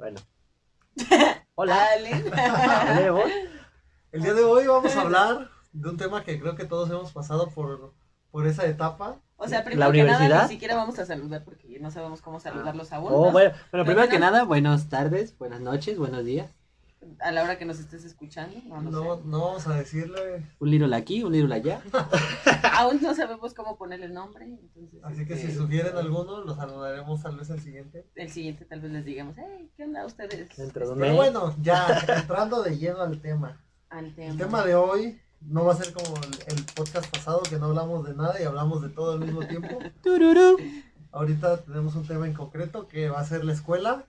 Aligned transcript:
Bueno. 0.00 0.18
Hola. 1.56 1.76
Dale. 1.76 2.10
El 4.12 4.22
día 4.22 4.32
de 4.32 4.42
hoy 4.42 4.66
vamos 4.66 4.96
a 4.96 5.02
hablar 5.02 5.50
de 5.72 5.88
un 5.90 5.98
tema 5.98 6.24
que 6.24 6.40
creo 6.40 6.56
que 6.56 6.64
todos 6.64 6.88
hemos 6.88 7.12
pasado 7.12 7.50
por, 7.50 7.92
por 8.30 8.46
esa 8.46 8.64
etapa. 8.64 9.20
O 9.36 9.46
sea, 9.46 9.58
¿La 9.58 9.64
primero 9.64 9.92
que 9.92 10.04
nada, 10.04 10.44
ni 10.44 10.48
siquiera 10.48 10.74
vamos 10.74 10.98
a 10.98 11.04
saludar 11.04 11.44
porque 11.44 11.78
no 11.80 11.90
sabemos 11.90 12.22
cómo 12.22 12.40
saludarlos 12.40 12.92
aún. 12.92 13.08
Oh, 13.12 13.26
¿no? 13.26 13.32
bueno, 13.32 13.52
bueno, 13.70 13.84
primero 13.84 14.08
que 14.08 14.18
nada, 14.18 14.44
buenas 14.44 14.88
tardes, 14.88 15.36
buenas 15.36 15.60
noches, 15.60 15.98
buenos 15.98 16.24
días. 16.24 16.50
A 17.20 17.32
la 17.32 17.42
hora 17.42 17.58
que 17.58 17.64
nos 17.64 17.78
estés 17.80 18.04
escuchando, 18.04 18.56
no, 18.66 18.82
no 18.82 18.90
No, 18.90 19.16
sé. 19.16 19.22
no 19.24 19.40
vamos 19.40 19.66
a 19.66 19.74
decirle. 19.76 20.46
Un 20.58 20.70
little 20.70 20.94
aquí, 20.94 21.22
un 21.22 21.32
little 21.32 21.54
allá. 21.54 21.80
Aún 22.76 23.00
no 23.00 23.14
sabemos 23.14 23.54
cómo 23.54 23.78
ponerle 23.78 24.08
nombre. 24.08 24.44
Entonces, 24.44 25.00
Así 25.02 25.24
que 25.26 25.34
este, 25.34 25.48
si 25.50 25.54
sugieren 25.56 25.96
alguno, 25.96 26.44
los 26.44 26.56
saludaremos 26.56 27.22
tal 27.22 27.36
vez 27.36 27.48
el 27.50 27.60
siguiente. 27.60 28.06
El 28.14 28.30
siguiente 28.30 28.64
tal 28.66 28.80
vez 28.80 28.90
les 28.92 29.04
digamos, 29.04 29.34
hey, 29.38 29.70
¿qué 29.76 29.84
onda 29.84 30.04
ustedes? 30.04 30.54
Dentro 30.56 30.86
de 30.88 30.92
un 30.92 30.98
Pero 31.00 31.14
bueno, 31.16 31.54
ya 31.62 31.86
entrando 32.16 32.62
de 32.62 32.76
lleno 32.76 33.00
al 33.00 33.20
tema. 33.20 33.60
Al 33.88 34.14
tema. 34.14 34.32
El 34.32 34.36
tema 34.38 34.64
de 34.64 34.74
hoy 34.74 35.20
no 35.40 35.64
va 35.64 35.72
a 35.72 35.76
ser 35.76 35.94
como 35.94 36.16
el, 36.18 36.54
el 36.54 36.64
podcast 36.74 37.10
pasado 37.10 37.40
que 37.48 37.56
no 37.56 37.66
hablamos 37.66 38.06
de 38.06 38.14
nada 38.14 38.38
y 38.40 38.44
hablamos 38.44 38.82
de 38.82 38.90
todo 38.90 39.12
al 39.12 39.20
mismo 39.20 39.40
tiempo. 39.46 39.78
Tururú. 40.02 40.58
Ahorita 41.12 41.62
tenemos 41.62 41.94
un 41.96 42.06
tema 42.06 42.26
en 42.26 42.34
concreto 42.34 42.86
que 42.88 43.08
va 43.08 43.20
a 43.20 43.24
ser 43.24 43.44
la 43.44 43.54
escuela. 43.54 44.04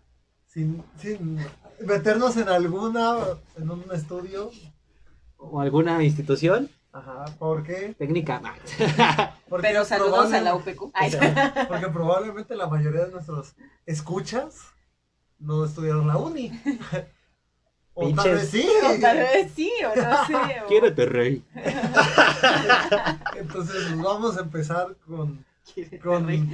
Sin, 0.46 0.84
sin 0.98 1.38
meternos 1.86 2.38
en 2.38 2.50
alguna, 2.50 3.18
en 3.58 3.70
un 3.70 3.84
estudio. 3.94 4.52
O 5.38 5.60
alguna 5.60 6.04
institución 6.04 6.70
Ajá, 6.94 7.26
¿por 7.40 7.64
qué? 7.64 7.96
técnica. 7.98 8.42
Porque 9.50 9.68
Pero 9.70 9.86
saludos 9.86 10.32
a 10.34 10.42
la 10.42 10.56
UPQ. 10.56 10.92
Ay, 10.94 11.12
Porque 11.68 11.88
probablemente 11.88 12.56
la 12.56 12.68
mayoría 12.68 13.06
de 13.06 13.12
nuestros 13.12 13.56
escuchas 13.86 14.58
no 15.40 15.66
estudiaron 15.66 16.08
la 16.08 16.18
uni. 16.18 16.52
O 17.94 18.10
tal 18.16 18.36
vez 18.36 18.50
sí. 18.50 18.66
o 18.86 19.02
tal 19.02 19.18
vez 19.18 19.52
sí, 19.54 19.70
o 19.84 19.94
no 19.94 20.26
sé. 20.26 20.34
o- 20.64 20.68
Quiérete, 20.68 21.06
rey. 21.06 21.44
Entonces 23.36 23.76
pues, 23.90 24.02
vamos 24.02 24.38
a 24.38 24.42
empezar 24.42 24.96
con... 25.06 25.44
Con. 26.04 26.28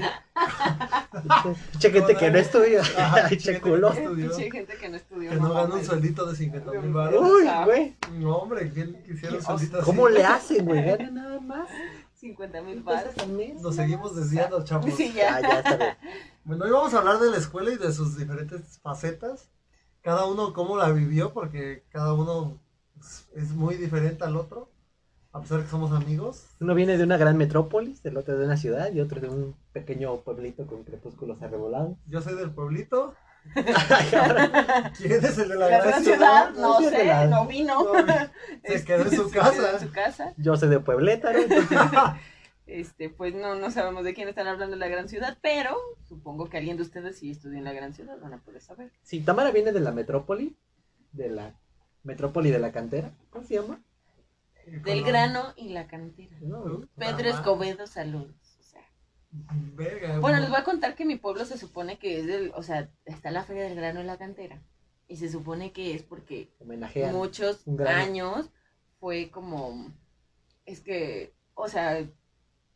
Che, 1.79 1.91
gente 1.91 2.15
que 2.15 2.29
no 2.31 2.37
estudia. 2.37 2.81
Ajá, 2.81 3.23
Che, 3.29 3.37
gente 3.39 3.53
que 3.53 3.61
culo. 3.61 3.89
no 3.89 3.93
estudió, 3.93 4.31
que 4.37 4.89
no 4.89 4.95
estudió. 4.97 5.29
que 5.31 5.35
no 5.37 5.53
gana 5.53 5.75
un 5.75 5.83
sueldito 5.85 6.25
de 6.25 6.35
50 6.35 6.71
mil 6.81 6.93
baros. 6.93 7.21
Uy, 7.21 7.47
güey. 7.65 7.95
No, 8.19 8.37
hombre, 8.37 8.71
¿quién 8.71 9.01
quisiera 9.03 9.35
un 9.35 9.41
sueldito 9.41 9.77
así? 9.77 9.85
¿Cómo 9.85 10.09
le 10.09 10.23
hacen, 10.23 10.65
güey? 10.65 10.83
Gana 10.97 11.09
nada 11.11 11.39
más. 11.39 11.69
50 12.15 12.61
mil 12.61 12.81
baros. 12.81 13.13
Nos 13.61 13.75
seguimos 13.75 14.15
desviando, 14.15 14.63
chavos. 14.63 14.93
Sí, 14.95 15.13
Ah, 15.17 15.39
ya. 15.39 15.41
ya 15.41 15.59
está. 15.59 15.97
Bueno, 16.43 16.65
hoy 16.65 16.71
vamos 16.71 16.93
a 16.93 16.99
hablar 16.99 17.19
de 17.19 17.29
la 17.31 17.37
escuela 17.37 17.71
y 17.71 17.77
de 17.77 17.91
sus 17.91 18.17
diferentes 18.17 18.79
facetas. 18.81 19.49
Cada 20.01 20.25
uno 20.25 20.53
cómo 20.53 20.77
la 20.77 20.89
vivió, 20.89 21.33
porque 21.33 21.83
cada 21.89 22.13
uno 22.13 22.59
es- 22.99 23.27
es 23.35 23.49
muy 23.51 23.75
diferente 23.75 24.23
al 24.23 24.35
otro. 24.35 24.69
A 25.37 25.41
pesar 25.41 25.57
de 25.59 25.63
que 25.65 25.69
somos 25.69 25.91
amigos. 25.91 26.45
Uno 26.59 26.73
viene 26.75 26.97
de 26.97 27.03
una 27.03 27.17
gran 27.17 27.37
metrópolis, 27.37 28.03
el 28.05 28.17
otro 28.17 28.37
de 28.37 28.45
una 28.45 28.57
ciudad 28.57 28.91
y 28.91 28.99
otro 29.01 29.21
de 29.21 29.29
un 29.29 29.55
pequeño 29.73 30.17
pueblito 30.21 30.65
con 30.67 30.83
crepúsculos 30.83 31.41
arrebolados. 31.41 31.97
Yo 32.07 32.21
soy 32.21 32.35
del 32.35 32.51
pueblito. 32.51 33.13
¿Quién 34.97 35.23
es 35.23 35.37
el 35.37 35.49
de 35.49 35.55
la, 35.55 35.69
La 35.69 35.79
gran 35.85 36.03
ciudad? 36.03 36.17
ciudad, 36.17 36.53
no 36.55 36.79
sé, 36.81 37.05
la- 37.05 37.27
no 37.27 37.45
vino. 37.45 37.83
No, 37.83 37.93
se 38.65 38.83
quedó 38.85 39.03
en 39.03 39.11
su 39.11 39.29
Se 39.29 39.31
quedó 39.39 39.49
en 39.51 39.55
casa. 39.55 39.79
su 39.79 39.91
casa. 39.91 40.33
Yo 40.37 40.57
soy 40.57 40.69
de 40.69 40.79
Puebleta, 40.79 41.31
¿no? 41.33 41.39
Entonces, 41.39 41.77
Este, 42.67 43.09
pues 43.09 43.33
no, 43.33 43.55
no 43.55 43.71
sabemos 43.71 44.03
de 44.03 44.13
quién 44.13 44.27
están 44.27 44.45
hablando 44.47 44.73
en 44.73 44.81
la 44.81 44.89
gran 44.89 45.07
ciudad, 45.07 45.37
pero 45.41 45.77
supongo 46.09 46.49
que 46.49 46.57
alguien 46.57 46.75
de 46.75 46.83
ustedes 46.83 47.17
si 47.17 47.31
estudia 47.31 47.59
en 47.59 47.63
la 47.63 47.71
gran 47.71 47.93
ciudad 47.93 48.19
van 48.19 48.33
a 48.33 48.39
poder 48.39 48.61
saber. 48.61 48.91
sí, 49.03 49.21
Tamara 49.21 49.51
viene 49.51 49.71
de 49.71 49.79
la 49.79 49.93
metrópoli, 49.93 50.57
de 51.13 51.29
la 51.29 51.53
metrópoli 52.03 52.51
de 52.51 52.59
la 52.59 52.73
cantera. 52.73 53.11
¿Cómo 53.29 53.45
se 53.45 53.53
llama? 53.53 53.79
Del 54.83 55.03
grano 55.03 55.53
y 55.55 55.69
la 55.69 55.87
cantera. 55.87 56.35
No, 56.41 56.87
Pedro 56.97 57.29
Escobedo, 57.29 57.87
saludos. 57.87 58.35
O 58.59 58.63
sea, 58.63 58.81
Verga. 59.31 60.19
bueno, 60.19 60.39
les 60.39 60.49
voy 60.49 60.57
a 60.59 60.63
contar 60.63 60.95
que 60.95 61.05
mi 61.05 61.15
pueblo 61.15 61.45
se 61.45 61.57
supone 61.57 61.97
que 61.99 62.19
es 62.19 62.27
del, 62.27 62.51
o 62.55 62.63
sea, 62.63 62.89
está 63.05 63.31
la 63.31 63.43
feria 63.43 63.63
del 63.63 63.75
grano 63.75 64.01
y 64.01 64.05
la 64.05 64.17
cantera. 64.17 64.61
Y 65.07 65.17
se 65.17 65.29
supone 65.29 65.71
que 65.71 65.95
es 65.95 66.03
porque 66.03 66.51
homenajean. 66.59 67.13
muchos 67.15 67.63
años 67.87 68.49
fue 68.99 69.29
como, 69.31 69.93
es 70.65 70.81
que, 70.81 71.33
o 71.53 71.69
sea, 71.69 72.05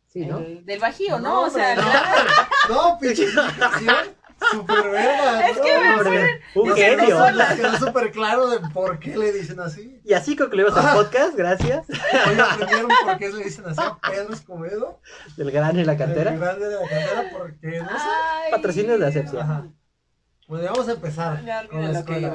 Sí, 0.07 0.25
¿no? 0.25 0.40
el- 0.40 0.66
del 0.66 0.80
Bajío, 0.80 1.19
¿no? 1.19 1.41
o 1.44 1.50
sea, 1.50 1.75
no, 1.75 2.74
no, 2.94 3.00
pinche 3.00 3.25
Super 4.50 4.90
verga. 4.90 5.50
Es 5.50 5.57
que 5.59 5.78
me 5.79 6.62
un 6.62 6.75
genio. 6.75 7.06
quedó- 7.06 7.31
nos 7.31 7.47
quedó 7.53 7.78
súper 7.78 8.12
claro 8.12 8.50
de 8.50 8.59
por 8.69 9.00
qué 9.00 9.16
le 9.16 9.31
dicen 9.31 9.59
así. 9.59 10.02
Y 10.03 10.13
así 10.13 10.35
concluimos 10.35 10.75
el 10.75 10.84
podcast, 10.96 11.35
gracias. 11.35 11.85
Hoy 11.90 12.40
aprendieron 12.40 12.90
por 13.06 13.18
qué 13.18 13.30
le 13.30 13.44
dicen 13.44 13.66
así 13.68 13.80
a 13.81 13.97
Pedro 14.00 14.34
Escobedo. 14.34 15.00
Del 15.38 15.51
grano 15.51 15.80
y 15.80 15.84
la 15.85 15.91
El 15.94 15.97
cantera. 15.97 16.31
grande 16.35 16.68
de 16.69 16.75
la 16.75 16.88
cantera, 16.90 17.30
porque 17.38 17.80
no 17.80 17.90
sé. 17.90 18.06
Ay. 18.46 18.51
Patrocinio 18.51 18.97
de 18.97 19.07
Asepsia. 19.07 19.41
Ajá. 19.44 19.68
Bueno, 20.47 20.63
ya 20.66 20.72
vamos 20.72 20.88
a 20.88 20.91
empezar 20.94 21.46
Ya 21.46 21.68
con 21.68 21.81
la 21.94 22.00
escuela. 22.00 22.28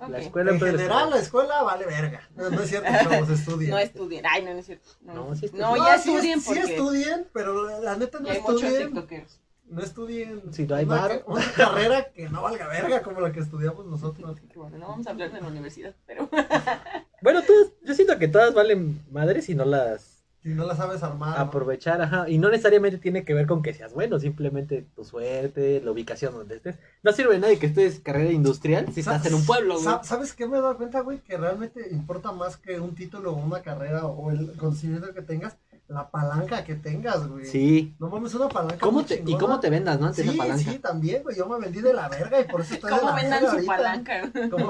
a- 0.00 0.08
La 0.08 0.18
escuela 0.18 0.50
En 0.52 0.58
Pedro 0.58 0.78
general, 0.78 0.96
Escobedo. 0.96 1.10
la 1.16 1.22
escuela 1.22 1.62
vale 1.62 1.84
verga. 1.86 2.20
No, 2.34 2.48
no 2.48 2.62
es 2.62 2.68
cierto, 2.70 2.88
chavos, 2.90 3.28
estudien. 3.28 3.70
No 3.70 3.78
estudien. 3.78 4.24
Ay, 4.26 4.42
no, 4.42 4.52
no 4.54 4.58
es 4.60 4.66
cierto. 4.66 4.88
No, 5.02 5.14
No, 5.14 5.34
sí 5.36 5.50
no, 5.52 5.74
estudien. 5.76 5.84
ya 5.86 5.98
sí, 5.98 6.10
estudien 6.10 6.40
sí 6.40 6.46
porque 6.46 6.60
estudien, 6.72 7.28
pero 7.34 7.64
la, 7.68 7.78
la 7.80 7.96
neta 7.96 8.18
no 8.18 8.26
ya 8.26 8.32
hay 8.32 8.40
muchos 8.40 8.62
tiktokeros. 8.62 9.40
No 9.70 9.82
estudien 9.82 10.42
Si 10.52 10.66
no 10.66 10.74
hay 10.74 10.84
una, 10.84 11.08
carrera 11.56 12.04
que 12.12 12.28
no 12.28 12.42
valga 12.42 12.66
verga 12.68 13.02
como 13.02 13.20
la 13.20 13.32
que 13.32 13.40
estudiamos 13.40 13.86
nosotros. 13.86 14.36
Bueno, 14.54 14.78
no 14.78 14.88
vamos 14.88 15.06
a 15.06 15.10
hablar 15.10 15.32
de 15.32 15.40
la 15.40 15.46
universidad, 15.48 15.94
pero 16.06 16.28
Bueno, 17.22 17.42
todas, 17.42 17.68
yo 17.84 17.94
siento 17.94 18.18
que 18.18 18.28
todas 18.28 18.52
valen 18.54 19.02
madres 19.10 19.44
si 19.44 19.54
no 19.54 19.64
las 19.64 20.24
Si 20.42 20.48
no 20.48 20.66
la 20.66 20.74
sabes 20.74 21.02
armar. 21.02 21.36
¿no? 21.38 21.44
aprovechar, 21.44 22.00
ajá. 22.02 22.28
Y 22.28 22.38
no 22.38 22.48
necesariamente 22.48 22.98
tiene 22.98 23.24
que 23.24 23.32
ver 23.34 23.46
con 23.46 23.62
que 23.62 23.74
seas 23.74 23.92
bueno, 23.94 24.18
simplemente 24.18 24.86
tu 24.96 25.04
suerte, 25.04 25.80
la 25.84 25.90
ubicación 25.92 26.32
donde 26.34 26.56
estés. 26.56 26.76
No 27.02 27.12
sirve 27.12 27.34
de 27.34 27.40
nadie 27.40 27.58
que 27.58 27.66
estés 27.66 28.00
carrera 28.00 28.32
industrial 28.32 28.86
si 28.92 29.00
estás 29.00 29.24
en 29.26 29.34
un 29.34 29.44
pueblo, 29.46 29.74
güey. 29.74 29.84
sa- 29.84 30.02
¿Sabes 30.02 30.32
qué 30.32 30.48
me 30.48 30.58
he 30.58 30.60
dado 30.60 30.76
cuenta, 30.78 31.00
güey? 31.00 31.18
Que 31.20 31.36
realmente 31.36 31.88
importa 31.92 32.32
más 32.32 32.56
que 32.56 32.80
un 32.80 32.94
título 32.94 33.32
o 33.32 33.36
una 33.36 33.60
carrera 33.62 34.06
o 34.06 34.30
el 34.32 34.52
conocimiento 34.56 35.12
que 35.14 35.22
tengas, 35.22 35.56
la 35.90 36.08
palanca 36.08 36.62
que 36.64 36.76
tengas, 36.76 37.26
güey. 37.28 37.44
Sí. 37.44 37.94
No 37.98 38.08
mames, 38.08 38.32
una 38.34 38.48
palanca. 38.48 38.78
¿Cómo 38.78 39.04
te, 39.04 39.22
¿Y 39.26 39.36
cómo 39.36 39.58
te 39.58 39.70
vendas, 39.70 39.98
no? 39.98 40.06
Ante 40.06 40.22
Sí, 40.22 40.36
palanca. 40.36 40.58
sí, 40.62 40.78
también, 40.78 41.22
güey. 41.24 41.36
Yo 41.36 41.48
me 41.48 41.58
vendí 41.58 41.80
de 41.80 41.92
la 41.92 42.08
verga 42.08 42.40
y 42.40 42.44
por 42.44 42.60
eso 42.60 42.74
estoy 42.74 42.92
de 42.92 42.98
¿cómo 42.98 43.10
la 43.10 43.16
vendan 43.16 43.40
verga 43.42 43.50
su 43.50 43.54
ahorita. 43.56 43.76
palanca? 43.76 44.22
¿Cómo, 44.50 44.68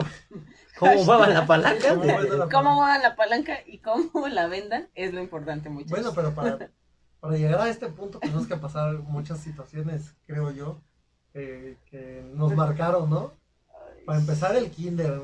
¿Cómo 0.78 1.04
muevan 1.04 1.34
la 1.34 1.46
palanca? 1.46 1.88
cómo 2.50 2.74
muevan 2.74 3.02
la 3.02 3.16
palanca 3.16 3.58
y 3.66 3.78
cómo 3.78 4.28
la 4.28 4.46
vendan? 4.46 4.88
Es 4.94 5.12
lo 5.12 5.20
importante, 5.20 5.68
muchachos. 5.68 5.90
Bueno, 5.90 6.12
pero 6.14 6.34
para, 6.34 6.70
para 7.20 7.36
llegar 7.36 7.60
a 7.60 7.68
este 7.68 7.88
punto 7.88 8.18
tenemos 8.18 8.46
que 8.46 8.56
pasar 8.56 8.94
muchas 9.00 9.40
situaciones, 9.40 10.14
creo 10.26 10.50
yo, 10.52 10.80
eh, 11.34 11.76
que 11.90 12.24
nos 12.34 12.54
marcaron, 12.54 13.10
¿no? 13.10 13.32
Para 14.10 14.18
empezar, 14.18 14.56
el 14.56 14.72
kinder. 14.72 15.22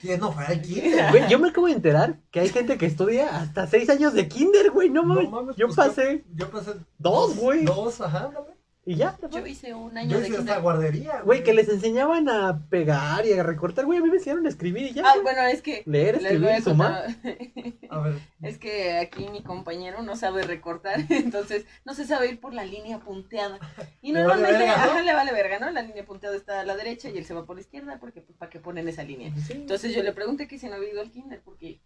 ¿Quién 0.00 0.20
no 0.20 0.32
fue 0.32 0.46
al 0.46 0.62
kinder? 0.62 1.10
Güey, 1.10 1.28
yo 1.28 1.38
me 1.38 1.50
acabo 1.50 1.66
de 1.66 1.74
enterar 1.74 2.18
que 2.30 2.40
hay 2.40 2.48
gente 2.48 2.78
que 2.78 2.86
estudia 2.86 3.36
hasta 3.36 3.66
seis 3.66 3.90
años 3.90 4.14
de 4.14 4.26
kinder, 4.26 4.70
güey. 4.70 4.88
No 4.88 5.04
mames. 5.04 5.24
No 5.24 5.30
mames, 5.32 5.56
yo 5.56 5.66
pues, 5.66 5.76
pasé 5.76 6.24
Yo 6.34 6.50
pasé 6.50 6.76
Dos, 6.96 7.36
güey. 7.36 7.66
Dos, 7.66 8.00
ajá, 8.00 8.24
ándale. 8.24 8.56
Y 8.88 8.94
ya. 8.94 9.18
Yo 9.32 9.44
hice 9.44 9.74
un 9.74 9.98
año 9.98 10.10
Yo 10.12 10.20
de 10.20 10.28
hice 10.28 10.36
hasta 10.36 10.44
kinder. 10.44 10.62
guardería. 10.62 11.20
Güey, 11.22 11.42
que 11.42 11.52
les 11.52 11.68
enseñaban 11.68 12.28
a 12.28 12.66
pegar 12.70 13.26
y 13.26 13.32
a 13.32 13.42
recortar, 13.42 13.84
güey. 13.84 13.98
A 13.98 14.02
mí 14.02 14.08
me 14.08 14.16
enseñaron 14.16 14.46
a 14.46 14.48
escribir 14.48 14.84
y 14.84 14.92
ya. 14.92 15.02
Ah, 15.04 15.14
bueno, 15.22 15.42
es 15.42 15.60
que 15.60 15.82
Leer, 15.86 16.14
escribir 16.14 16.50
y 16.56 16.62
sumar. 16.62 17.06
A 17.90 17.98
ver, 17.98 18.14
Es 18.42 18.58
que 18.58 18.96
aquí 18.98 19.28
mi 19.28 19.42
compañero 19.42 20.02
no 20.02 20.14
sabe 20.14 20.42
recortar, 20.44 21.00
entonces 21.10 21.66
no 21.84 21.94
se 21.94 22.04
sabe 22.06 22.28
ir 22.28 22.40
por 22.40 22.54
la 22.54 22.64
línea 22.64 23.00
punteada. 23.00 23.58
Y 24.02 24.12
Le 24.12 24.20
vale 24.24 24.34
normalmente, 24.34 24.58
verga, 24.66 24.76
¿no? 24.86 24.92
ajá, 24.92 25.02
le 25.02 25.12
vale 25.14 25.32
verga, 25.32 25.58
¿no? 25.58 25.70
La 25.72 25.82
línea 25.82 26.04
punteada 26.04 26.36
está 26.36 26.60
a 26.60 26.64
la 26.64 26.76
derecha 26.76 27.10
y 27.10 27.18
él 27.18 27.24
se 27.24 27.34
va 27.34 27.44
por 27.44 27.56
la 27.56 27.62
izquierda, 27.62 27.98
porque 27.98 28.20
pues 28.20 28.38
para 28.38 28.50
qué 28.50 28.60
ponen 28.60 28.88
esa 28.88 29.02
línea. 29.02 29.32
Sí. 29.46 29.54
Entonces 29.54 29.94
yo 29.94 30.02
le 30.04 30.12
pregunté 30.12 30.46
que 30.46 30.58
si 30.60 30.68
no 30.68 30.76
había 30.76 30.92
ido 30.92 31.00
al 31.00 31.10
kinder, 31.10 31.42
porque 31.44 31.80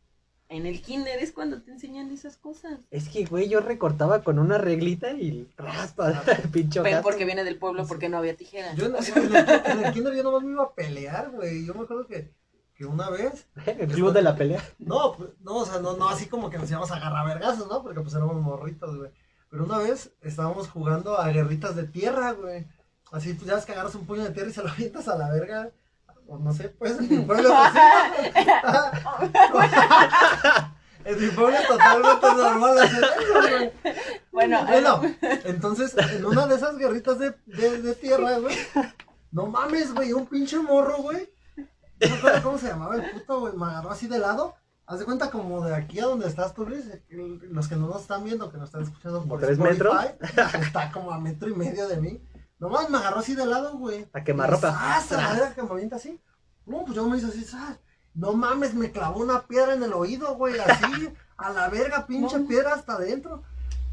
en 0.50 0.66
el 0.66 0.82
kinder 0.82 1.20
es 1.20 1.30
cuando 1.30 1.62
te 1.62 1.70
enseñan 1.70 2.10
esas 2.10 2.36
cosas. 2.36 2.80
Es 2.90 3.08
que, 3.08 3.24
güey, 3.24 3.48
yo 3.48 3.60
recortaba 3.60 4.22
con 4.22 4.40
una 4.40 4.58
reglita 4.58 5.12
y 5.12 5.48
raspa 5.56 6.24
el 6.26 6.50
pinche 6.50 6.82
Pero 6.82 7.02
porque 7.02 7.24
viene 7.24 7.44
del 7.44 7.56
pueblo, 7.56 7.86
porque 7.86 8.08
no 8.08 8.18
había 8.18 8.36
tijeras. 8.36 8.76
yo 8.76 8.86
en, 8.86 8.96
en 8.96 9.36
el, 9.36 9.48
en 9.64 9.84
el 9.84 9.92
kinder 9.92 10.14
yo 10.14 10.24
nomás 10.24 10.42
me 10.42 10.50
iba 10.50 10.64
a 10.64 10.74
pelear, 10.74 11.30
güey. 11.30 11.64
Yo 11.64 11.72
me 11.74 11.82
acuerdo 11.82 12.04
que, 12.06 12.34
que 12.74 12.84
una 12.84 13.10
vez, 13.10 13.46
El 13.66 13.88
club 13.88 14.12
de 14.12 14.22
la 14.22 14.34
pelea. 14.34 14.62
no, 14.80 15.14
pues, 15.16 15.30
no, 15.40 15.58
o 15.58 15.64
sea, 15.64 15.78
no, 15.78 15.96
no 15.96 16.08
así 16.08 16.26
como 16.26 16.50
que 16.50 16.58
nos 16.58 16.68
íbamos 16.68 16.90
a 16.90 16.96
agarrar 16.96 17.26
vergazos, 17.28 17.68
¿no? 17.68 17.82
Porque 17.82 18.00
pues 18.00 18.12
éramos 18.14 18.36
morritos, 18.36 18.96
güey. 18.96 19.12
Pero 19.50 19.64
una 19.64 19.78
vez 19.78 20.12
estábamos 20.20 20.68
jugando 20.68 21.16
a 21.16 21.28
guerritas 21.30 21.76
de 21.76 21.84
tierra, 21.84 22.32
güey. 22.32 22.66
Así, 23.12 23.34
pues 23.34 23.46
ya 23.46 23.54
ves 23.54 23.66
que 23.66 23.72
agarras 23.72 23.94
un 23.94 24.06
puño 24.06 24.24
de 24.24 24.30
tierra 24.30 24.50
y 24.50 24.52
se 24.52 24.62
lo 24.62 24.68
avientas 24.68 25.06
a 25.06 25.16
la 25.16 25.30
verga. 25.30 25.70
O 26.30 26.38
no 26.38 26.52
sé, 26.52 26.68
pues 26.68 26.96
en 27.00 27.08
mi 27.08 27.18
pueblo. 27.24 27.52
En 31.04 31.20
mi 31.20 31.28
pueblo 31.28 31.56
totalmente 31.66 32.26
normal 32.36 32.78
hacer 32.78 33.04
eso, 33.04 33.40
güey. 33.40 33.72
Bueno, 34.30 34.64
Bueno, 34.66 35.02
entonces, 35.44 35.96
en 35.98 36.24
una 36.24 36.46
de 36.46 36.54
esas 36.54 36.76
guerritas 36.76 37.18
de, 37.18 37.34
de, 37.46 37.82
de 37.82 37.94
tierra, 37.96 38.38
güey, 38.38 38.54
No 39.32 39.46
mames, 39.46 39.92
güey, 39.92 40.12
un 40.12 40.26
pinche 40.26 40.58
morro, 40.60 40.98
güey. 40.98 41.28
No 41.56 42.08
me 42.10 42.14
acuerdo 42.16 42.42
cómo 42.44 42.58
se 42.58 42.68
llamaba 42.68 42.94
el 42.94 43.10
puto, 43.10 43.40
güey. 43.40 43.56
Me 43.56 43.66
agarró 43.66 43.90
así 43.90 44.06
de 44.06 44.18
lado. 44.20 44.54
Haz 44.86 45.00
de 45.00 45.04
cuenta 45.04 45.30
como 45.30 45.64
de 45.64 45.74
aquí 45.74 45.98
a 45.98 46.04
donde 46.04 46.28
estás 46.28 46.54
tú, 46.54 46.64
Luis. 46.64 46.84
Los 47.08 47.66
que 47.68 47.76
no 47.76 47.88
nos 47.88 48.02
están 48.02 48.22
viendo, 48.22 48.50
que 48.52 48.58
nos 48.58 48.68
están 48.68 48.82
escuchando 48.82 49.24
por 49.24 49.40
¿Tres 49.40 49.58
metros? 49.58 49.96
Está 50.20 50.92
como 50.92 51.10
a 51.10 51.18
metro 51.18 51.48
y 51.48 51.54
medio 51.54 51.88
de 51.88 51.96
mí. 51.96 52.22
Nomás 52.60 52.90
me 52.90 52.98
agarró 52.98 53.20
así 53.20 53.34
de 53.34 53.46
lado, 53.46 53.76
güey. 53.78 54.06
A 54.12 54.22
quemarropa. 54.22 54.72
¡Ah! 54.78 55.02
La 55.10 55.32
verga 55.32 55.54
que 55.54 55.62
me 55.62 55.70
avienta 55.70 55.96
así. 55.96 56.20
No, 56.66 56.84
pues 56.84 56.94
yo 56.94 57.08
me 57.08 57.16
hice 57.16 57.26
así, 57.28 57.42
¿sabes? 57.44 57.78
No 58.14 58.34
mames, 58.34 58.74
me 58.74 58.92
clavó 58.92 59.20
una 59.20 59.46
piedra 59.46 59.74
en 59.74 59.82
el 59.82 59.92
oído, 59.94 60.34
güey, 60.36 60.58
así. 60.60 61.08
a 61.38 61.50
la 61.50 61.68
verga, 61.70 62.06
pinche 62.06 62.38
No. 62.38 62.46
piedra 62.46 62.74
hasta 62.74 62.92
adentro. 62.94 63.42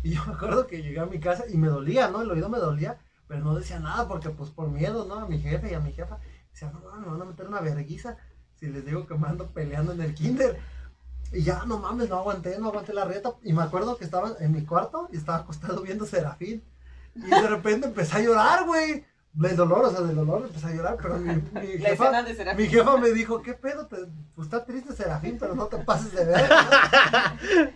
Y 0.03 0.13
yo 0.15 0.25
me 0.27 0.33
acuerdo 0.33 0.67
que 0.67 0.83
llegué 0.83 0.99
a 0.99 1.05
mi 1.05 1.19
casa 1.19 1.45
y 1.49 1.57
me 1.57 1.67
dolía, 1.69 2.09
¿no? 2.09 2.21
El 2.21 2.29
oído 2.29 2.49
me 2.49 2.57
dolía, 2.57 2.99
pero 3.27 3.41
no 3.43 3.55
decía 3.55 3.79
nada 3.79 4.07
porque, 4.07 4.29
pues, 4.31 4.49
por 4.49 4.67
miedo, 4.69 5.05
¿no? 5.05 5.15
A 5.15 5.27
mi 5.27 5.39
jefe 5.39 5.71
y 5.71 5.73
a 5.73 5.79
mi 5.79 5.93
jefa. 5.93 6.19
Decía, 6.51 6.71
no, 6.71 6.79
no, 6.81 6.99
me 6.99 7.07
van 7.07 7.21
a 7.21 7.25
meter 7.25 7.47
una 7.47 7.61
verguiza 7.61 8.17
si 8.55 8.67
les 8.67 8.85
digo 8.85 9.07
que 9.07 9.15
me 9.15 9.27
ando 9.27 9.47
peleando 9.47 9.93
en 9.93 10.01
el 10.01 10.13
kinder. 10.13 10.59
Y 11.31 11.43
ya, 11.43 11.63
no 11.65 11.77
mames, 11.77 12.09
no 12.09 12.17
aguanté, 12.17 12.57
no 12.59 12.67
aguanté 12.67 12.93
la 12.93 13.05
reta. 13.05 13.33
Y 13.43 13.53
me 13.53 13.63
acuerdo 13.63 13.97
que 13.97 14.03
estaba 14.05 14.33
en 14.39 14.51
mi 14.51 14.65
cuarto 14.65 15.07
y 15.11 15.17
estaba 15.17 15.39
acostado 15.39 15.81
viendo 15.81 16.05
Serafín. 16.05 16.63
Y 17.25 17.29
de 17.29 17.47
repente 17.47 17.87
empecé 17.87 18.17
a 18.17 18.21
llorar, 18.21 18.65
güey. 18.65 19.05
Del 19.33 19.55
dolor, 19.55 19.85
o 19.85 19.91
sea, 19.91 20.01
del 20.01 20.15
dolor 20.15 20.45
empecé 20.47 20.65
a 20.65 20.73
llorar, 20.73 20.97
pero 20.99 21.19
mi, 21.19 21.35
mi 21.35 21.77
jefa, 21.77 22.23
de 22.23 22.55
mi 22.55 22.65
jefa 22.65 22.97
me 22.97 23.11
dijo, 23.11 23.39
¿qué 23.43 23.53
pedo? 23.53 23.85
Te, 23.85 23.97
pues 24.33 24.47
está 24.47 24.65
triste 24.65 24.93
Serafín, 24.93 25.37
pero 25.39 25.53
no 25.53 25.67
te 25.67 25.77
pases 25.77 26.11
de 26.11 26.25
ver. 26.25 26.49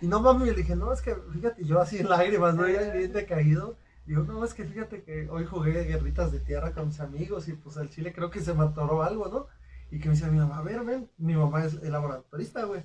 y 0.02 0.08
no 0.08 0.22
mami, 0.22 0.48
le 0.48 0.56
dije, 0.56 0.76
no, 0.76 0.92
es 0.92 1.02
que 1.02 1.16
fíjate, 1.34 1.64
yo 1.64 1.80
así 1.80 2.00
en 2.00 2.10
lágrimas, 2.10 2.56
¿no? 2.56 2.68
Ya 2.68 2.92
bien 2.92 3.14
decaído. 3.14 3.78
Digo, 4.08 4.24
no, 4.24 4.44
es 4.44 4.56
que 4.56 4.66
fíjate 4.66 5.04
que 5.04 5.30
hoy 5.30 5.46
jugué 5.46 5.84
guerritas 5.84 6.32
de 6.32 6.40
tierra 6.40 6.72
con 6.72 6.88
mis 6.88 7.00
amigos 7.00 7.48
y 7.48 7.54
pues 7.54 7.78
el 7.78 7.92
chile 7.92 8.12
creo 8.12 8.32
que 8.32 8.42
se 8.42 8.56
me 8.56 8.64
atoró 8.64 9.04
algo, 9.04 9.28
¿no? 9.28 9.46
Y 9.92 10.00
que 10.00 10.10
me 10.10 10.16
decía 10.16 10.32
mi 10.32 10.40
mamá, 10.40 10.58
a 10.58 10.64
ver, 10.64 10.84
ven, 10.84 11.12
mi 11.20 11.36
mamá 11.36 11.64
es 11.64 11.76
el 11.76 11.92
laboratorista, 11.92 12.64
güey. 12.64 12.84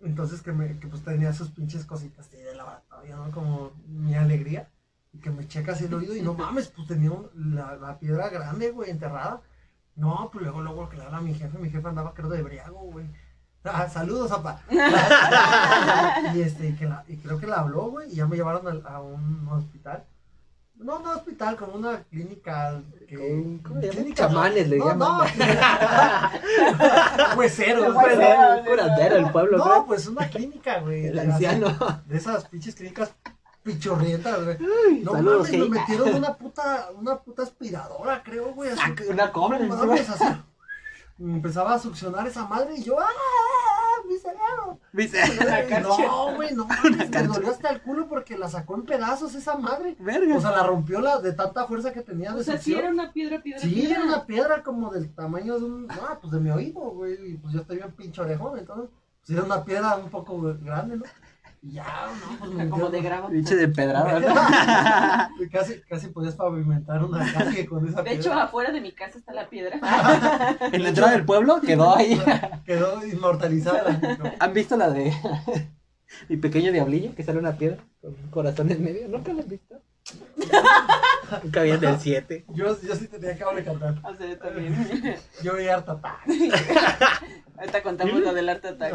Entonces 0.00 0.40
que 0.40 0.52
me, 0.52 0.78
que 0.78 0.88
pues 0.88 1.02
tenía 1.02 1.34
sus 1.34 1.50
pinches 1.50 1.84
cositas 1.84 2.30
de 2.30 2.54
laboratorio, 2.54 3.16
¿no? 3.16 3.30
Como 3.30 3.72
mi 3.86 4.14
alegría. 4.14 4.70
Y 5.16 5.18
que 5.18 5.30
me 5.30 5.48
checa 5.48 5.72
así 5.72 5.86
el 5.86 5.94
oído 5.94 6.14
y 6.14 6.20
no 6.20 6.34
mames, 6.34 6.68
pues 6.68 6.86
tenía 6.88 7.10
un- 7.10 7.30
la, 7.54 7.74
la 7.76 7.98
piedra 7.98 8.28
grande, 8.28 8.70
güey, 8.70 8.90
enterrada. 8.90 9.40
No, 9.94 10.28
pues 10.30 10.42
luego, 10.44 10.60
luego 10.60 10.90
que 10.90 10.98
le 10.98 11.04
habla 11.04 11.16
a 11.18 11.22
mi 11.22 11.32
jefe, 11.32 11.56
mi 11.58 11.70
jefe 11.70 11.88
andaba 11.88 12.12
creo 12.12 12.28
de 12.28 12.42
briago, 12.42 12.80
güey. 12.80 13.06
Ah, 13.64 13.88
saludos, 13.88 14.30
papá. 14.30 14.60
y 16.34 16.42
este, 16.42 16.68
y, 16.68 16.74
que 16.74 16.84
la- 16.86 17.02
y 17.08 17.16
creo 17.16 17.38
que 17.38 17.46
la 17.46 17.60
habló, 17.60 17.90
güey, 17.90 18.12
y 18.12 18.16
ya 18.16 18.26
me 18.26 18.36
llevaron 18.36 18.82
a, 18.86 19.00
un 19.00 19.48
hospital. 19.48 20.04
No, 20.76 20.98
no 20.98 21.12
hospital, 21.12 21.56
como 21.56 21.76
una 21.76 22.02
clínica. 22.02 22.78
Que, 23.08 23.16
¿Cómo- 23.16 23.62
cómo 23.62 23.80
clínica, 23.80 24.28
Chamanes 24.28 24.68
le 24.68 24.76
no, 24.76 24.88
llaman. 24.88 25.08
No, 25.08 25.24
hueseros, 27.36 27.94
Hueseros. 27.96 28.66
curandero 28.66 29.16
el 29.16 29.30
pueblo, 29.30 29.58
No, 29.58 29.86
pues 29.86 30.06
una 30.06 30.28
clínica, 30.28 30.80
güey. 30.80 31.06
El 31.06 31.18
anciano. 31.18 32.02
De 32.06 32.16
esas 32.18 32.44
pinches 32.48 32.74
clínicas 32.74 33.14
pichorrientas, 33.66 34.44
güey. 34.44 34.56
No 35.02 35.12
Saludos, 35.12 35.48
mames, 35.48 35.50
me 35.50 35.58
Heika. 35.58 35.80
metieron 35.80 36.14
una 36.14 36.34
puta, 36.34 36.88
una 36.96 37.18
puta 37.20 37.42
aspiradora, 37.42 38.22
creo, 38.22 38.54
güey. 38.54 38.70
Así, 38.70 38.80
Una 39.10 39.30
cobra 39.32 39.58
mames, 39.58 40.08
así. 40.08 40.24
Empezaba 41.18 41.74
a 41.74 41.78
succionar 41.78 42.26
esa 42.26 42.44
madre 42.46 42.74
y 42.76 42.82
yo, 42.82 42.98
¡ah! 43.00 43.06
¡Mi 44.06 44.18
cerebro! 44.18 44.78
Dice, 44.92 45.18
No, 45.82 46.34
güey, 46.36 46.54
no 46.54 46.66
mames, 46.66 47.10
me 47.10 47.22
dolió 47.24 47.50
hasta 47.50 47.70
el 47.70 47.80
culo 47.82 48.06
porque 48.06 48.36
la 48.38 48.48
sacó 48.48 48.74
en 48.76 48.82
pedazos 48.84 49.34
esa 49.34 49.56
madre. 49.56 49.96
verga. 49.98 50.36
O 50.36 50.40
sea, 50.40 50.50
la 50.52 50.62
rompió 50.62 51.00
la, 51.00 51.18
de 51.18 51.32
tanta 51.32 51.66
fuerza 51.66 51.92
que 51.92 52.02
tenía 52.02 52.32
de 52.32 52.40
O 52.40 52.44
sea, 52.44 52.58
sí 52.58 52.74
era 52.74 52.90
una 52.90 53.12
piedra, 53.12 53.42
piedra, 53.42 53.60
Sí, 53.62 53.70
piedra. 53.70 53.94
era 53.96 54.04
una 54.04 54.26
piedra 54.26 54.62
como 54.62 54.92
del 54.92 55.12
tamaño 55.14 55.58
de 55.58 55.64
un. 55.64 55.86
Ah, 55.90 56.18
pues 56.20 56.32
de 56.32 56.38
mi 56.40 56.50
oído, 56.50 56.80
güey. 56.80 57.32
Y 57.32 57.36
pues 57.38 57.54
yo 57.54 57.60
estoy 57.62 57.78
bien 57.78 57.92
pinche 57.92 58.20
orejón, 58.20 58.58
entonces. 58.58 58.90
Pues 59.20 59.30
era 59.36 59.42
una 59.44 59.64
piedra 59.64 59.96
un 59.96 60.10
poco 60.10 60.38
grande, 60.62 60.96
¿no? 60.98 61.04
Ya, 61.62 62.08
no, 62.20 62.38
pues 62.38 62.50
me 62.52 62.68
Como 62.70 62.88
de 62.90 63.02
grava. 63.02 63.28
Pinche 63.28 63.56
de 63.56 63.68
pedrada, 63.68 64.20
¿no? 64.20 65.48
casi, 65.52 65.80
casi 65.82 66.08
podías 66.08 66.34
pavimentar 66.34 67.02
una 67.04 67.32
calle 67.32 67.66
con 67.66 67.88
esa 67.88 68.02
De 68.02 68.12
hecho, 68.12 68.22
piedra. 68.24 68.44
afuera 68.44 68.72
de 68.72 68.80
mi 68.80 68.92
casa 68.92 69.18
está 69.18 69.32
la 69.32 69.48
piedra. 69.48 69.78
En 70.72 70.82
la 70.82 70.88
entrada 70.90 71.12
del 71.12 71.24
pueblo 71.24 71.60
quedó 71.60 71.96
ahí. 71.96 72.20
Quedó 72.64 73.04
inmortalizada. 73.04 73.92
¿no? 74.18 74.32
¿Han 74.38 74.52
visto 74.54 74.76
la 74.76 74.90
de 74.90 75.12
mi 76.28 76.36
pequeño 76.36 76.72
diablillo 76.72 77.14
que 77.14 77.22
sale 77.22 77.38
una 77.38 77.56
piedra 77.56 77.78
con 78.00 78.14
un 78.14 78.30
corazón 78.30 78.70
en 78.70 78.82
medio? 78.84 79.08
¿Nunca 79.08 79.32
la 79.32 79.42
han 79.42 79.48
visto? 79.48 79.76
Nunca 81.42 81.62
vi 81.62 81.70
el 81.70 81.80
del 81.80 81.98
7. 81.98 82.44
Yo, 82.54 82.80
yo 82.80 82.94
sí 82.94 83.08
tenía 83.08 83.36
que 83.36 83.64
cantar. 83.64 83.94
O 84.04 84.14
sea, 84.14 84.38
también. 84.38 85.16
Yo 85.42 85.54
veía 85.54 85.74
harta 85.74 86.00
ta. 86.00 86.20
Ahorita 87.58 87.82
contamos 87.82 88.20
lo 88.20 88.32
del 88.32 88.48
arte 88.48 88.68
ataque. 88.68 88.94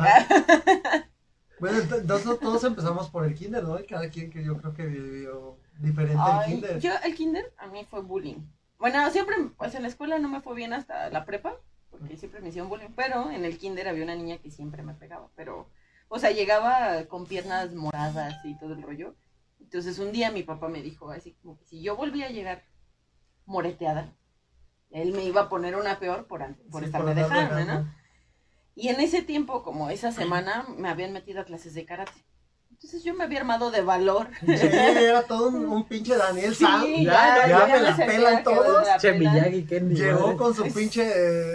Bueno, 1.61 1.77
ent- 1.77 1.99
entonces 2.01 2.39
todos 2.39 2.63
empezamos 2.63 3.09
por 3.09 3.23
el 3.23 3.35
kinder, 3.35 3.63
¿no? 3.63 3.77
Cada 3.87 4.09
quien 4.09 4.29
que 4.31 4.43
yo 4.43 4.57
creo 4.57 4.73
que 4.73 4.85
vivió 4.87 5.57
diferente 5.79 6.13
el 6.15 6.19
Ay, 6.39 6.53
kinder. 6.55 6.79
yo, 6.79 6.91
el 7.05 7.15
kinder, 7.15 7.53
a 7.57 7.67
mí 7.67 7.85
fue 7.89 8.01
bullying. 8.01 8.39
Bueno, 8.79 9.09
siempre, 9.11 9.35
pues 9.57 9.75
en 9.75 9.83
la 9.83 9.87
escuela 9.87 10.17
no 10.19 10.27
me 10.27 10.41
fue 10.41 10.55
bien 10.55 10.73
hasta 10.73 11.09
la 11.11 11.23
prepa, 11.23 11.55
porque 11.91 12.17
siempre 12.17 12.41
me 12.41 12.49
hicieron 12.49 12.67
bullying, 12.67 12.89
pero 12.95 13.29
en 13.31 13.45
el 13.45 13.57
kinder 13.59 13.87
había 13.87 14.03
una 14.03 14.15
niña 14.15 14.39
que 14.39 14.49
siempre 14.51 14.81
me 14.81 14.95
pegaba, 14.95 15.29
pero, 15.35 15.67
o 16.09 16.17
sea, 16.17 16.31
llegaba 16.31 17.05
con 17.05 17.27
piernas 17.27 17.73
moradas 17.73 18.43
y 18.43 18.57
todo 18.57 18.73
el 18.73 18.81
rollo. 18.81 19.13
Entonces 19.59 19.99
un 19.99 20.11
día 20.11 20.31
mi 20.31 20.43
papá 20.43 20.67
me 20.67 20.81
dijo, 20.81 21.11
así 21.11 21.33
como 21.43 21.57
que 21.59 21.65
si 21.65 21.81
yo 21.83 21.95
volvía 21.95 22.25
a 22.25 22.31
llegar 22.31 22.63
moreteada, 23.45 24.11
él 24.89 25.13
me 25.13 25.23
iba 25.23 25.41
a 25.41 25.49
poner 25.49 25.75
una 25.75 25.99
peor 25.99 26.25
por, 26.25 26.43
por 26.71 26.81
Sí, 26.81 26.85
estarme 26.87 27.13
dejando. 27.15 27.65
¿no? 27.65 28.00
Y 28.75 28.87
en 28.89 28.99
ese 28.99 29.21
tiempo, 29.21 29.63
como 29.63 29.89
esa 29.89 30.11
semana, 30.11 30.65
me 30.77 30.89
habían 30.89 31.13
metido 31.13 31.41
a 31.41 31.45
clases 31.45 31.73
de 31.73 31.85
karate. 31.85 32.11
Entonces 32.71 33.03
yo 33.03 33.13
me 33.13 33.25
había 33.25 33.39
armado 33.39 33.69
de 33.69 33.81
valor. 33.81 34.27
Sí, 34.39 34.47
era 34.65 35.21
todo 35.23 35.49
un, 35.49 35.65
un 35.67 35.87
pinche 35.87 36.15
Daniel 36.15 36.55
Sí, 36.55 36.63
Sam. 36.63 36.85
ya, 37.03 37.47
ya 37.47 37.67
me 37.67 37.79
la 37.81 37.95
pelan 37.95 38.43
todos. 38.43 38.85
la 38.87 38.97
Che. 38.97 39.13
Miyagi, 39.13 39.65
Kenny. 39.65 39.93
Llegó 39.95 40.21
madre. 40.27 40.37
con 40.37 40.53
su 40.55 40.63
pinche. 40.73 41.03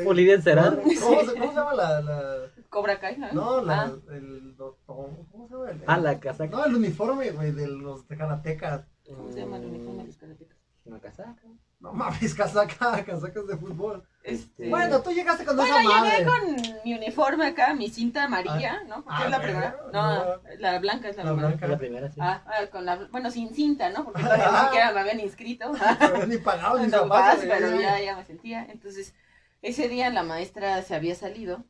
eh, 0.03 0.07
Olivia 0.07 0.35
Encerado. 0.35 0.81
¿Cómo, 0.83 0.91
se, 1.23 1.33
¿Cómo 1.33 1.49
se 1.51 1.55
llama 1.57 1.75
la.? 1.75 2.01
la 2.03 2.37
Cobra 2.69 3.01
Kai, 3.01 3.17
¿no? 3.19 3.33
no, 3.33 3.63
la, 3.63 3.83
Ah, 3.85 3.93
el 4.13 4.55
doctor. 4.57 5.09
¿Cómo 5.33 5.49
se 5.49 5.55
llama? 5.55 5.71
El, 5.71 5.83
Ah, 5.87 5.97
la 5.99 6.21
casaca. 6.21 6.55
No, 6.57 6.65
el 6.65 6.75
uniforme, 6.77 7.31
güey, 7.31 7.51
de 7.53 7.67
los 7.69 8.07
de 8.07 8.17
karatecas. 8.17 8.85
¿Cómo 9.07 9.33
se 9.33 9.41
llama 9.41 9.57
el 9.57 9.65
uniforme 9.65 10.03
de 10.03 10.07
los 10.09 10.17
karatecas? 10.19 10.57
Una 10.85 11.01
casaca. 11.01 11.43
No 11.81 11.93
mames, 11.93 12.35
casaca, 12.35 13.05
casacas 13.05 13.47
de 13.49 13.57
fútbol. 13.57 14.05
Este... 14.27 14.69
Bueno, 14.69 15.03
tú 15.03 15.13
llegaste 15.13 15.45
con 15.45 15.57
Bueno, 15.57 15.79
esa 15.79 15.89
madre. 15.89 16.11
llegué 16.19 16.25
con 16.29 16.83
mi 16.85 16.95
uniforme 16.95 17.47
acá, 17.47 17.75
mi 17.75 17.89
cinta 17.89 18.25
amarilla, 18.25 18.83
¿no? 18.89 19.05
Porque 19.05 19.23
ah, 19.23 19.25
es 19.27 19.31
la 19.31 19.41
primera. 19.41 19.77
no. 19.93 20.25
No, 20.25 20.41
la 20.59 20.79
blanca 20.81 21.09
es 21.09 21.17
la, 21.17 21.23
La 21.25 21.31
primera. 21.31 21.49
blanca. 21.49 21.67
La 21.69 21.79
primera, 21.79 22.11
sí. 22.11 22.21
Ah, 22.21 22.43
ah, 22.47 22.67
con 22.73 22.85
la, 22.85 22.97
bueno, 23.13 23.31
sin 23.31 23.55
cinta, 23.55 23.89
¿no? 23.91 24.05
Porque 24.05 24.23
todavía 24.25 24.51
ni 24.51 24.59
siquiera 24.65 24.93
me 24.93 25.01
habían 25.01 25.21
inscrito. 25.21 25.73
Ni 26.27 26.39
pagado 26.39 26.79
ni 26.79 26.87
No, 26.89 26.99
zapatos. 26.99 27.45
pero 27.49 27.81
ya, 27.81 28.01
ya 28.01 28.17
me 28.17 28.25
sentía. 28.25 28.67
Entonces, 28.69 29.15
ese 29.63 29.89
día 29.89 30.11
la 30.11 30.25
maestra 30.25 30.83
se 30.83 30.95
había 30.97 31.15
salido 31.15 31.65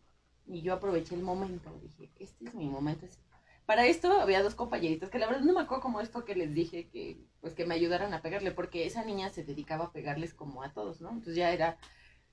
y 0.47 0.63
yo 0.63 0.73
aproveché 0.73 1.15
el 1.15 1.23
momento. 1.23 1.79
Dije, 1.83 2.11
este 2.19 2.47
es 2.47 2.55
mi 2.55 2.69
momento. 2.69 3.07
Para 3.67 3.85
esto 3.85 4.21
había 4.21 4.43
dos 4.43 4.55
compañeritas 4.55 5.11
que 5.11 5.19
la 5.19 5.27
verdad 5.27 5.43
no 5.43 5.53
me 5.53 5.61
acuerdo 5.61 5.83
como 5.83 6.01
esto 6.01 6.25
que 6.25 6.37
les 6.37 6.55
dije 6.55 6.89
que 6.89 7.19
pues 7.41 7.53
que 7.53 7.67
me 7.67 7.75
ayudaran 7.75 8.15
a 8.15 8.23
pegarle 8.23 8.53
porque 8.53 8.87
esa 8.87 9.05
niña 9.05 9.29
se 9.29 9.43
dedicaba 9.45 9.87
a 9.87 9.93
pegarles 9.93 10.33
como 10.35 10.63
a 10.63 10.73
todos, 10.73 11.01
¿no? 11.01 11.11
Entonces 11.11 11.35
ya 11.37 11.51
era 11.51 11.77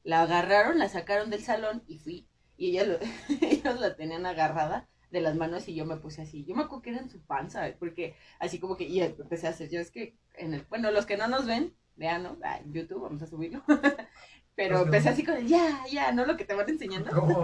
la 0.03 0.21
agarraron, 0.23 0.77
la 0.79 0.89
sacaron 0.89 1.29
del 1.29 1.43
salón 1.43 1.83
y 1.87 1.99
fui 1.99 2.27
y 2.57 2.71
ella 2.71 2.85
lo- 2.85 2.99
ellos 3.41 3.79
la 3.79 3.95
tenían 3.95 4.25
agarrada 4.25 4.87
de 5.11 5.21
las 5.21 5.35
manos 5.35 5.67
y 5.67 5.75
yo 5.75 5.85
me 5.85 5.97
puse 5.97 6.21
así. 6.23 6.43
Yo 6.45 6.55
me 6.55 6.63
acuerdo 6.63 6.81
que 6.81 6.89
era 6.91 6.99
en 6.99 7.09
su 7.09 7.21
panza, 7.21 7.65
porque 7.79 8.15
así 8.39 8.59
como 8.59 8.75
que 8.77 8.85
y 8.85 9.01
empecé 9.01 9.47
a 9.47 9.51
hacer, 9.51 9.69
yo 9.69 9.79
es 9.79 9.91
que 9.91 10.17
en 10.35 10.53
el 10.53 10.63
bueno, 10.69 10.89
los 10.91 11.05
que 11.05 11.17
no 11.17 11.27
nos 11.27 11.45
ven, 11.45 11.75
vean, 11.95 12.23
¿no? 12.23 12.37
Ah, 12.43 12.57
en 12.57 12.73
YouTube 12.73 13.01
vamos 13.03 13.21
a 13.21 13.27
subirlo. 13.27 13.63
Pero 14.55 14.77
que 14.77 14.83
empecé 14.83 15.05
no- 15.05 15.11
así 15.13 15.23
como, 15.23 15.39
ya, 15.39 15.83
ya, 15.91 16.11
¿no? 16.11 16.25
Lo 16.25 16.37
que 16.37 16.45
te 16.45 16.53
van 16.53 16.69
enseñando. 16.69 17.09
Como, 17.11 17.43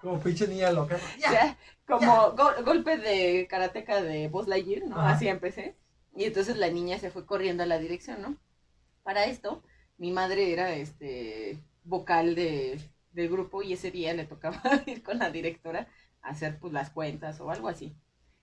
como 0.00 0.20
pinche 0.22 0.46
niña 0.46 0.70
loca. 0.72 0.98
Ya. 1.18 1.32
Ya, 1.32 1.58
como 1.86 2.32
go- 2.32 2.62
golpe 2.64 2.98
de 2.98 3.46
karateca 3.48 4.02
de 4.02 4.28
Buzz 4.28 4.46
Lightyear, 4.46 4.86
¿no? 4.86 4.96
Ajá. 4.96 5.10
Así 5.12 5.26
empecé. 5.28 5.76
Y 6.14 6.24
entonces 6.24 6.56
la 6.58 6.68
niña 6.70 6.98
se 6.98 7.10
fue 7.10 7.24
corriendo 7.24 7.62
a 7.62 7.66
la 7.66 7.78
dirección, 7.78 8.20
¿no? 8.20 8.36
Para 9.02 9.24
esto, 9.24 9.62
mi 9.96 10.10
madre 10.12 10.52
era 10.52 10.74
este 10.74 11.58
vocal 11.84 12.34
de, 12.34 12.80
del 13.12 13.28
grupo 13.30 13.62
y 13.62 13.72
ese 13.74 13.90
día 13.90 14.14
le 14.14 14.26
tocaba 14.26 14.62
ir 14.86 15.02
con 15.02 15.18
la 15.18 15.30
directora 15.30 15.88
a 16.22 16.30
hacer 16.30 16.58
pues 16.58 16.72
las 16.72 16.90
cuentas 16.90 17.40
o 17.40 17.50
algo 17.50 17.68
así. 17.68 17.96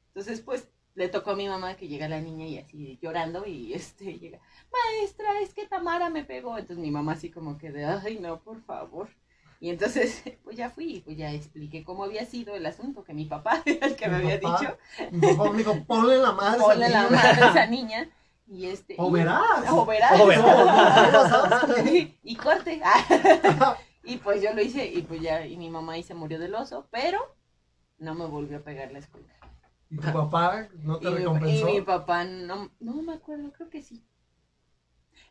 Entonces, 0.10 0.42
pues, 0.42 0.70
le 0.96 1.10
tocó 1.10 1.32
a 1.32 1.36
mi 1.36 1.48
mamá 1.48 1.76
que 1.78 1.88
llega 1.88 2.08
la 2.10 2.22
niña 2.22 2.46
y 2.48 2.58
así 2.58 2.98
llorando 3.02 3.46
y 3.46 3.74
este 3.76 4.18
llega, 4.20 4.40
maestra, 4.72 5.42
es 5.42 5.54
que 5.54 5.68
Tamara 5.68 6.10
me 6.10 6.24
pegó. 6.26 6.58
Entonces 6.58 6.80
mi 6.84 6.92
mamá 6.92 7.14
así 7.14 7.30
como 7.32 7.58
que 7.58 7.72
de, 7.72 7.86
ay, 7.86 8.20
no, 8.20 8.42
por 8.44 8.62
favor. 8.64 9.10
Y 9.60 9.70
entonces, 9.70 10.24
pues 10.44 10.58
ya 10.58 10.70
fui, 10.70 11.02
pues 11.06 11.18
ya 11.18 11.32
expliqué 11.34 11.84
cómo 11.84 12.04
había 12.04 12.26
sido 12.26 12.56
el 12.56 12.66
asunto, 12.66 13.04
que 13.04 13.14
mi 13.14 13.26
papá 13.26 13.62
era 13.66 13.88
el 13.88 13.96
que 13.96 14.08
me 14.10 14.16
Mi 14.16 14.18
había 14.18 14.40
papá, 14.40 14.40
dicho, 14.40 14.78
Mi 15.10 15.22
papá 15.22 15.52
me 15.52 15.60
dijo, 15.60 15.86
ponle 15.86 16.18
la 16.18 16.32
madre. 16.32 16.66
a 16.72 16.76
ponle 16.76 16.90
la 16.90 17.04
niña". 17.04 17.10
madre 17.10 17.42
a 17.42 17.46
esa 17.48 17.66
niña. 17.68 18.10
Y 18.48 18.68
este. 18.68 18.96
O 18.98 19.10
y- 19.10 19.14
verás. 19.14 19.42
O 19.72 19.86
verás. 19.86 20.20
O 20.20 20.26
verás. 20.28 21.66
y, 21.86 22.18
y 22.24 22.36
corte. 22.36 22.82
y 24.04 24.18
pues 24.18 24.42
yo 24.42 24.54
lo 24.54 24.62
hice 24.62 24.86
y 24.86 25.02
pues 25.02 25.22
ya, 25.22 25.46
y 25.46 25.58
mi 25.58 25.70
mamá 25.70 25.94
ahí 25.94 26.04
se 26.04 26.14
murió 26.14 26.40
del 26.40 26.56
oso, 26.56 26.88
pero 26.92 27.20
no 27.98 28.16
me 28.16 28.26
volvió 28.26 28.58
a 28.58 28.62
pegar 28.62 28.92
la 28.92 29.00
escuela. 29.00 29.28
¿Y 29.90 29.98
tu 29.98 30.12
papá 30.12 30.68
no 30.80 31.00
te 31.00 31.08
Y 31.08 31.12
mi, 31.12 31.16
y 31.16 31.18
recompensó? 31.20 31.66
mi 31.66 31.82
papá 31.82 32.24
no, 32.26 32.72
no 32.80 33.02
me 33.02 33.14
acuerdo, 33.14 33.52
creo 33.54 33.70
que 33.70 33.82
sí. 33.82 34.04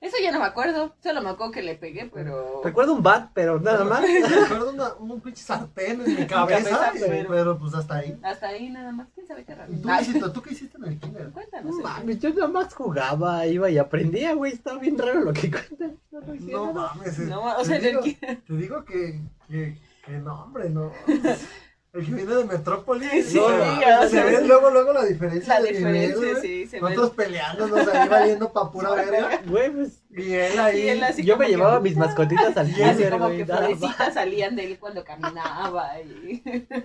Eso 0.00 0.17
ya 0.23 0.31
no 0.31 0.38
me 0.38 0.45
acuerdo, 0.45 0.95
solo 1.03 1.23
me 1.23 1.31
acuerdo 1.31 1.53
que 1.53 1.62
le 1.62 1.75
pegué, 1.75 2.11
pero... 2.12 2.61
Recuerdo 2.62 2.93
un 2.93 3.03
bat, 3.03 3.31
pero 3.33 3.59
nada 3.59 3.83
más. 3.85 4.03
Recuerdo 4.41 4.71
una- 4.73 4.95
un 4.95 5.21
pinche 5.23 5.43
sartén 5.43 6.03
en 6.03 6.17
mi 6.21 6.26
cabeza, 6.26 6.69
cabeza, 6.79 7.07
pero- 7.09 7.29
pero 7.31 7.59
pues 7.59 7.75
hasta 7.75 7.97
ahí. 7.97 8.19
Hasta 8.23 8.49
ahí 8.49 8.69
nada 8.69 8.93
más, 8.93 9.09
quién 9.15 9.26
sabe 9.26 9.45
qué 9.45 9.55
raro. 9.55 9.73
¿Y 9.73 9.76
tú, 9.76 9.88
Ay, 9.91 10.05
Luisito, 10.05 10.33
tú 10.33 10.43
qué 10.43 10.53
hiciste 10.53 10.76
en 10.76 10.85
el 10.85 10.99
kinder? 10.99 11.31
cuéntanos. 11.31 11.75
No 11.76 11.83
mames, 11.83 12.21
yo 12.21 12.29
nada 12.35 12.49
más 12.49 12.75
jugaba, 12.75 13.47
iba 13.47 13.71
y 13.71 13.79
aprendía, 13.79 14.35
güey. 14.35 14.53
Está 14.53 14.75
bien 14.79 14.99
raro 14.99 15.21
lo 15.21 15.33
que 15.33 15.50
cuentan. 15.50 15.99
No, 16.11 16.67
no 16.67 16.73
mames. 16.75 17.19
eh, 17.19 17.23
No, 17.26 17.43
o 17.45 17.59
te 17.59 17.65
sea, 17.65 17.76
el 17.76 17.83
digo-. 17.83 18.03
Te 18.47 18.53
digo 18.55 18.85
que, 18.85 19.21
que, 19.49 19.79
que 20.05 20.12
no, 20.19 20.43
hombre, 20.45 20.69
no. 20.71 20.93
El 21.97 22.05
que 22.07 22.12
viene 22.12 22.35
de 22.35 22.45
Metrópolis. 22.45 23.26
Sí, 23.29 23.37
no, 23.37 23.49
mames, 23.49 24.11
se 24.11 24.23
ve 24.23 24.47
luego, 24.47 24.71
luego 24.71 24.93
la 24.93 25.05
diferencia. 25.05 25.55
La 25.55 25.62
de 25.65 25.73
nivel, 25.73 25.93
diferencia, 26.09 26.31
güey. 26.33 26.43
sí, 26.43 26.67
se 26.67 26.76
ve. 26.76 26.83
Nosotros 26.83 27.11
peleándonos 27.11 27.88
ahí 27.88 28.09
valiendo 28.09 28.53
pa' 28.53 28.71
pura 28.71 28.91
verga. 28.93 29.41
Güey, 29.47 29.71
pues 29.71 30.03
Y 30.11 30.33
él 30.35 30.59
ahí. 30.59 30.81
Y 30.81 30.88
él 30.88 31.03
así 31.05 31.25
yo 31.25 31.37
me 31.37 31.47
que- 31.47 31.53
llevaba 31.53 31.81
mis 31.81 31.97
mascotitas 31.97 32.57
al 32.57 32.69
Y 32.71 32.83
Así 32.83 33.05
como 33.05 33.29
que 33.31 33.47
florecitas 33.47 34.15
salían 34.15 34.57
de 34.57 34.67
él 34.67 34.79
cuando 34.79 35.03
caminaba 35.05 35.99
y... 36.00 36.43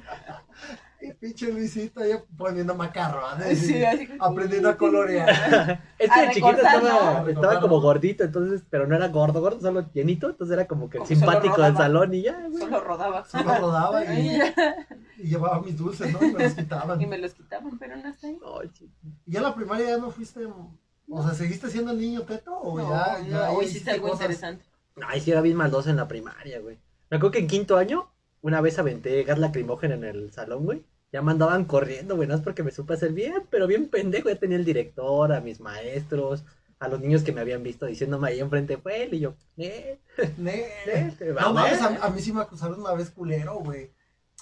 Y 1.02 1.14
pinche 1.14 1.52
Luisito 1.52 2.00
ahí 2.02 2.12
poniendo 2.38 2.76
macarrones. 2.76 3.58
Sí, 3.60 3.84
así 3.84 4.08
como- 4.08 4.24
aprendiendo 4.24 4.70
a 4.70 4.78
colorear. 4.78 5.82
Es 5.98 6.10
que 6.14 6.20
A 6.20 6.22
de 6.22 6.28
chiquito 6.30 6.52
estaba, 6.52 6.80
¿no? 6.82 7.00
A 7.26 7.30
estaba 7.30 7.60
como 7.60 7.76
¿no? 7.78 7.82
gordito, 7.82 8.24
entonces, 8.24 8.64
pero 8.70 8.86
no 8.86 8.96
era 8.96 9.08
gordo, 9.08 9.42
gordo, 9.42 9.60
solo 9.60 9.90
llenito, 9.94 10.30
entonces 10.30 10.54
era 10.54 10.68
como 10.68 10.90
que 10.90 10.98
el 10.98 11.04
Como 11.04 11.08
simpático 11.20 11.62
del 11.62 11.76
salón 11.76 12.14
y 12.14 12.22
ya, 12.22 12.40
güey. 12.48 12.64
Solo 12.64 12.80
rodaba. 12.82 13.26
Solo 13.26 13.56
rodaba 13.58 14.06
y, 14.14 14.40
llevaba 15.18 15.62
mis 15.62 15.78
dulces, 15.78 16.12
¿no? 16.14 16.20
Y 16.26 16.32
me 16.34 16.44
los 16.44 16.54
quitaban. 16.54 17.02
y 17.02 17.06
me 17.08 17.18
los 17.18 17.34
quitaban, 17.34 17.78
pero 17.80 17.96
no 17.98 18.08
está 18.10 18.28
ahí. 18.28 18.40
Ay, 18.62 18.70
chico. 18.70 18.94
¿Y 19.26 19.32
ya 19.32 19.40
en 19.40 19.44
la 19.46 19.56
primaria 19.56 19.90
ya 19.90 19.98
no 19.98 20.12
fuiste? 20.12 20.46
O 21.10 21.24
sea, 21.24 21.34
¿seguiste 21.34 21.70
siendo 21.70 21.92
el 21.92 22.00
niño 22.00 22.22
teto? 22.22 22.54
¿O 22.56 22.78
No, 22.80 22.90
ya, 22.90 23.18
no, 23.20 23.28
ya 23.28 23.52
o 23.52 23.60
ahí 23.60 23.66
hiciste 23.66 23.92
algo 23.92 24.10
cosas? 24.10 24.22
interesante. 24.22 24.66
Ay, 25.08 25.20
sí, 25.20 25.32
era 25.32 25.42
bien 25.42 25.58
maldoso 25.58 25.90
en 25.90 25.98
la 25.98 26.08
primaria, 26.08 26.60
güey. 26.62 26.78
Me 27.10 27.18
acuerdo 27.18 27.32
que 27.32 27.40
en 27.40 27.48
quinto 27.48 27.78
año, 27.78 28.10
una 28.42 28.62
vez 28.62 28.80
aventé 28.80 29.24
gas 29.24 29.38
lacrimógeno 29.40 29.96
en 29.96 30.04
el 30.06 30.32
salón, 30.32 30.64
güey. 30.66 30.84
Ya 31.12 31.22
me 31.22 31.32
andaban 31.32 31.66
corriendo, 31.66 32.16
güey, 32.16 32.28
no 32.28 32.36
es 32.36 32.42
porque 32.42 32.64
me 32.64 32.72
supe 32.72 32.94
hacer 32.94 33.12
bien, 33.14 33.44
pero 33.50 33.68
bien 33.68 33.90
pendejo. 33.90 34.30
Ya 34.30 34.36
tenía 34.40 34.58
el 34.58 34.66
director, 34.66 35.34
a 35.34 35.42
mis 35.42 35.60
maestros, 35.60 36.46
a 36.80 36.88
los 36.88 37.00
niños 37.02 37.24
que 37.24 37.32
me 37.34 37.42
habían 37.42 37.64
visto 37.64 37.86
diciéndome 37.86 38.30
ahí 38.30 38.40
enfrente, 38.40 38.78
fue 38.78 39.04
él, 39.04 39.14
y 39.14 39.20
yo, 39.20 39.36
eh, 39.58 40.00
Ne- 40.38 40.68
eh, 40.86 41.14
te 41.18 41.32
va 41.32 41.42
No 41.42 41.48
a 41.50 41.54
mames, 41.54 41.82
a, 41.82 42.06
a 42.06 42.10
mí 42.10 42.22
sí 42.22 42.32
me 42.34 42.42
acusaron 42.42 42.80
una 42.80 42.94
vez 42.94 43.10
culero, 43.12 43.56
güey. 43.60 43.92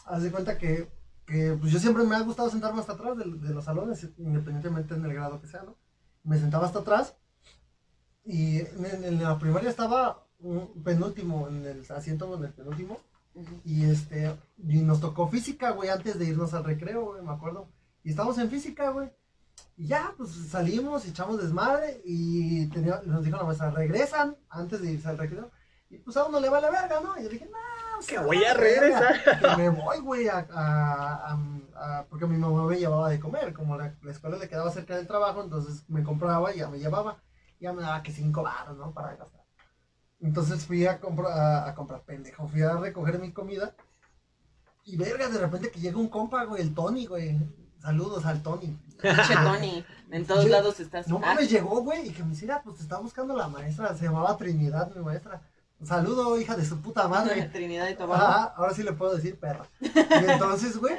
Haz 0.06 0.24
de 0.24 0.32
cuenta 0.32 0.58
que, 0.58 0.88
que 1.26 1.58
pues 1.60 1.72
yo 1.72 1.80
siempre 1.80 2.04
me 2.04 2.16
ha 2.16 2.22
gustado 2.22 2.50
sentarme 2.50 2.80
hasta 2.80 2.94
atrás 2.94 3.18
de, 3.18 3.26
de 3.26 3.54
los 3.54 3.66
salones, 3.66 4.08
independientemente 4.18 4.94
en 4.94 5.06
el 5.06 5.14
grado 5.14 5.42
que 5.42 5.48
sea, 5.48 5.64
¿no? 5.64 5.76
Me 6.24 6.38
sentaba 6.38 6.68
hasta 6.68 6.80
atrás 6.80 7.16
y 8.24 8.60
en, 8.60 9.04
en 9.04 9.24
la 9.24 9.38
primaria 9.40 9.70
estaba 9.70 10.26
un 10.40 10.84
penúltimo, 10.84 11.48
en 11.48 11.66
el 11.66 11.86
asiento 11.92 12.34
en 12.38 12.44
el 12.46 12.54
penúltimo. 12.54 13.00
Y 13.64 13.86
este, 13.90 14.36
y 14.58 14.82
nos 14.82 15.00
tocó 15.00 15.28
física, 15.30 15.72
güey, 15.72 15.90
antes 15.90 16.18
de 16.20 16.26
irnos 16.26 16.54
al 16.54 16.64
recreo, 16.64 17.06
güey, 17.06 17.22
me 17.22 17.32
acuerdo. 17.32 17.70
Y 18.04 18.10
estábamos 18.10 18.38
en 18.38 18.50
física, 18.50 18.90
güey. 18.90 19.10
Y 19.78 19.88
ya, 19.88 20.14
pues 20.18 20.32
salimos, 20.50 21.06
echamos 21.06 21.42
desmadre 21.42 22.02
y 22.06 22.68
tenía- 22.68 23.02
nos 23.06 23.24
dijo 23.24 23.38
la 23.38 23.44
maestra, 23.44 23.72
regresan 23.72 24.36
antes 24.50 24.82
de 24.82 24.92
irse 24.92 25.08
al 25.08 25.18
recreo. 25.18 25.52
Y 25.90 25.98
pues 25.98 26.16
a 26.18 26.26
uno 26.26 26.40
le 26.40 26.50
vale 26.50 26.70
verga, 26.70 27.00
¿no? 27.02 27.18
Y 27.20 27.24
yo 27.24 27.30
dije, 27.30 27.46
no, 27.50 28.06
Que 28.06 28.20
voy 28.20 28.44
a 28.44 28.54
verga, 28.54 29.00
regresar. 29.00 29.40
Que 29.56 29.62
me 29.62 29.70
voy, 29.70 30.00
güey, 30.00 30.28
a, 30.28 30.46
a- 30.52 31.34
a- 31.34 32.00
a- 32.00 32.06
porque 32.10 32.26
mi 32.26 32.38
mamá 32.38 32.66
me 32.66 32.78
llevaba 32.78 33.10
de 33.10 33.20
comer. 33.20 33.54
Como 33.54 33.78
la, 33.78 33.96
la 34.02 34.12
escuela 34.12 34.38
le 34.38 34.48
quedaba 34.50 34.70
cerca 34.72 34.96
del 34.96 35.08
trabajo, 35.08 35.42
entonces 35.44 35.84
me 35.90 36.04
compraba 36.04 36.54
y 36.54 36.60
ya 36.60 36.70
me 36.70 36.80
llevaba. 36.80 37.22
Ya 37.60 37.74
me 37.74 37.82
daba 37.82 38.04
que 38.04 38.12
cinco 38.12 38.44
baros, 38.44 38.78
¿no? 38.78 38.94
Para 38.94 39.16
gastar. 39.16 39.39
Entonces 40.22 40.66
fui 40.66 40.86
a, 40.86 41.00
comprar 41.00 41.32
a, 41.32 41.70
a 41.70 41.76
comprar 41.76 42.02
pendejo, 42.02 42.48
fui 42.48 42.62
a 42.62 42.76
recoger 42.78 43.20
mi 43.20 43.32
comida. 43.32 43.74
Y 44.86 44.98
verga, 44.98 45.30
de 45.30 45.40
repente 45.40 45.72
que 45.72 45.80
llega 45.80 45.98
un 45.98 46.10
compa, 46.10 46.44
güey, 46.46 46.62
el 46.62 46.74
Tony, 46.74 47.06
güey. 47.06 47.38
Saludos 47.80 48.26
al 48.26 48.42
Tony. 48.42 48.78
Pinche 49.02 49.34
Tony, 49.36 49.86
en 50.12 50.26
todos 50.26 50.44
Yo- 50.44 50.50
lados 50.50 50.80
estás. 50.80 51.08
No 51.08 51.18
Ah, 51.18 51.28
mames, 51.36 51.50
llegó, 51.50 51.82
güey, 51.82 52.08
y 52.10 52.12
que 52.12 52.24
me 52.24 52.32
decía, 52.32 52.62
pues 52.64 52.78
te 52.78 52.84
está 52.84 52.98
buscando 52.98 53.36
la 53.36 53.48
maestra. 53.48 53.96
Se 53.96 54.06
llamaba 54.06 54.36
Trinidad, 54.38 54.94
mi 54.96 55.02
maestra. 55.04 55.42
Saludo, 55.84 56.38
hija 56.38 56.58
de 56.58 56.66
su 56.66 56.82
puta 56.82 57.08
madre. 57.08 57.44
Trinidad 57.54 57.88
y 57.88 57.96
Tobago. 57.96 58.22
Ajá, 58.22 58.44
ahora 58.58 58.74
sí 58.74 58.84
le 58.84 58.92
puedo 58.92 59.16
decir 59.16 59.40
perra. 59.40 59.66
Y 59.80 60.30
entonces, 60.30 60.78
güey, 60.78 60.96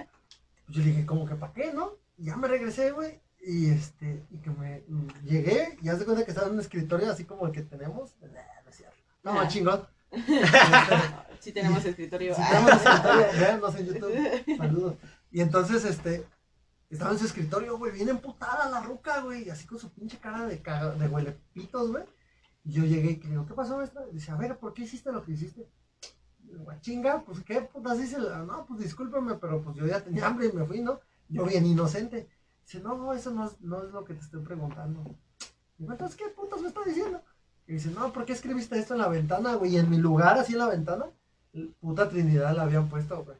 pues 0.64 0.78
yo 0.78 0.82
le 0.82 0.86
dije, 0.92 1.04
como 1.04 1.26
que 1.26 1.34
para 1.34 1.52
qué, 1.52 1.72
¿no? 1.74 1.90
Y 2.16 2.26
ya 2.26 2.36
me 2.36 2.48
regresé, 2.48 2.92
güey. 2.92 3.20
Y 3.42 3.70
este, 3.70 4.24
y 4.30 4.38
que 4.38 4.50
me 4.50 4.82
llegué, 5.24 5.76
y 5.82 5.88
haz 5.88 5.98
de 5.98 6.04
cuenta 6.06 6.24
que 6.24 6.30
estaba 6.30 6.46
en 6.48 6.54
un 6.54 6.60
escritorio 6.60 7.10
así 7.10 7.24
como 7.24 7.46
el 7.46 7.52
que 7.52 7.62
tenemos. 7.62 8.12
Nah, 8.22 8.28
no 8.64 8.70
es 8.70 8.76
cierto. 8.76 8.96
No, 9.22 9.38
Ah. 9.40 9.48
chingón. 9.48 9.86
Sí 11.40 11.52
tenemos 11.52 11.82
escritorio. 11.84 12.34
si 12.34 12.42
tenemos 12.42 12.70
escritorio, 12.72 13.26
véanos 13.40 13.74
en 13.76 13.86
YouTube. 13.86 14.56
Saludos. 14.58 14.94
Y 15.30 15.40
entonces, 15.40 15.84
este, 15.86 16.26
estaba 16.90 17.12
en 17.12 17.18
su 17.18 17.24
escritorio, 17.24 17.78
güey, 17.78 17.92
bien 17.92 18.10
emputada 18.10 18.68
la 18.68 18.80
ruca, 18.82 19.20
güey, 19.22 19.44
y 19.46 19.50
así 19.50 19.66
con 19.66 19.78
su 19.78 19.90
pinche 19.90 20.18
cara 20.18 20.44
de, 20.46 20.62
caga- 20.62 20.94
de 20.96 21.08
huelepitos, 21.08 21.92
güey. 21.92 22.04
Y 22.62 22.72
yo 22.72 22.84
llegué 22.84 23.12
y 23.12 23.20
le 23.22 23.28
digo, 23.30 23.46
¿qué 23.46 23.54
pasó, 23.54 23.78
maestra? 23.78 24.02
Dice, 24.12 24.30
a 24.32 24.36
ver, 24.36 24.58
¿por 24.58 24.74
qué 24.74 24.82
hiciste 24.82 25.10
lo 25.12 25.24
que 25.24 25.32
hiciste? 25.32 25.66
Y 26.44 26.48
digo, 26.48 26.70
"Ah, 26.70 26.78
chinga, 26.80 27.22
pues 27.24 27.40
qué 27.42 27.62
putas 27.62 27.98
hice. 27.98 28.18
No, 28.18 28.66
pues 28.68 28.80
discúlpame, 28.80 29.36
pero 29.36 29.62
pues 29.62 29.74
yo 29.76 29.86
ya 29.86 30.00
tenía 30.04 30.26
hambre 30.26 30.48
y 30.48 30.52
me 30.52 30.66
fui, 30.66 30.82
¿no? 30.82 31.00
Yo 31.30 31.46
bien 31.46 31.64
inocente. 31.64 32.28
Dice, 32.66 32.80
no, 32.80 33.14
eso 33.14 33.30
no 33.30 33.46
es, 33.46 33.58
no 33.62 33.82
es 33.82 33.90
lo 33.92 34.04
que 34.04 34.12
te 34.12 34.20
estoy 34.20 34.42
preguntando. 34.42 35.02
Digo, 35.78 35.92
entonces, 35.92 36.18
¿qué 36.18 36.28
putas 36.28 36.60
me 36.60 36.68
está 36.68 36.82
diciendo? 36.84 37.22
Y 37.70 37.74
dice, 37.74 37.90
no, 37.92 38.12
¿por 38.12 38.24
qué 38.24 38.32
escribiste 38.32 38.76
esto 38.76 38.94
en 38.94 39.00
la 39.00 39.06
ventana, 39.06 39.54
güey? 39.54 39.76
Y 39.76 39.78
en 39.78 39.88
mi 39.88 39.96
lugar, 39.96 40.36
así 40.36 40.54
en 40.54 40.58
la 40.58 40.66
ventana, 40.66 41.04
puta 41.80 42.08
Trinidad 42.08 42.52
la 42.56 42.64
habían 42.64 42.88
puesto, 42.88 43.22
güey. 43.22 43.36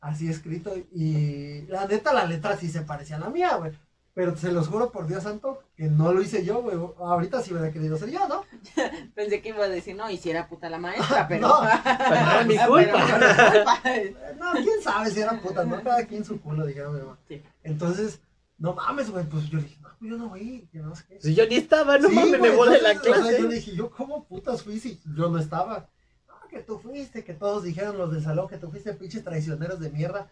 Así 0.00 0.30
escrito. 0.30 0.72
Y 0.92 1.62
la 1.62 1.88
neta, 1.88 2.12
la 2.12 2.24
letra 2.24 2.56
sí 2.56 2.68
se 2.68 2.82
parecía 2.82 3.16
a 3.16 3.18
la 3.18 3.28
mía, 3.28 3.56
güey. 3.56 3.72
Pero 4.14 4.36
se 4.36 4.52
los 4.52 4.68
juro 4.68 4.92
por 4.92 5.08
Dios 5.08 5.24
santo 5.24 5.64
que 5.74 5.88
no 5.88 6.12
lo 6.12 6.22
hice 6.22 6.44
yo, 6.44 6.62
güey. 6.62 6.76
Ahorita 7.00 7.42
sí 7.42 7.52
hubiera 7.52 7.72
querido 7.72 7.98
ser 7.98 8.10
yo, 8.12 8.28
¿no? 8.28 8.44
Pensé 9.16 9.42
que 9.42 9.48
iba 9.48 9.64
a 9.64 9.68
decir, 9.68 9.96
no, 9.96 10.08
hiciera 10.08 10.46
puta 10.46 10.70
la 10.70 10.78
maestra, 10.78 11.26
pero. 11.28 11.48
No, 11.48 11.60
pero 11.84 12.08
no 12.08 12.30
era 12.30 12.44
mi 12.44 12.54
Pero 12.54 12.68
culpa. 12.68 13.80
Eh, 13.86 14.14
No, 14.38 14.52
quién 14.52 14.80
sabe 14.80 15.10
si 15.10 15.20
era 15.20 15.40
puta, 15.40 15.64
¿no? 15.64 15.82
Cada 15.82 16.06
quien 16.06 16.24
su 16.24 16.40
culo, 16.40 16.64
dijeron 16.66 16.94
mi 16.94 17.00
mamá. 17.00 17.18
Sí. 17.26 17.42
Entonces, 17.64 18.20
no 18.62 18.74
mames, 18.74 19.10
güey. 19.10 19.24
Pues 19.26 19.50
yo 19.50 19.58
le 19.58 19.64
dije, 19.64 19.78
no, 19.82 19.88
pues 19.98 20.10
yo 20.10 20.16
no 20.18 20.28
voy, 20.28 20.68
que 20.72 20.78
no 20.78 20.94
sé 20.94 21.04
qué. 21.08 21.20
Si 21.20 21.34
yo 21.34 21.46
ni 21.46 21.56
estaba, 21.56 21.98
no 21.98 22.08
Sí, 22.08 22.14
mames, 22.14 22.32
me 22.32 22.38
güey, 22.38 22.56
volé 22.56 22.80
la 22.80 22.92
o 22.92 23.02
sea, 23.02 23.02
yo 23.02 23.14
le 23.14 23.20
clase. 23.32 23.48
dije, 23.48 23.76
yo 23.76 23.90
cómo 23.90 24.24
putas 24.24 24.62
fui 24.62 24.78
si 24.78 25.00
yo 25.16 25.28
no 25.28 25.38
estaba. 25.38 25.88
No, 26.28 26.48
que 26.48 26.60
tú 26.60 26.78
fuiste, 26.78 27.24
que 27.24 27.34
todos 27.34 27.64
dijeron 27.64 27.98
los 27.98 28.12
del 28.12 28.22
salón 28.22 28.48
que 28.48 28.56
tú 28.58 28.70
fuiste 28.70 28.94
pinches 28.94 29.24
traicioneros 29.24 29.80
de 29.80 29.90
mierda. 29.90 30.28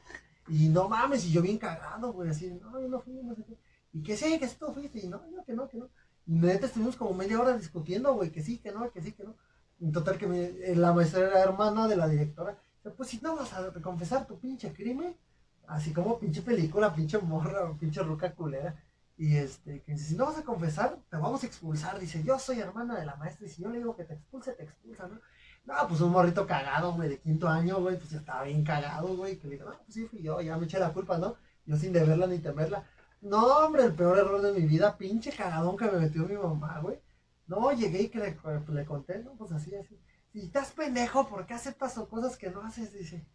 Y 0.49 0.69
no 0.69 0.89
mames, 0.89 1.25
y 1.27 1.33
yo 1.33 1.43
bien 1.43 1.59
cagado, 1.59 2.13
güey, 2.13 2.31
así, 2.31 2.51
no, 2.63 2.81
yo 2.81 2.89
no 2.89 3.01
fui, 3.01 3.15
no 3.23 3.35
sé 3.35 3.43
qué. 3.45 3.57
Y 3.93 4.03
que 4.03 4.17
sí, 4.17 4.39
que 4.39 4.49
sí 4.49 4.57
tú 4.59 4.73
fuiste, 4.73 4.99
y 5.01 5.09
no, 5.09 5.21
no, 5.37 5.45
que 5.45 5.53
no, 5.53 5.69
que 5.69 5.77
no. 5.79 5.89
Y 6.27 6.33
neta 6.33 6.67
estuvimos 6.67 6.97
como 6.97 7.13
media 7.15 7.41
hora 7.41 7.57
discutiendo, 7.57 8.15
güey, 8.15 8.31
que 8.31 8.43
sí, 8.43 8.59
que 8.59 8.71
no, 8.73 8.91
que 8.93 9.03
sí, 9.03 9.13
que 9.13 9.25
no. 9.25 9.35
En 9.81 9.93
total 9.93 10.19
que 10.19 10.27
me- 10.27 10.45
eh, 10.47 10.75
la 10.77 10.93
maestra 10.93 11.21
era 11.27 11.41
hermana 11.41 11.89
de 11.89 11.97
la 11.97 12.07
directora. 12.09 12.59
Pues 12.97 13.09
si 13.11 13.19
no 13.23 13.37
vas 13.37 13.53
a 13.53 13.73
confesar 13.83 14.27
tu 14.27 14.39
pinche 14.39 14.73
crimen, 14.73 15.15
así 15.71 15.93
como 15.93 16.19
pinche 16.19 16.43
película, 16.43 16.95
pinche 16.95 17.19
morra, 17.19 17.73
pinche 17.79 18.03
ruca 18.03 18.35
culera. 18.35 18.75
Y 19.17 19.37
este, 19.37 19.83
que 19.83 19.93
dice, 19.93 20.07
si 20.07 20.17
no 20.17 20.27
vas 20.27 20.39
a 20.39 20.45
confesar, 20.45 20.99
te 21.11 21.17
vamos 21.17 21.43
a 21.43 21.47
expulsar. 21.47 21.99
Dice, 21.99 22.23
yo 22.23 22.39
soy 22.39 22.61
hermana 22.61 22.99
de 22.99 23.07
la 23.07 23.17
maestra 23.17 23.47
y 23.47 23.51
si 23.51 23.63
yo 23.63 23.69
le 23.69 23.79
digo 23.79 23.95
que 23.95 24.05
te 24.05 24.15
expulse, 24.15 24.53
te 24.53 24.65
expulsa, 24.65 25.09
¿no? 25.09 25.21
No, 25.67 25.89
pues 25.89 26.01
un 26.01 26.11
morrito 26.11 26.47
cagado, 26.47 26.95
güey, 26.95 27.11
de 27.11 27.21
quinto 27.21 27.47
año, 27.47 27.81
güey, 27.81 27.99
pues 27.99 28.11
ya 28.11 28.19
estaba 28.19 28.45
bien 28.45 28.65
cagado, 28.65 29.15
güey, 29.17 29.39
que 29.39 29.47
le 29.47 29.57
digo, 29.57 29.71
no, 29.71 29.77
pues 29.77 29.95
sí 29.95 30.07
fui 30.07 30.23
yo, 30.23 30.41
ya 30.41 30.57
me 30.57 30.65
eché 30.65 30.79
la 30.79 30.93
culpa, 30.93 31.19
¿no? 31.19 31.37
Yo 31.67 31.77
sin 31.77 31.93
deberla 31.93 32.27
ni 32.27 32.39
temerla. 32.39 32.85
No, 33.21 33.47
hombre, 33.59 33.85
el 33.85 33.95
peor 33.95 34.19
error 34.19 34.41
de 34.41 34.53
mi 34.59 34.67
vida, 34.67 34.97
pinche 34.97 35.31
cagadón 35.31 35.77
que 35.77 35.85
me 35.85 35.99
metió 35.99 36.27
mi 36.27 36.37
mamá, 36.37 36.81
güey. 36.81 36.99
No, 37.47 37.73
llegué 37.73 38.03
y 38.03 38.09
que 38.09 38.19
le, 38.19 38.39
le 38.73 38.87
conté, 38.87 39.23
¿no? 39.23 39.33
Pues 39.35 39.53
así, 39.53 39.75
así. 39.75 40.01
Si 40.33 40.41
estás 40.41 40.73
pendejo, 40.73 41.29
¿por 41.29 41.47
qué 41.47 41.55
aceptas 41.55 41.99
o 41.99 42.09
cosas 42.09 42.39
que 42.39 42.51
no 42.51 42.63
haces? 42.63 42.93
Dice. 42.93 43.27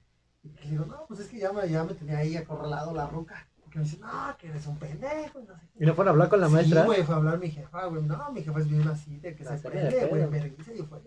Y 0.45 0.63
le 0.63 0.69
digo, 0.71 0.85
no, 0.85 1.05
pues 1.07 1.19
es 1.21 1.27
que 1.27 1.39
ya 1.39 1.51
me, 1.51 1.67
ya 1.67 1.83
me 1.83 1.93
tenía 1.93 2.19
ahí 2.19 2.37
acorralado 2.37 2.93
la 2.93 3.07
ruca. 3.07 3.47
Porque 3.61 3.79
me 3.79 3.85
dice, 3.85 3.97
no, 3.97 4.35
que 4.37 4.47
eres 4.47 4.67
un 4.67 4.77
pendejo, 4.77 5.39
y 5.39 5.43
no 5.45 5.55
sé. 5.57 5.65
Y 5.79 5.85
no 5.85 5.95
fueron 5.95 6.09
a 6.09 6.11
hablar 6.11 6.29
con 6.29 6.39
la 6.41 6.49
maestra. 6.49 6.81
Sí, 6.81 6.85
güey, 6.87 7.03
fue 7.03 7.15
a 7.15 7.17
hablar 7.17 7.39
mi 7.39 7.49
jefa, 7.49 7.85
güey. 7.87 8.03
No, 8.03 8.31
mi 8.31 8.43
jefa 8.43 8.59
es 8.59 8.69
bien 8.69 8.87
así, 8.87 9.17
de 9.19 9.35
que 9.35 9.43
La 9.43 9.57
se 9.57 9.67
prende, 9.69 10.05
güey, 10.07 10.21
pedo. 10.21 10.29
vergüenza 10.29 10.71
y 10.73 10.77
fue. 10.83 10.99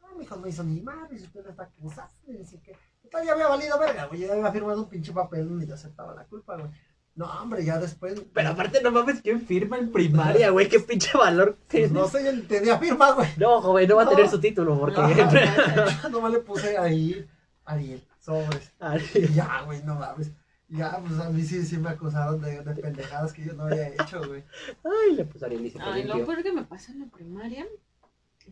No, 0.00 0.16
mi 0.16 0.24
hijo 0.24 0.36
no 0.36 0.46
hizo 0.46 0.62
ni 0.64 0.80
madre, 0.80 1.16
y 1.18 1.22
usted 1.22 1.44
le 1.44 1.50
está 1.50 1.64
acusando, 1.64 2.12
y 2.28 2.36
dice 2.36 2.60
que. 2.60 2.76
Total, 3.02 3.24
ya 3.26 3.32
había 3.32 3.48
valido 3.48 3.78
verga, 3.78 4.06
güey. 4.06 4.20
Ya 4.20 4.32
había 4.32 4.52
firmado 4.52 4.82
un 4.82 4.88
pinche 4.88 5.12
papel 5.12 5.48
donde 5.48 5.66
yo 5.66 5.74
aceptaba 5.74 6.14
la 6.14 6.24
culpa, 6.24 6.56
güey. 6.56 6.70
No, 7.14 7.24
hombre, 7.42 7.64
ya 7.64 7.78
después. 7.80 8.22
Pero 8.32 8.50
aparte, 8.50 8.80
no 8.80 8.92
mames, 8.92 9.20
¿quién 9.20 9.40
firma 9.40 9.76
en 9.76 9.90
primaria, 9.90 10.50
güey? 10.50 10.68
¿Qué 10.68 10.78
pinche 10.78 11.18
valor 11.18 11.56
Pues 11.68 11.90
no 11.90 12.06
sé, 12.06 12.28
él 12.28 12.46
tenía 12.46 12.78
firma, 12.78 13.10
güey. 13.12 13.28
No, 13.38 13.60
joven, 13.60 13.88
no 13.88 13.96
va 13.96 14.02
a 14.02 14.04
No. 14.04 14.10
tener 14.12 14.28
su 14.30 14.38
título 14.38 14.78
porque... 14.78 15.00
No, 15.00 16.08
nomás 16.10 16.30
le 16.32 16.38
puse 16.38 16.78
ahí 16.78 17.26
Ariel, 17.64 18.06
sobres. 18.28 18.72
Y 19.14 19.34
ya, 19.34 19.62
güey, 19.62 19.82
no 19.82 19.94
mames. 19.94 20.32
Ya, 20.68 20.98
pues 20.98 21.18
a 21.18 21.30
mí 21.30 21.42
sí, 21.42 21.64
sí 21.64 21.78
me 21.78 21.88
acusaron 21.88 22.40
de, 22.42 22.62
de 22.62 22.74
pendejadas 22.74 23.32
que 23.32 23.44
yo 23.44 23.54
no 23.54 23.64
había 23.64 23.88
hecho, 23.88 24.20
güey. 24.26 24.44
Ay, 24.84 25.16
le 25.16 25.24
puse 25.24 25.46
Arielísimo 25.46 25.82
Ay, 25.86 26.04
lo 26.04 26.16
limpio. 26.16 26.34
peor 26.34 26.42
que 26.42 26.52
me 26.52 26.64
pasó 26.64 26.92
en 26.92 27.00
la 27.00 27.06
primaria 27.06 27.66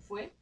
fue. 0.01 0.33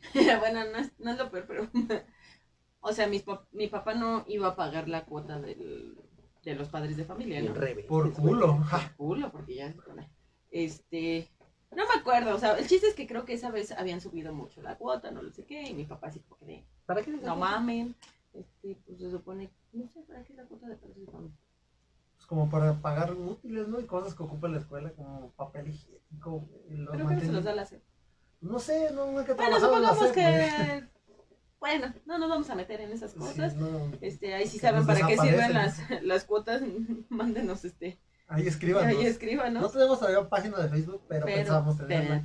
bueno, 0.40 0.64
no 0.70 0.78
es, 0.78 0.92
no 0.98 1.12
es 1.12 1.18
lo 1.18 1.30
peor, 1.30 1.44
pero. 1.46 1.68
o 2.80 2.92
sea, 2.92 3.06
mis 3.06 3.24
mi 3.52 3.68
papá 3.68 3.94
no 3.94 4.24
iba 4.28 4.48
a 4.48 4.56
pagar 4.56 4.88
la 4.88 5.04
cuota 5.04 5.40
del, 5.40 5.96
de 6.44 6.54
los 6.54 6.68
padres 6.68 6.96
de 6.96 7.04
familia, 7.04 7.42
Por 7.88 8.12
culo. 8.12 8.56
Por 8.56 8.64
ja. 8.64 8.94
culo, 8.96 9.30
porque 9.30 9.56
ya. 9.56 9.74
Este. 10.50 11.28
No 11.74 11.84
me 11.88 12.00
acuerdo, 12.00 12.34
o 12.34 12.38
sea, 12.38 12.52
el 12.58 12.66
chiste 12.66 12.86
es 12.88 12.94
que 12.94 13.06
creo 13.06 13.24
que 13.24 13.32
esa 13.32 13.50
vez 13.50 13.72
habían 13.72 14.02
subido 14.02 14.34
mucho 14.34 14.60
la 14.60 14.76
cuota, 14.76 15.10
no 15.10 15.22
lo 15.22 15.32
sé 15.32 15.46
qué, 15.46 15.62
y 15.62 15.72
mi 15.72 15.84
papá 15.84 16.08
así 16.08 16.20
como 16.20 16.36
que 16.36 16.44
de, 16.44 16.64
¿Para 16.84 17.00
qué? 17.00 17.12
no 17.12 17.34
mamen, 17.34 17.96
este, 18.34 18.78
pues 18.86 18.98
se 18.98 19.10
supone, 19.10 19.52
no 19.72 19.88
sé, 19.88 20.00
¿para 20.02 20.24
qué 20.24 20.34
la 20.34 20.44
cuota 20.44 20.68
de 20.68 20.76
familia? 20.76 21.10
Pues 21.12 22.26
como 22.26 22.48
para 22.48 22.74
pagar 22.80 23.12
útiles, 23.14 23.68
¿no? 23.68 23.80
Y 23.80 23.86
cosas 23.86 24.14
que 24.14 24.22
ocupa 24.22 24.48
la 24.48 24.58
escuela, 24.58 24.92
como 24.92 25.32
papel 25.32 25.68
higiénico. 25.68 26.48
Y 26.68 26.74
los 26.74 26.94
Creo 26.94 27.08
que 27.08 27.14
no 27.16 27.20
se 27.20 27.32
los 27.32 27.44
da 27.44 27.54
la 27.54 27.66
SEP. 27.66 27.82
No 28.40 28.58
sé, 28.58 28.90
no, 28.92 29.10
no 29.12 29.24
que 29.24 29.34
Bueno, 29.34 29.58
la 29.58 29.60
supongamos 29.60 30.12
que. 30.12 30.88
Bueno, 31.60 31.94
no 32.06 32.18
nos 32.18 32.28
vamos 32.28 32.50
a 32.50 32.56
meter 32.56 32.80
en 32.80 32.90
esas 32.90 33.12
Sí, 33.12 33.18
cosas. 33.18 33.54
no, 33.54 33.92
Este, 34.00 34.34
ahí 34.34 34.48
sí 34.48 34.58
saben 34.58 34.84
para 34.84 35.06
qué 35.06 35.16
sirven 35.16 35.54
las, 35.54 35.78
las 36.02 36.24
cuotas, 36.24 36.60
mándenos 37.08 37.64
este. 37.64 38.00
Ahí 38.26 38.46
escriban. 38.46 38.86
Ahí 38.86 39.06
escríbanos. 39.06 39.62
No 39.62 39.68
tenemos 39.70 39.98
todavía 39.98 40.28
página 40.28 40.58
de 40.58 40.68
Facebook, 40.68 41.02
pero, 41.08 41.24
pero 41.24 41.36
pensamos 41.36 41.76
pero 41.76 41.88
tenerla. 41.88 42.22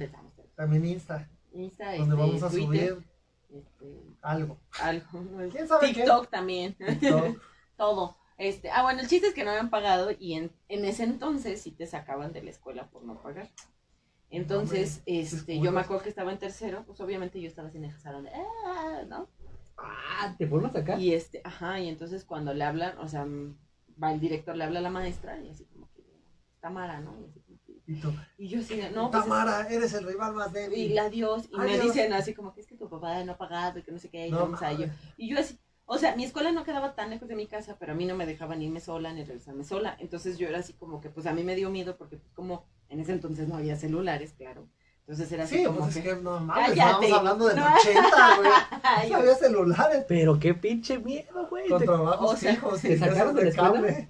También 0.56 0.86
Insta, 0.86 1.30
Insta, 1.52 1.96
donde 1.98 2.04
este, 2.04 2.16
vamos 2.16 2.44
a 2.44 2.50
Twitter, 2.50 2.90
subir 2.96 3.08
este, 3.50 4.02
algo. 4.22 4.58
algo. 4.80 5.22
¿no? 5.22 5.50
¿Quién 5.52 5.68
sabe 5.68 5.88
qué? 5.88 6.02
TikTok 6.02 6.30
también. 6.30 6.76
TikTok. 6.76 7.42
Todo. 7.78 8.18
Este, 8.38 8.70
ah, 8.70 8.84
bueno, 8.84 9.02
el 9.02 9.08
chiste 9.08 9.28
es 9.28 9.34
que 9.34 9.44
no 9.44 9.50
habían 9.50 9.70
pagado 9.70 10.12
y 10.12 10.34
en, 10.36 10.52
en 10.70 10.86
ese 10.86 11.04
entonces 11.04 11.62
sí 11.62 11.72
te 11.72 11.88
sacaban 11.88 12.34
de 12.34 12.44
la 12.44 12.52
escuela 12.52 12.88
por 12.88 13.04
no 13.04 13.22
pagar. 13.22 13.50
Entonces, 14.30 14.98
hombre, 15.00 15.22
este, 15.22 15.60
yo 15.60 15.72
me 15.72 15.82
acuerdo 15.82 16.04
que 16.04 16.10
estaba 16.10 16.32
en 16.32 16.38
tercero, 16.38 16.84
pues 16.86 17.00
obviamente 17.00 17.42
yo 17.42 17.48
estaba 17.48 17.72
sin 17.72 17.86
el 17.86 17.98
salón 17.98 18.26
de, 18.26 18.32
"Ah", 18.34 19.04
¿no? 19.08 19.28
Ah, 19.78 20.36
¿te 20.38 20.48
fueron 20.48 20.70
a 20.70 20.74
sacar? 20.74 21.00
Y 21.00 21.14
este, 21.14 21.42
ajá, 21.44 21.80
y 21.80 21.88
entonces 21.88 22.26
cuando 22.26 22.54
le 22.54 22.64
hablan, 22.64 22.98
o 22.98 23.08
sea, 23.08 23.26
va 24.02 24.12
el 24.12 24.20
director, 24.20 24.56
le 24.56 24.64
habla 24.64 24.80
a 24.80 24.84
la 24.84 24.90
maestra 24.90 25.40
y 25.40 25.50
así 25.50 25.66
como 25.66 25.90
que, 25.94 26.04
Tamara, 26.60 27.00
¿no? 27.00 27.18
Y, 27.20 27.30
así 27.30 27.40
Y 27.88 27.96
tú, 27.96 28.14
y 28.38 28.50
yo 28.50 28.60
así, 28.60 28.76
de, 28.76 28.92
no, 28.92 29.10
pues 29.10 29.24
es- 29.24 29.30
Tamara, 29.30 29.68
eres 29.70 29.94
el 29.94 30.06
rival 30.06 30.34
más 30.34 30.52
débil. 30.52 30.78
y 30.78 30.90
la 30.90 31.10
Dios, 31.10 31.46
y 31.52 31.58
me 31.58 31.80
dicen 31.80 32.12
así 32.12 32.34
como 32.34 32.54
que 32.54 32.60
es 32.62 32.68
que 32.68 32.76
tu 32.76 32.90
papá 32.90 33.24
no 33.24 33.32
ha 33.32 33.38
pagado 33.38 33.80
y 33.80 33.84
que 33.84 33.92
no 33.94 33.98
sé 34.00 34.10
qué, 34.10 34.28
y 34.28 34.32
No 34.32 34.40
vamos 34.40 34.62
a 34.62 34.72
ello. 34.72 34.88
mames. 34.88 34.96
Y 35.16 35.30
yo 35.30 35.40
así, 35.40 35.58
o 35.86 35.98
sea, 35.98 36.14
mi 36.18 36.26
escuela 36.26 36.52
no 36.52 36.66
quedaba 36.66 36.96
tan 36.96 37.10
lejos 37.12 37.30
de 37.30 37.36
mi 37.38 37.48
casa, 37.48 37.78
pero 37.80 37.94
a 37.94 37.96
mí 37.96 38.06
no 38.06 38.14
me 38.16 38.26
dejaban 38.26 38.62
irme 38.62 38.82
sola 38.82 39.14
ni 39.14 39.24
regresarme 39.24 39.64
sola. 39.64 39.96
Entonces 40.02 40.38
yo 40.38 40.50
era 40.50 40.60
así 40.60 40.74
como 40.74 41.00
que, 41.00 41.10
pues 41.10 41.26
a 41.28 41.34
mí 41.34 41.44
me 41.46 41.56
dio 41.56 41.70
miedo 41.70 41.96
porque 41.96 42.18
pues 42.18 42.34
como 42.34 42.66
en 42.90 43.00
ese 43.00 43.14
entonces 43.14 43.48
no 43.48 43.56
había 43.56 43.78
celulares, 43.78 44.34
claro. 44.38 44.68
Entonces 45.08 45.32
era 45.32 45.46
así 45.46 45.60
Sí, 45.60 45.64
como 45.64 45.80
pues 45.80 45.94
que... 45.94 46.00
es 46.00 46.06
que 46.18 46.22
no 46.22 46.42
mames, 46.42 46.72
estábamos 46.72 47.12
hablando 47.14 47.46
del 47.48 47.56
No. 47.60 47.66
80, 47.74 48.36
güey. 48.36 49.10
No 49.12 49.16
había 49.16 49.36
celulares. 49.36 50.06
Pero 50.10 50.38
qué 50.38 50.54
pinche 50.54 51.00
miedo, 51.00 51.48
güey. 51.50 51.70
Con 51.70 51.82
trabajos 51.82 52.34
o 52.34 52.36
sea, 52.36 52.54
fijos 52.56 52.82
¿te 52.82 52.98
sacaron 52.98 53.20
esos 53.20 53.36
de 53.36 53.44
la 53.62 54.08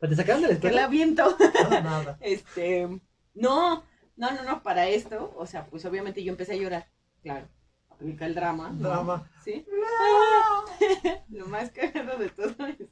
escuela? 0.00 0.08
cable. 0.08 0.08
¿Te 0.08 0.16
sacaron 0.16 0.42
de 0.42 0.48
la 0.48 0.60
que 0.60 0.70
la 0.70 0.86
escuela? 0.86 0.88
viento. 0.88 1.36
Nada, 1.54 1.80
nada. 1.80 2.18
Este, 2.20 2.88
no, 3.34 3.84
no, 4.16 4.32
no, 4.32 4.42
no, 4.44 4.62
para 4.62 4.88
esto, 4.88 5.34
o 5.36 5.46
sea, 5.46 5.66
pues 5.66 5.84
obviamente 5.84 6.22
yo 6.24 6.32
empecé 6.32 6.54
a 6.54 6.56
llorar, 6.56 6.88
claro, 7.22 7.48
aplica 7.90 8.26
el 8.26 8.34
drama. 8.34 8.70
¿no? 8.70 8.88
Drama. 8.88 9.30
Sí. 9.44 9.66
Lo 11.28 11.46
más 11.46 11.70
cagado 11.70 12.18
de 12.18 12.28
todo 12.30 12.66
es 12.66 12.88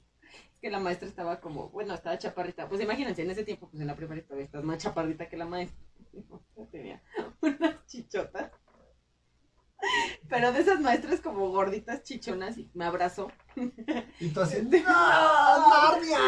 que 0.61 0.71
la 0.71 0.81
maestra 0.81 1.09
estaba 1.09 1.41
como, 1.41 1.69
bueno, 1.71 1.95
estaba 1.95 2.19
chaparrita. 2.19 2.69
Pues 2.69 2.81
imagínense, 2.81 3.23
en 3.23 3.31
ese 3.31 3.45
tiempo, 3.45 3.69
pues 3.69 3.81
en 3.81 3.87
la 3.87 3.97
primaria 3.97 4.25
todavía 4.25 4.47
estás 4.47 4.65
más 4.65 4.79
chaparrita 4.79 5.29
que 5.29 5.37
la 5.37 5.47
maestra. 5.47 5.79
Tenía 6.71 7.03
unas 7.41 7.87
chichotas. 7.87 8.53
Pero 10.29 10.53
de 10.53 10.61
esas 10.61 10.81
maestras 10.81 11.21
como 11.21 11.51
gorditas 11.51 12.03
chichonas 12.03 12.57
y 12.59 12.69
me 12.75 12.85
abrazó. 12.87 13.31
Y 14.19 14.29
tú 14.31 14.41
así, 14.41 14.57
¡No, 14.63 14.71
Sí, 14.71 14.83
Narnia! 14.87 16.19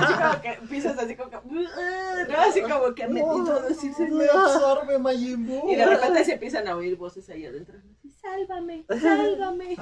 así 0.00 0.14
como 0.14 0.40
que 0.42 0.58
pisas 0.68 0.98
así 0.98 1.16
como 1.16 1.30
que, 1.30 1.38
no, 1.46 2.40
así 2.40 2.62
como 2.62 2.94
que 2.94 3.08
me 3.08 3.20
intentó 3.20 3.60
decirse 3.62 4.08
Me 4.10 4.26
absorbe 4.26 4.98
Majin 4.98 5.46
Buu. 5.46 5.70
Y 5.70 5.74
de 5.76 5.86
repente 5.86 6.24
se 6.24 6.34
empiezan 6.34 6.68
a 6.68 6.76
oír 6.76 6.96
voces 6.96 7.28
ahí 7.30 7.46
adentro. 7.46 7.76
así, 7.78 8.10
Sálvame, 8.20 8.84
sálvame. 9.00 9.76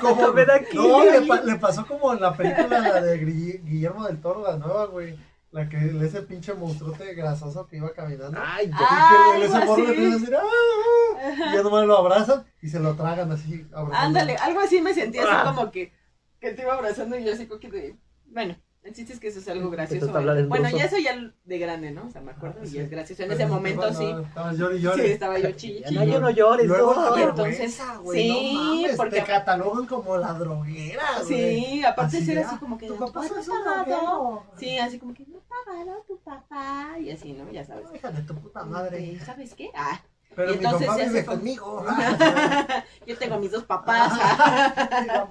Como, 0.00 0.32
Ven 0.32 0.50
aquí, 0.50 0.76
no, 0.76 1.04
le, 1.04 1.22
pa- 1.22 1.40
le 1.42 1.56
pasó 1.56 1.86
como 1.86 2.12
en 2.12 2.20
la 2.20 2.34
película 2.36 2.78
la 2.80 3.00
de 3.02 3.18
Guillermo 3.18 4.06
del 4.06 4.20
Toro, 4.20 4.42
la 4.42 4.56
nueva, 4.56 4.86
güey. 4.86 5.14
La 5.52 5.68
que 5.68 5.76
ese 6.04 6.22
pinche 6.22 6.54
monstruote 6.54 7.12
grasoso 7.14 7.66
que 7.66 7.78
iba 7.78 7.92
caminando. 7.92 8.38
Ay, 8.40 8.66
Y 8.68 8.70
Ah, 8.72 9.32
que 9.36 9.44
ese 9.46 9.64
morro 9.66 9.82
le 9.82 9.88
empieza 9.90 10.14
a 10.14 10.18
decir, 10.20 10.36
¡ah! 10.36 11.50
Y 11.50 11.54
ya 11.56 11.62
nomás 11.62 11.86
lo 11.86 11.98
abrazan 11.98 12.44
y 12.62 12.68
se 12.68 12.78
lo 12.78 12.94
tragan 12.94 13.32
así. 13.32 13.66
abrazando. 13.72 13.96
Ándale, 13.96 14.36
algo 14.36 14.60
así 14.60 14.80
me 14.80 14.94
sentí 14.94 15.18
así 15.18 15.28
Ah. 15.30 15.52
como 15.52 15.70
que, 15.72 15.92
que 16.40 16.52
te 16.52 16.62
iba 16.62 16.74
abrazando 16.74 17.18
y 17.18 17.24
yo 17.24 17.32
así 17.32 17.46
como 17.46 17.58
que. 17.60 17.96
Bueno, 18.26 18.56
el 18.82 18.94
chiste 18.94 19.12
es 19.12 19.20
que 19.20 19.28
eso 19.28 19.38
es 19.40 19.48
algo 19.48 19.68
gracioso. 19.70 20.06
En 20.18 20.48
Bueno, 20.48 20.68
ya 20.70 20.84
eso 20.86 20.96
ya 20.98 21.14
de 21.44 21.58
grande, 21.58 21.90
¿no? 21.90 22.06
O 22.06 22.10
sea, 22.10 22.20
me 22.22 22.30
acuerdo 22.32 22.60
Ah, 22.62 22.66
y 22.66 22.78
es 22.78 22.90
gracioso. 22.90 23.22
En 23.22 23.28
Pero 23.28 23.38
ese 23.40 23.48
no, 23.48 23.54
momento 23.54 23.92
sí. 23.92 24.04
Estabas 24.26 24.56
llori 24.56 24.76
y 24.76 24.80
Sí, 24.80 25.12
estaba 25.12 25.38
yo 25.38 25.50
chilli. 25.52 25.84
no, 25.94 26.04
yo 26.04 26.20
no 26.20 26.30
llores, 26.30 26.66
Luego 26.66 26.94
no. 26.94 27.18
Y 27.18 27.22
entonces, 27.22 27.80
güey, 28.02 28.22
sí, 28.22 28.54
no 28.54 28.60
mames, 28.64 28.96
porque- 28.96 29.20
te 29.20 29.26
catalogan 29.26 29.86
como 29.86 30.16
la 30.16 30.32
droguera, 30.32 31.02
güey. 31.22 31.60
Sí, 31.64 31.84
aparte 31.84 32.16
Así 32.16 32.26
ser 32.26 32.36
de, 32.36 32.44
así 32.44 32.56
como 32.56 32.78
que... 32.78 32.86
Tu 32.86 32.94
"¿Tu 32.94 32.98
papá 33.12 33.26
es 33.26 33.32
pagado?". 33.48 34.44
Sí, 34.58 34.78
así 34.78 34.98
como 34.98 35.12
que 35.14 35.26
no 35.26 35.38
ha 35.38 35.64
pagado 35.66 36.04
tu 36.08 36.18
papá. 36.18 36.96
Y 36.98 37.10
así, 37.10 37.32
¿no? 37.34 37.50
Ya 37.52 37.64
sabes. 37.64 37.84
No, 37.84 37.94
hija 37.94 38.10
de 38.10 38.22
tu 38.22 38.34
puta 38.34 38.64
madre. 38.64 39.18
¿Sabes 39.24 39.54
qué? 39.54 39.70
Ah, 39.74 40.00
Pero 40.34 40.54
y 40.54 40.58
mi 40.58 40.64
entonces 40.64 40.86
papá 40.88 41.02
vive 41.04 41.24
conmigo. 41.24 41.84
yo 43.06 43.18
tengo 43.18 43.34
a 43.34 43.38
mis 43.38 43.50
dos 43.50 43.64
papás. 43.64 44.12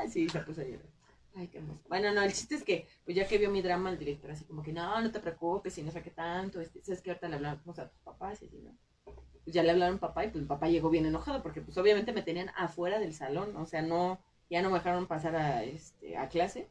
Sí, 0.10 0.28
se 0.28 0.40
puso 0.40 0.60
a 0.62 0.64
llorar. 0.64 0.89
Ay, 1.34 1.48
qué 1.48 1.58
hermoso. 1.58 1.82
Bueno, 1.88 2.12
no, 2.12 2.22
el 2.22 2.32
chiste 2.32 2.56
es 2.56 2.64
que, 2.64 2.86
pues 3.04 3.16
ya 3.16 3.26
que 3.26 3.38
vio 3.38 3.50
mi 3.50 3.62
drama, 3.62 3.90
el 3.90 3.98
director 3.98 4.30
así 4.30 4.44
como 4.44 4.62
que, 4.62 4.72
no, 4.72 5.00
no 5.00 5.10
te 5.12 5.20
preocupes, 5.20 5.76
y 5.78 5.82
no 5.82 5.90
sé 5.92 6.02
qué 6.02 6.10
tanto, 6.10 6.60
este, 6.60 6.82
sabes 6.82 7.00
que 7.02 7.10
ahorita 7.10 7.28
le 7.28 7.36
hablamos 7.36 7.78
a 7.78 7.88
tus 7.88 8.00
papás, 8.00 8.42
y 8.42 8.46
así, 8.46 8.58
¿no? 8.58 8.76
Pues 9.44 9.54
ya 9.54 9.62
le 9.62 9.70
hablaron 9.70 9.98
papá, 9.98 10.24
y 10.24 10.30
pues 10.30 10.42
mi 10.42 10.48
papá 10.48 10.68
llegó 10.68 10.90
bien 10.90 11.06
enojado, 11.06 11.42
porque 11.42 11.60
pues 11.62 11.78
obviamente 11.78 12.12
me 12.12 12.22
tenían 12.22 12.50
afuera 12.56 12.98
del 12.98 13.14
salón, 13.14 13.56
o 13.56 13.66
sea, 13.66 13.82
no, 13.82 14.20
ya 14.50 14.60
no 14.60 14.70
me 14.70 14.78
dejaron 14.78 15.06
pasar 15.06 15.36
a, 15.36 15.64
este, 15.64 16.16
a 16.16 16.28
clase, 16.28 16.68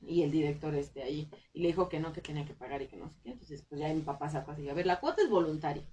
y 0.00 0.22
el 0.22 0.30
director, 0.30 0.74
este, 0.74 1.02
ahí, 1.02 1.30
y 1.52 1.60
le 1.60 1.68
dijo 1.68 1.88
que 1.88 2.00
no, 2.00 2.12
que 2.12 2.20
tenía 2.22 2.44
que 2.46 2.54
pagar 2.54 2.82
y 2.82 2.88
que 2.88 2.96
no 2.96 3.08
sé 3.10 3.16
qué, 3.22 3.30
entonces 3.32 3.62
pues 3.68 3.80
ya 3.80 3.92
mi 3.92 4.02
papá 4.02 4.28
sacó 4.30 4.52
así, 4.52 4.68
a 4.68 4.74
ver, 4.74 4.86
la 4.86 5.00
cuota 5.00 5.22
es 5.22 5.30
voluntaria. 5.30 5.84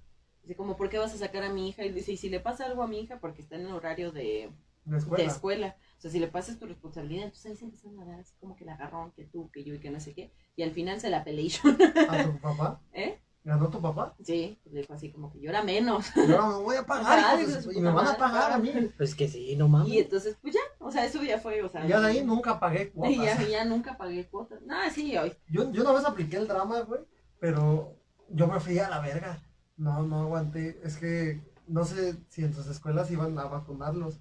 Dice, 0.44 0.56
como, 0.56 0.76
¿por 0.76 0.90
qué 0.90 0.98
vas 0.98 1.14
a 1.14 1.18
sacar 1.18 1.44
a 1.44 1.50
mi 1.54 1.70
hija? 1.70 1.86
Y 1.86 1.92
dice, 1.92 2.14
y 2.14 2.18
si 2.18 2.30
le 2.30 2.40
pasa 2.40 2.66
algo 2.66 2.82
a 2.82 2.88
mi 2.88 3.00
hija, 3.00 3.20
porque 3.20 3.42
está 3.42 3.56
en 3.58 3.68
el 3.68 3.74
horario 3.74 4.12
de, 4.12 4.50
De 4.86 4.98
de 5.18 5.24
escuela. 5.26 5.78
O 6.02 6.04
sea, 6.04 6.10
si 6.10 6.18
le 6.18 6.30
pasas 6.30 6.58
tu 6.58 6.66
responsabilidad, 6.66 7.26
entonces 7.26 7.52
ahí 7.52 7.58
se 7.58 7.66
empezaron 7.66 8.00
a 8.00 8.06
dar 8.06 8.22
así 8.22 8.34
como 8.40 8.56
que 8.56 8.64
el 8.64 8.72
agarrón, 8.72 9.12
que 9.12 9.26
tú, 9.26 9.52
que 9.52 9.64
yo 9.64 9.76
y 9.76 9.80
que 9.80 9.92
no 9.92 10.00
sé 10.00 10.16
qué. 10.16 10.34
Y 10.56 10.64
al 10.64 10.72
final 10.72 11.00
se 11.00 11.12
la 11.12 11.24
peleé 11.24 11.50
yo. 11.50 11.62
¿A 12.10 12.24
tu 12.24 12.40
papá? 12.40 12.82
¿Eh? 12.92 13.20
¿Ganó 13.44 13.70
tu 13.70 13.80
papá? 13.80 14.16
Sí, 14.24 14.58
pues 14.64 14.74
le 14.74 14.82
dijo 14.82 14.94
así 14.94 15.12
como 15.12 15.32
que 15.32 15.40
yo 15.40 15.52
era 15.52 15.62
menos. 15.62 16.08
Y 16.16 16.32
ahora 16.32 16.48
me 16.48 16.64
voy 16.64 16.76
a 16.78 16.88
pagar, 16.88 17.40
y 17.40 17.80
me 17.80 17.92
van 17.92 18.08
a 18.08 18.18
pagar 18.18 18.52
a 18.52 18.58
mí. 18.58 18.72
Pues 18.98 19.14
que 19.14 19.28
sí, 19.28 19.56
no 19.56 19.68
mames. 19.68 19.94
Y 19.94 20.00
entonces, 20.00 20.40
pues 20.42 20.56
ya, 20.56 20.62
o 20.80 20.92
sea, 20.92 21.06
eso 21.06 21.22
ya 21.22 21.38
fue, 21.38 21.62
o 21.62 21.70
sea. 21.70 21.86
Ya 21.86 22.00
de 22.00 22.08
ahí 22.08 22.24
nunca 22.24 22.60
pagué 22.60 22.90
cuotas. 22.90 23.16
Y 23.16 23.24
ya, 23.24 23.40
ya 23.48 23.66
nunca 23.66 23.96
pagué 23.96 24.28
cuotas. 24.28 24.60
No, 24.64 24.78
sí, 24.92 25.16
hoy. 25.16 25.32
Yo, 25.52 25.72
yo 25.72 25.84
una 25.84 25.92
vez 25.92 26.06
apliqué 26.06 26.38
el 26.38 26.48
drama, 26.48 26.80
güey, 26.82 27.02
pero 27.40 27.96
yo 28.28 28.48
me 28.48 28.60
fui 28.60 28.80
a 28.80 28.90
la 28.90 29.02
verga. 29.02 29.40
No, 29.78 30.02
no 30.02 30.22
aguanté. 30.22 30.80
Es 30.84 30.98
que 30.98 31.44
no 31.68 31.86
sé 31.86 32.16
si 32.30 32.44
en 32.44 32.56
sus 32.56 32.66
escuelas 32.66 33.12
iban 33.12 33.38
a 33.38 33.46
vacunarlos. 33.46 34.20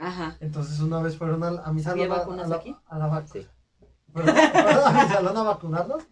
Ajá. 0.00 0.36
Entonces 0.40 0.80
una 0.80 1.00
vez 1.00 1.16
fueron 1.16 1.44
a, 1.44 1.48
a 1.62 1.72
mi 1.72 1.82
salón 1.82 2.00
¿Había 2.00 2.14
a- 2.14 2.18
vacunas 2.18 2.46
a, 2.46 2.48
la, 2.48 2.56
aquí? 2.56 2.76
a 2.88 2.98
la 2.98 3.08
vac- 3.08 3.26
Sí. 3.32 3.46
fueron, 4.12 4.34
fueron 4.34 4.84
a 4.96 5.02
mi 5.04 5.08
salón 5.10 5.36
a 5.36 5.42
vacunarlos. 5.42 6.02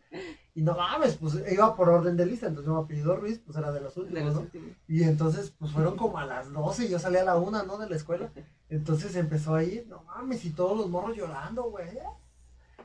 Y 0.55 0.63
no 0.63 0.75
mames, 0.77 1.15
pues 1.17 1.39
iba 1.53 1.75
por 1.77 1.89
orden 1.89 2.17
de 2.17 2.27
lista. 2.27 2.47
Entonces 2.49 2.73
mi 2.73 2.79
apellido 2.79 3.17
Ruiz, 3.17 3.41
pues 3.45 3.57
era 3.57 3.71
de 3.73 3.81
los 3.81 3.95
De 3.95 4.01
últimos, 4.03 4.25
los 4.25 4.35
¿no? 4.35 4.41
últimos. 4.43 4.69
Y 4.89 5.05
entonces, 5.05 5.53
pues 5.59 5.71
fueron 5.73 5.97
como 5.97 6.19
a 6.19 6.27
las 6.27 6.53
12 6.53 6.87
y 6.87 6.89
yo 6.89 6.99
salí 6.99 7.17
a 7.17 7.25
la 7.25 7.37
1, 7.37 7.63
¿no? 7.63 7.79
De 7.79 7.89
la 7.89 7.95
escuela. 7.97 8.29
Entonces 8.69 9.15
empezó 9.17 9.55
ahí, 9.55 9.85
no 9.89 10.03
mames, 10.03 10.45
y 10.45 10.51
todos 10.51 10.77
los 10.77 10.89
morros 10.91 11.17
llorando, 11.17 11.71
güey. 11.71 11.87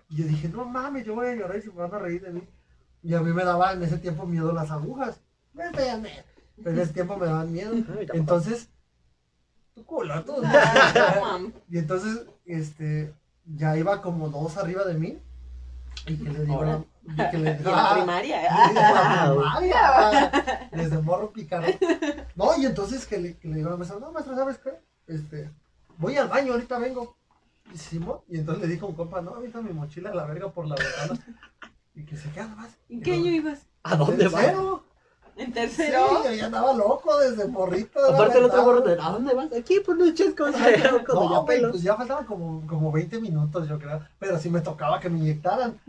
Y 0.09 0.17
yo 0.17 0.25
dije, 0.27 0.49
no 0.49 0.65
mames, 0.65 1.03
yo 1.05 1.15
voy 1.15 1.27
a 1.27 1.35
llorar 1.35 1.57
y 1.57 1.61
se 1.63 1.69
me 1.69 1.75
van 1.81 1.93
a 1.95 1.99
reír 1.99 2.21
de 2.21 2.31
mí. 2.31 2.47
Y 3.01 3.15
a 3.15 3.21
mí 3.21 3.33
me 3.33 3.43
daba 3.43 3.73
en 3.73 3.81
ese 3.83 3.97
tiempo 3.97 4.25
miedo 4.27 4.53
las 4.53 4.69
agujas. 4.71 5.19
Pero 5.55 6.69
en 6.69 6.79
ese 6.79 6.93
tiempo 6.93 7.17
me 7.17 7.25
daban 7.25 7.51
miedo. 7.51 7.73
Entonces, 8.13 8.69
tu 9.73 9.85
culo, 9.85 10.23
tú. 10.23 10.35
Ah. 10.43 11.39
Y 11.69 11.77
entonces, 11.77 12.25
este, 12.45 13.13
ya 13.45 13.77
iba 13.77 14.01
como 14.01 14.29
dos 14.29 14.57
arriba 14.57 14.83
de 14.83 14.93
mí. 14.95 15.19
Y 16.07 16.17
que 16.17 16.29
le 16.29 16.39
digo, 16.41 16.55
Ahora. 16.55 16.83
y 17.03 17.15
que 17.31 17.37
le 17.37 17.49
Y 17.49 17.51
en 17.53 17.57
digo, 17.59 17.71
la 17.71 17.91
ah, 17.91 17.93
primaria. 17.95 18.41
y 18.41 18.73
la 18.73 19.33
primaria, 19.35 19.75
ah, 19.77 20.69
desde 20.71 21.01
morro 21.01 21.31
picado. 21.31 21.65
No, 22.35 22.57
y 22.57 22.65
entonces 22.65 23.05
que 23.05 23.17
le, 23.17 23.37
que 23.37 23.47
le 23.47 23.55
digo 23.55 23.69
a 23.69 23.71
la 23.71 23.77
maestra, 23.77 23.99
no, 23.99 24.11
maestra, 24.11 24.35
¿sabes 24.35 24.57
qué? 24.57 24.71
Este, 25.07 25.49
voy 25.97 26.17
al 26.17 26.27
baño, 26.27 26.53
ahorita 26.53 26.77
vengo. 26.79 27.15
Y 27.73 27.77
Simón, 27.77 28.19
y 28.27 28.39
entonces 28.39 28.67
le 28.67 28.73
dijo 28.73 28.85
a 28.85 28.89
un 28.89 28.95
compa, 28.95 29.21
no, 29.21 29.31
ahorita 29.31 29.61
mi 29.61 29.71
mochila 29.71 30.11
a 30.11 30.15
la 30.15 30.25
verga 30.25 30.51
por 30.51 30.67
la 30.67 30.75
ventana. 30.75 31.19
Y 31.95 32.05
que 32.05 32.17
se 32.17 32.29
queda 32.31 32.47
nomás. 32.47 32.75
¿En 32.89 33.01
qué 33.01 33.13
año 33.13 33.31
ibas? 33.31 33.67
¿A 33.83 33.95
dónde 33.95 34.27
vas? 34.27 34.53
Tercero. 35.35 35.41
¿En 35.41 35.47
Sí, 35.47 35.53
tercero? 35.53 36.23
yo 36.25 36.31
ya 36.31 36.45
andaba 36.45 36.73
loco 36.73 37.17
desde 37.17 37.47
morrito. 37.47 37.99
Aparte 38.05 38.37
el 38.37 38.45
otro 38.45 38.57
ventana. 38.57 38.63
gorro 38.63 38.81
de, 38.81 38.93
¿a 39.01 39.09
dónde 39.09 39.33
vas? 39.33 39.51
Aquí 39.53 39.79
por 39.79 39.95
unos 39.95 40.13
chescos, 40.13 40.53
como 41.07 41.29
No, 41.29 41.47
ya 41.47 41.69
pues 41.71 41.81
ya 41.81 41.95
faltaban 41.95 42.25
como, 42.25 42.65
como 42.67 42.91
20 42.91 43.19
minutos, 43.19 43.67
yo 43.67 43.79
creo. 43.79 44.01
Pero 44.19 44.37
sí 44.39 44.49
me 44.49 44.61
tocaba 44.61 44.99
que 44.99 45.09
me 45.09 45.19
inyectaran. 45.19 45.79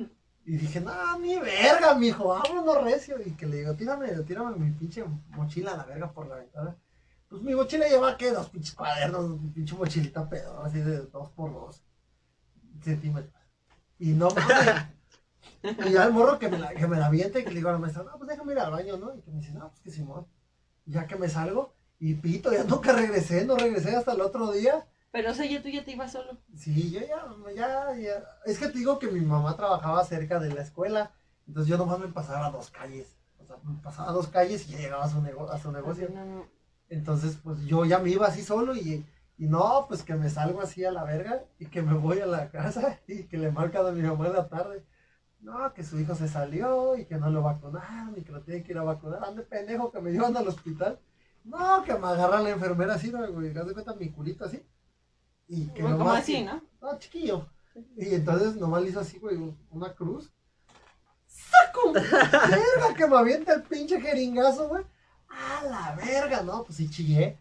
Y 0.46 0.57
dije, 0.57 0.80
no, 0.80 1.18
ni 1.18 1.38
verga, 1.38 1.94
mijo, 1.94 2.28
vámonos 2.28 2.83
recio. 2.85 3.16
Y 3.24 3.33
que 3.33 3.46
le 3.46 3.59
digo, 3.59 3.74
tírame, 3.74 4.09
tírame 4.24 4.57
mi 4.57 4.70
pinche 4.72 5.04
mochila 5.30 5.72
a 5.72 5.76
la 5.78 5.85
verga 5.85 6.11
por 6.12 6.26
la 6.26 6.37
ventana. 6.37 6.76
Pues 7.28 7.42
mi 7.42 7.54
mochila 7.54 7.88
lleva, 7.88 8.16
¿qué? 8.16 8.30
Dos 8.30 8.48
pinches 8.50 8.74
cuadernos, 8.74 9.24
un 9.24 9.52
pinche 9.52 9.74
mochilita 9.74 10.28
pedo, 10.28 10.62
así 10.62 10.78
de 10.80 10.98
dos 11.07 11.30
por 11.30 11.52
dos 11.52 11.83
centímetros. 12.83 13.33
Y 13.98 14.11
no 14.12 14.28
mames. 14.30 14.85
Y 15.87 15.92
ya 15.92 16.05
el 16.05 16.12
morro 16.12 16.38
que 16.38 16.48
me 16.48 16.59
la, 16.59 16.74
que 16.74 16.87
me 16.87 16.98
la 16.98 17.07
avienta 17.07 17.38
y 17.38 17.44
que 17.44 17.50
le 17.50 17.57
digo 17.57 17.68
a 17.70 17.72
la 17.72 17.79
maestra, 17.79 18.03
no, 18.05 18.16
pues 18.18 18.29
déjame 18.29 18.53
ir 18.53 18.59
al 18.59 18.70
baño, 18.70 18.96
¿no? 18.96 19.14
Y 19.16 19.22
que 19.22 19.31
me 19.31 19.38
dice, 19.40 19.53
no, 19.53 19.68
pues 19.70 19.81
que 19.81 19.90
Simón. 19.90 20.27
Ya 20.87 21.07
que 21.07 21.16
me 21.16 21.29
salgo, 21.29 21.72
y 21.98 22.14
pito, 22.14 22.53
ya 22.53 22.64
nunca 22.64 22.92
regresé, 22.92 23.44
no 23.46 23.57
regresé 23.57 23.96
hasta 23.96 24.12
el 24.12 24.20
otro 24.20 24.53
día. 24.53 24.87
Pero 25.11 25.31
o 25.31 25.35
sea, 25.35 25.46
ya 25.46 25.62
tú 25.62 25.68
ya 25.68 25.85
te 25.85 25.92
ibas 25.92 26.12
solo. 26.12 26.38
Sí, 26.55 26.90
yo 26.90 27.00
ya, 27.00 27.24
ya, 27.55 27.96
ya. 27.96 28.24
Es 28.44 28.59
que 28.59 28.66
te 28.68 28.79
digo 28.79 28.98
que 28.98 29.07
mi 29.07 29.20
mamá 29.20 29.57
trabajaba 29.57 30.05
cerca 30.05 30.38
de 30.40 30.53
la 30.53 30.61
escuela, 30.62 31.12
entonces 31.46 31.70
yo 31.70 31.79
nomás 31.79 31.98
me 32.00 32.09
pasaba 32.09 32.46
a 32.46 32.50
dos 32.50 32.70
calles. 32.70 33.16
O 33.38 33.46
sea, 33.46 33.57
me 33.62 33.81
pasaba 33.83 34.11
a 34.11 34.12
dos 34.12 34.29
calles 34.29 34.68
y 34.68 34.72
ya 34.72 34.79
llegaba 34.79 35.05
a 35.05 35.09
su, 35.09 35.22
nego- 35.22 35.50
a 35.50 35.59
su 35.59 35.70
negocio. 35.72 36.11
No, 36.12 36.24
no. 36.24 36.46
Entonces, 36.88 37.38
pues 37.42 37.61
yo 37.64 37.85
ya 37.85 37.98
me 37.98 38.11
iba 38.11 38.27
así 38.27 38.42
solo 38.42 38.74
y, 38.77 39.07
y 39.38 39.46
no, 39.46 39.87
pues 39.88 40.03
que 40.03 40.14
me 40.14 40.29
salgo 40.29 40.61
así 40.61 40.85
a 40.85 40.92
la 40.92 41.05
verga 41.05 41.44
y 41.59 41.66
que 41.66 41.81
me 41.83 41.94
voy 41.94 42.20
a 42.20 42.27
la 42.27 42.50
casa 42.50 43.00
y 43.07 43.24
que 43.24 43.38
le 43.38 43.50
marcan 43.50 43.87
a 43.87 43.90
mi 43.92 44.03
mamá 44.03 44.27
en 44.27 44.33
la 44.35 44.48
tarde. 44.48 44.85
No, 45.44 45.74
que 45.74 45.85
su 45.85 46.00
hijo 46.00 46.14
se 46.14 46.26
salió 46.26 46.96
y 46.96 47.04
que 47.04 47.16
no 47.16 47.28
lo 47.28 47.42
vacunaron 47.42 48.14
y 48.16 48.22
que 48.22 48.33
lo 48.33 48.40
tienen 48.40 48.64
que 48.64 48.72
ir 48.72 48.78
a 48.78 48.83
vacunar. 48.83 49.22
Ande 49.24 49.42
pendejo 49.42 49.92
que 49.92 50.00
me 50.00 50.11
llevan 50.11 50.35
al 50.37 50.48
hospital. 50.48 50.98
No, 51.44 51.83
que 51.85 51.92
me 51.92 52.07
agarra 52.07 52.40
la 52.40 52.48
enfermera 52.50 52.94
así, 52.94 53.11
¿no, 53.12 53.30
güey. 53.30 53.57
Haz 53.57 53.66
de 53.66 53.74
cuenta 53.74 53.94
mi 53.94 54.11
culito 54.11 54.46
así. 54.46 54.64
Y 55.46 55.66
que 55.68 55.83
Bueno, 55.83 55.98
nomás- 55.98 56.20
así, 56.22 56.42
¿no? 56.42 56.62
no, 56.80 56.98
chiquillo. 56.98 57.46
Y 57.96 58.14
entonces 58.14 58.57
nomás 58.57 58.83
le 58.83 58.88
hizo 58.88 59.00
así, 59.00 59.18
güey, 59.18 59.37
una 59.70 59.92
cruz. 59.92 60.33
¡Saco! 61.26 61.92
¡Verga! 61.92 62.94
Que 62.96 63.07
me 63.07 63.16
avienta 63.18 63.52
el 63.54 63.62
pinche 63.64 64.00
jeringazo, 64.00 64.68
güey. 64.68 64.85
¡A 65.28 65.64
la 65.64 65.94
verga! 65.96 66.42
No, 66.42 66.64
pues 66.64 66.78
sí 66.78 66.88
chillé. 66.88 67.38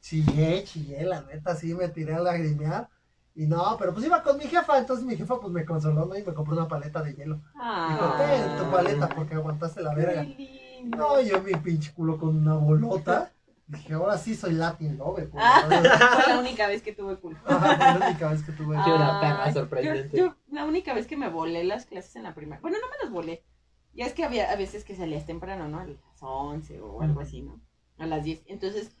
Chillé, 0.00 0.62
chillé, 0.64 1.04
la 1.04 1.22
neta, 1.22 1.54
sí 1.56 1.72
me 1.74 1.88
tiré 1.88 2.14
a 2.14 2.20
lagrimear. 2.20 2.90
Y 3.36 3.46
no, 3.46 3.76
pero 3.78 3.92
pues 3.92 4.06
iba 4.06 4.22
con 4.22 4.38
mi 4.38 4.44
jefa, 4.44 4.78
entonces 4.78 5.04
mi 5.04 5.14
jefa 5.14 5.38
pues 5.38 5.52
me 5.52 5.64
consoló, 5.64 6.06
¿no? 6.06 6.16
Y 6.16 6.22
me 6.24 6.32
compró 6.32 6.54
una 6.56 6.66
paleta 6.66 7.02
de 7.02 7.14
hielo. 7.14 7.36
Dijo, 7.36 7.54
Ah. 7.60 8.14
ten 8.18 8.56
tu 8.56 8.70
paleta 8.70 9.08
porque 9.10 9.34
aguantaste 9.34 9.82
la 9.82 9.94
verga. 9.94 10.22
Qué 10.22 10.78
lindo. 10.80 10.96
No, 10.96 11.20
yo 11.20 11.42
mi 11.42 11.52
pinche 11.52 11.92
culo 11.92 12.16
con 12.18 12.36
una 12.36 12.54
bolota. 12.54 13.30
Dije, 13.66 13.92
ahora 13.94 14.16
sí 14.16 14.34
soy 14.34 14.52
Latin 14.52 14.96
Lover. 14.96 15.28
pues, 15.28 15.44
Ah, 15.44 15.64
¿no? 15.68 15.68
fue 16.24 16.32
la 16.34 16.38
única 16.40 16.66
vez 16.68 16.80
que 16.82 16.92
tuve 16.94 17.16
culpa. 17.16 17.40
Ajá, 17.46 17.76
fue 17.76 18.00
la 18.00 18.06
única 18.08 18.28
vez 18.30 18.42
que 18.42 18.52
tuve. 18.52 18.76
Sí, 18.84 18.90
una 18.90 19.20
perra 19.20 19.52
sorprendente. 19.52 20.16
Yo, 20.16 20.26
yo 20.28 20.36
la 20.50 20.64
única 20.64 20.94
vez 20.94 21.06
que 21.06 21.16
me 21.18 21.28
volé 21.28 21.62
las 21.64 21.84
clases 21.84 22.16
en 22.16 22.22
la 22.22 22.34
primaria. 22.34 22.62
Bueno, 22.62 22.78
no 22.80 22.86
me 22.88 23.04
las 23.04 23.12
volé. 23.12 23.44
Ya 23.92 24.06
es 24.06 24.14
que 24.14 24.24
había 24.24 24.50
a 24.50 24.56
veces 24.56 24.84
que 24.84 24.96
salías 24.96 25.26
temprano, 25.26 25.68
¿no? 25.68 25.80
A 25.80 25.84
las 25.86 25.98
11 26.20 26.80
o 26.80 27.02
algo 27.02 27.20
así, 27.20 27.42
¿no? 27.42 27.60
A 27.98 28.06
las 28.06 28.22
10. 28.24 28.44
Entonces, 28.46 28.96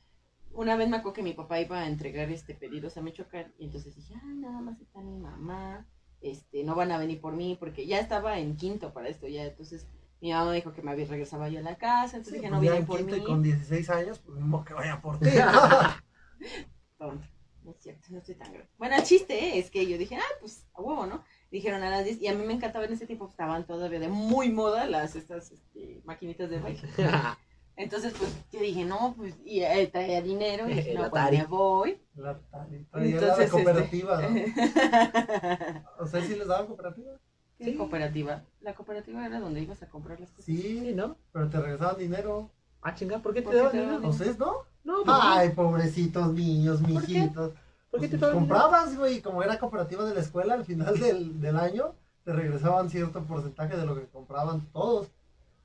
una 0.56 0.76
vez 0.76 0.88
me 0.88 0.96
acuerdo 0.96 1.14
que 1.14 1.22
mi 1.22 1.32
papá 1.34 1.60
iba 1.60 1.80
a 1.80 1.86
entregar 1.88 2.30
este 2.30 2.54
pedidos 2.54 2.96
a 2.96 3.02
Michoacán. 3.02 3.54
Y 3.58 3.66
entonces 3.66 3.94
dije, 3.96 4.14
ah, 4.16 4.22
nada 4.34 4.60
más 4.60 4.80
está 4.80 5.00
mi 5.00 5.16
mamá. 5.18 5.86
Este, 6.20 6.64
no 6.64 6.74
van 6.74 6.90
a 6.92 6.98
venir 6.98 7.20
por 7.20 7.34
mí 7.34 7.56
porque 7.60 7.86
ya 7.86 8.00
estaba 8.00 8.38
en 8.38 8.56
quinto 8.56 8.92
para 8.92 9.08
esto 9.08 9.28
ya. 9.28 9.44
Entonces, 9.44 9.86
mi 10.20 10.32
mamá 10.32 10.52
dijo 10.52 10.72
que 10.72 10.82
me 10.82 10.90
había 10.90 11.06
regresaba 11.06 11.48
yo 11.48 11.60
a 11.60 11.62
la 11.62 11.76
casa. 11.76 12.16
Entonces 12.16 12.34
Sí, 12.34 12.40
dije, 12.40 12.48
pues 12.48 12.50
no 12.50 12.58
ya 12.62 12.72
vienen 12.72 12.80
en 12.80 12.86
por 12.86 13.02
mí. 13.02 13.14
y 13.16 13.22
con 13.22 13.42
16 13.42 13.90
años, 13.90 14.18
pues 14.20 14.36
mismo 14.38 14.64
que 14.64 14.74
vaya 14.74 15.00
por 15.00 15.20
ti. 15.20 15.30
Tonto. 16.98 17.26
No 17.62 17.72
es 17.72 17.78
cierto, 17.80 18.06
no 18.10 18.18
estoy 18.18 18.36
tan 18.36 18.52
grande. 18.52 18.70
Bueno, 18.78 18.94
el 18.96 19.02
chiste 19.02 19.58
es 19.58 19.70
que 19.72 19.88
yo 19.88 19.98
dije, 19.98 20.16
ah, 20.16 20.34
pues 20.40 20.68
a 20.72 20.80
huevo, 20.80 21.06
¿no? 21.06 21.24
Dijeron 21.50 21.82
a 21.82 21.90
las 21.90 22.04
10 22.04 22.22
y 22.22 22.28
a 22.28 22.34
mí 22.34 22.44
me 22.46 22.52
encantaba 22.52 22.84
en 22.84 22.92
ese 22.92 23.06
tiempo, 23.06 23.26
estaban 23.26 23.66
todavía 23.66 23.98
de 23.98 24.08
muy 24.08 24.50
moda 24.50 24.86
las 24.86 25.16
estas 25.16 25.50
este, 25.50 26.00
maquinitas 26.04 26.48
de 26.48 26.60
baile. 26.60 26.80
Entonces, 27.76 28.14
pues 28.18 28.30
yo 28.52 28.60
dije, 28.60 28.84
no, 28.84 29.14
pues, 29.16 29.34
y 29.44 29.60
eh, 29.60 29.86
traía 29.92 30.22
dinero, 30.22 30.68
y 30.68 30.74
dije, 30.74 30.94
no, 30.98 31.10
pues 31.10 31.30
me 31.30 31.44
voy. 31.44 31.98
La, 32.16 32.32
la 32.52 32.66
Entonces, 33.04 33.36
de 33.38 33.44
este, 33.44 33.50
cooperativa, 33.50 34.22
¿no? 34.22 34.28
¿O 35.98 36.06
sea, 36.06 36.22
sí 36.22 36.34
les 36.36 36.46
daban 36.48 36.66
cooperativa? 36.66 37.12
¿Qué 37.58 37.64
Sí. 37.64 37.74
cooperativa? 37.76 38.42
La 38.60 38.74
cooperativa 38.74 39.24
era 39.26 39.40
donde 39.40 39.60
ibas 39.62 39.82
a 39.82 39.88
comprar 39.88 40.20
las 40.20 40.30
cosas. 40.30 40.44
Sí, 40.46 40.60
Sí, 40.62 40.92
¿no? 40.94 41.16
pero 41.32 41.48
te 41.48 41.60
regresaban 41.60 41.96
dinero. 41.98 42.50
Ah, 42.82 42.94
chinga, 42.94 43.18
¿por 43.18 43.34
qué 43.34 43.40
te 43.40 43.46
¿Por 43.46 43.52
qué 43.52 43.58
daban 43.58 43.72
dinero? 43.72 43.92
daban 43.94 44.10
¿Ustedes 44.10 44.38
no? 44.38 44.52
No, 44.84 45.02
pues, 45.04 45.16
Ay, 45.20 45.50
pobrecitos 45.50 46.32
niños, 46.32 46.80
mijitos. 46.82 47.52
¿por 47.90 48.00
qué 48.00 48.08
te 48.08 48.18
Pues, 48.18 48.20
daban 48.20 48.38
dinero? 48.44 48.58
comprabas, 48.60 48.96
güey, 48.96 49.20
como 49.22 49.42
era 49.42 49.58
cooperativa 49.58 50.04
de 50.04 50.14
la 50.14 50.20
escuela, 50.20 50.54
al 50.54 50.64
final 50.64 50.94
del, 51.00 51.40
del 51.40 51.56
año 51.56 51.94
te 52.24 52.32
regresaban 52.32 52.90
cierto 52.90 53.22
porcentaje 53.24 53.76
de 53.76 53.86
lo 53.86 53.94
que 53.94 54.06
compraban 54.06 54.60
todos. 54.72 55.08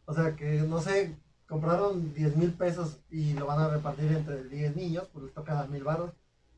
O 0.06 0.13
sea 0.13 0.36
que, 0.36 0.62
no 0.62 0.80
sé, 0.82 1.15
compraron 1.51 2.13
10 2.13 2.37
mil 2.37 2.53
pesos 2.53 2.97
y 3.09 3.33
lo 3.33 3.45
van 3.45 3.59
a 3.59 3.67
repartir 3.67 4.09
entre 4.13 4.41
10 4.45 4.73
niños, 4.77 5.09
pues 5.11 5.25
les 5.25 5.33
toca 5.33 5.53
dar 5.53 5.67
mil 5.69 5.83
baros. 5.83 6.11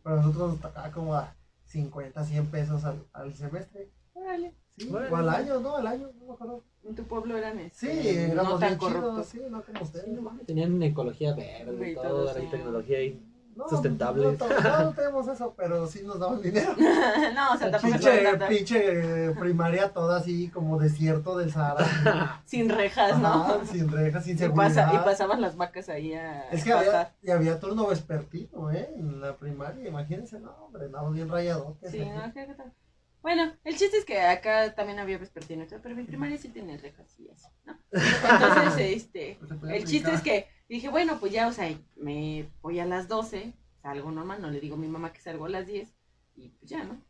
Pero 0.03 0.15
a 0.15 0.21
nosotros 0.21 0.51
nos 0.51 0.61
tocaba 0.61 0.91
como 0.91 1.15
a 1.15 1.33
50, 1.65 2.23
100 2.23 2.45
pesos 2.47 2.83
al, 2.85 3.03
al 3.11 3.33
semestre. 3.33 3.89
Órale. 4.13 4.53
Sí, 4.77 4.87
Bueno. 4.89 5.07
o 5.11 5.15
al 5.15 5.29
año, 5.29 5.59
¿no? 5.59 5.75
Al 5.77 5.87
año, 5.87 6.11
no 6.19 6.25
me 6.27 6.33
acuerdo. 6.33 6.63
En 6.83 6.93
tu 6.95 7.03
pueblo 7.05 7.35
eran 7.37 7.57
Sí, 7.73 7.87
este, 7.89 8.31
éramos 8.31 8.53
no 8.53 8.59
tan 8.59 8.69
bien 8.69 8.79
chidos, 8.79 8.93
corruptos. 8.93 9.27
sí, 9.27 9.39
no 9.49 9.63
como 9.63 9.77
Sí, 9.79 9.83
ustedes. 9.83 10.07
no 10.09 10.21
mames, 10.21 10.45
Tenían 10.45 10.83
ecología 10.83 11.33
verde 11.33 11.91
y 11.91 11.95
todo, 11.95 12.25
todo, 12.25 12.33
sí. 12.35 12.41
y 12.43 12.51
tecnología 12.51 12.97
ahí. 12.99 13.32
No, 13.55 13.69
Sustentables. 13.69 14.39
No, 14.39 14.47
no, 14.49 14.83
no 14.85 14.93
tenemos 14.93 15.27
eso, 15.27 15.53
pero 15.55 15.85
sí 15.87 16.01
nos 16.03 16.19
daban 16.19 16.41
dinero. 16.41 16.75
no, 17.35 17.53
o 17.53 17.57
sea, 17.57 17.69
tampoco 17.71 17.93
Pinche, 17.93 18.37
pinche 18.49 19.31
primaria 19.39 19.93
toda 19.93 20.17
así 20.17 20.49
como 20.49 20.79
desierto 20.79 21.37
del 21.37 21.51
Sahara. 21.51 22.41
sin 22.45 22.69
rejas, 22.69 23.19
¿no? 23.19 23.27
Ajá, 23.43 23.65
sin 23.65 23.91
rejas, 23.91 24.23
sin 24.23 24.35
Y, 24.35 24.39
seguridad. 24.39 24.67
pasa- 24.69 24.93
y 24.93 24.97
pasaban 25.05 25.41
las 25.41 25.55
vacas 25.55 25.89
ahí 25.89 26.13
a 26.13 26.49
Es 26.49 26.63
que 26.63 26.73
había, 26.73 27.13
y 27.21 27.29
había 27.31 27.59
turno 27.59 27.87
vespertino, 27.87 28.71
¿eh? 28.71 28.89
En 28.95 29.21
la 29.21 29.35
primaria, 29.37 29.87
imagínense, 29.87 30.39
no, 30.39 30.51
hombre, 30.65 30.85
andamos 30.85 31.13
bien 31.13 31.29
rayadotes. 31.29 31.91
Sí, 31.91 31.99
no, 31.99 32.33
que 32.33 32.45
tal. 32.55 32.73
Bueno, 33.21 33.53
el 33.63 33.77
chiste 33.77 33.97
es 33.97 34.03
que 34.05 34.19
acá 34.19 34.75
también 34.75 34.99
había 34.99 35.17
vespertino 35.17 35.63
y 35.63 35.67
todo, 35.67 35.79
pero 35.81 35.95
mi 35.95 36.03
primaria 36.03 36.37
sí 36.37 36.49
tenía 36.49 36.75
rejas 36.77 37.07
y 37.19 37.29
así, 37.29 37.47
¿no? 37.65 37.73
Entonces, 37.91 38.97
este, 38.97 39.37
Pues 39.61 39.73
el 39.73 39.85
chiste 39.85 40.11
es 40.11 40.21
que 40.21 40.47
dije, 40.69 40.89
bueno, 40.89 41.19
pues 41.19 41.31
ya, 41.31 41.47
o 41.47 41.51
sea, 41.51 41.69
me 41.95 42.49
voy 42.61 42.79
a 42.79 42.85
las 42.85 43.07
12, 43.07 43.53
salgo 43.81 44.11
normal, 44.11 44.41
no 44.41 44.49
le 44.51 44.59
digo 44.59 44.75
a 44.75 44.79
mi 44.79 44.87
mamá 44.87 45.13
que 45.13 45.21
salgo 45.21 45.45
a 45.45 45.49
las 45.49 45.67
10 45.67 45.93
y 46.35 46.49
pues 46.49 46.69
ya, 46.69 46.83
¿no? 46.83 47.01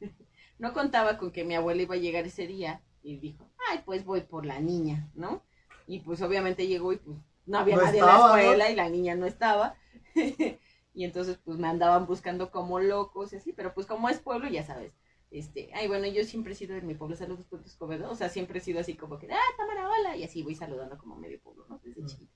No 0.58 0.72
contaba 0.72 1.18
con 1.18 1.32
que 1.32 1.44
mi 1.44 1.54
abuela 1.54 1.82
iba 1.82 1.94
a 1.96 1.98
llegar 1.98 2.24
ese 2.26 2.46
día 2.46 2.82
y 3.02 3.18
dijo, 3.18 3.50
ay, 3.70 3.82
pues 3.84 4.04
voy 4.04 4.22
por 4.22 4.46
la 4.46 4.60
niña, 4.60 5.10
¿no? 5.14 5.42
Y 5.86 6.00
pues 6.00 6.22
obviamente 6.22 6.66
llegó 6.66 6.92
y 6.92 6.96
pues 6.96 7.18
no 7.46 7.58
había 7.58 7.76
No 7.76 7.82
nadie 7.82 8.00
en 8.00 8.06
la 8.06 8.16
escuela 8.16 8.70
y 8.70 8.74
la 8.74 8.88
niña 8.88 9.14
no 9.14 9.26
estaba. 9.26 9.76
y 10.94 11.04
entonces 11.04 11.38
pues 11.44 11.58
me 11.58 11.68
andaban 11.68 12.06
buscando 12.06 12.50
como 12.50 12.80
locos 12.80 13.32
y 13.32 13.36
así, 13.36 13.52
pero 13.52 13.74
pues 13.74 13.86
como 13.86 14.08
es 14.08 14.18
pueblo, 14.20 14.48
ya 14.48 14.64
sabes. 14.64 14.92
Este, 15.30 15.70
ay, 15.74 15.88
bueno, 15.88 16.06
yo 16.06 16.24
siempre 16.24 16.52
he 16.52 16.56
sido 16.56 16.76
en 16.76 16.86
mi 16.86 16.94
pueblo, 16.94 17.16
saludos 17.16 17.46
Puerto 17.46 17.68
Escobedo, 17.68 18.10
o 18.10 18.14
sea, 18.14 18.28
siempre 18.28 18.58
he 18.60 18.62
sido 18.62 18.80
así 18.80 18.96
como 18.96 19.18
que, 19.18 19.30
ah, 19.32 19.38
Tamara, 19.58 19.88
hola, 19.90 20.16
y 20.16 20.24
así 20.24 20.42
voy 20.42 20.54
saludando 20.54 20.96
como 20.98 21.16
medio 21.16 21.40
pueblo, 21.40 21.66
¿no? 21.68 21.80
Desde 21.84 22.02
Mm. 22.02 22.06
chiquita. 22.06 22.35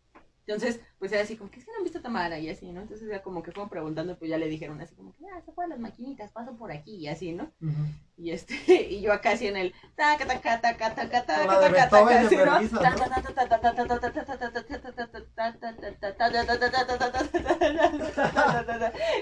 Entonces, 0.53 0.81
pues 0.99 1.13
era 1.13 1.23
así 1.23 1.37
como 1.37 1.51
que 1.51 1.61
es 1.61 1.65
que 1.65 1.71
no 1.71 1.79
han 1.79 1.85
visto 1.85 2.01
a 2.01 2.03
Tamara 2.03 2.39
y 2.39 2.49
así, 2.49 2.73
¿no? 2.73 2.81
Entonces 2.81 3.09
ya 3.09 3.23
como 3.23 3.43
que 3.43 3.53
fueron 3.53 3.71
preguntando, 3.71 4.19
pues 4.19 4.31
ya 4.31 4.37
le 4.37 4.49
dijeron 4.49 4.81
así 4.81 4.97
como 4.97 5.15
que, 5.15 5.25
ah, 5.27 5.41
se 5.45 5.53
fue 5.53 5.65
a 5.65 5.69
las 5.69 5.79
maquinitas, 5.79 6.33
paso 6.33 6.57
por 6.57 6.73
aquí 6.73 6.97
y 6.97 7.07
así, 7.07 7.33
¿no? 7.33 7.53
Y 8.21 8.33
este, 8.33 8.55
y 8.91 9.01
yo 9.01 9.15
acá 9.15 9.31
así 9.31 9.47
en 9.47 9.57
el 9.57 9.75
taca 9.97 10.27
taca 10.27 10.61
taca 10.61 10.95
taca 10.95 11.25
taca 11.25 11.49
taca. 11.89 12.13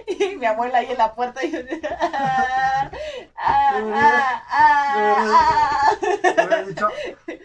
Y 0.09 0.37
mi 0.37 0.47
abuela 0.47 0.79
ahí 0.79 0.91
en 0.91 0.99
la 0.99 1.15
puerta 1.15 1.45
y 1.45 1.53
yo 1.53 1.61
ah, 1.89 2.91
ah, 3.37 4.43
ah, 4.51 5.91
Me 6.03 6.45
hubiera 6.45 6.65
dicho, 6.65 6.89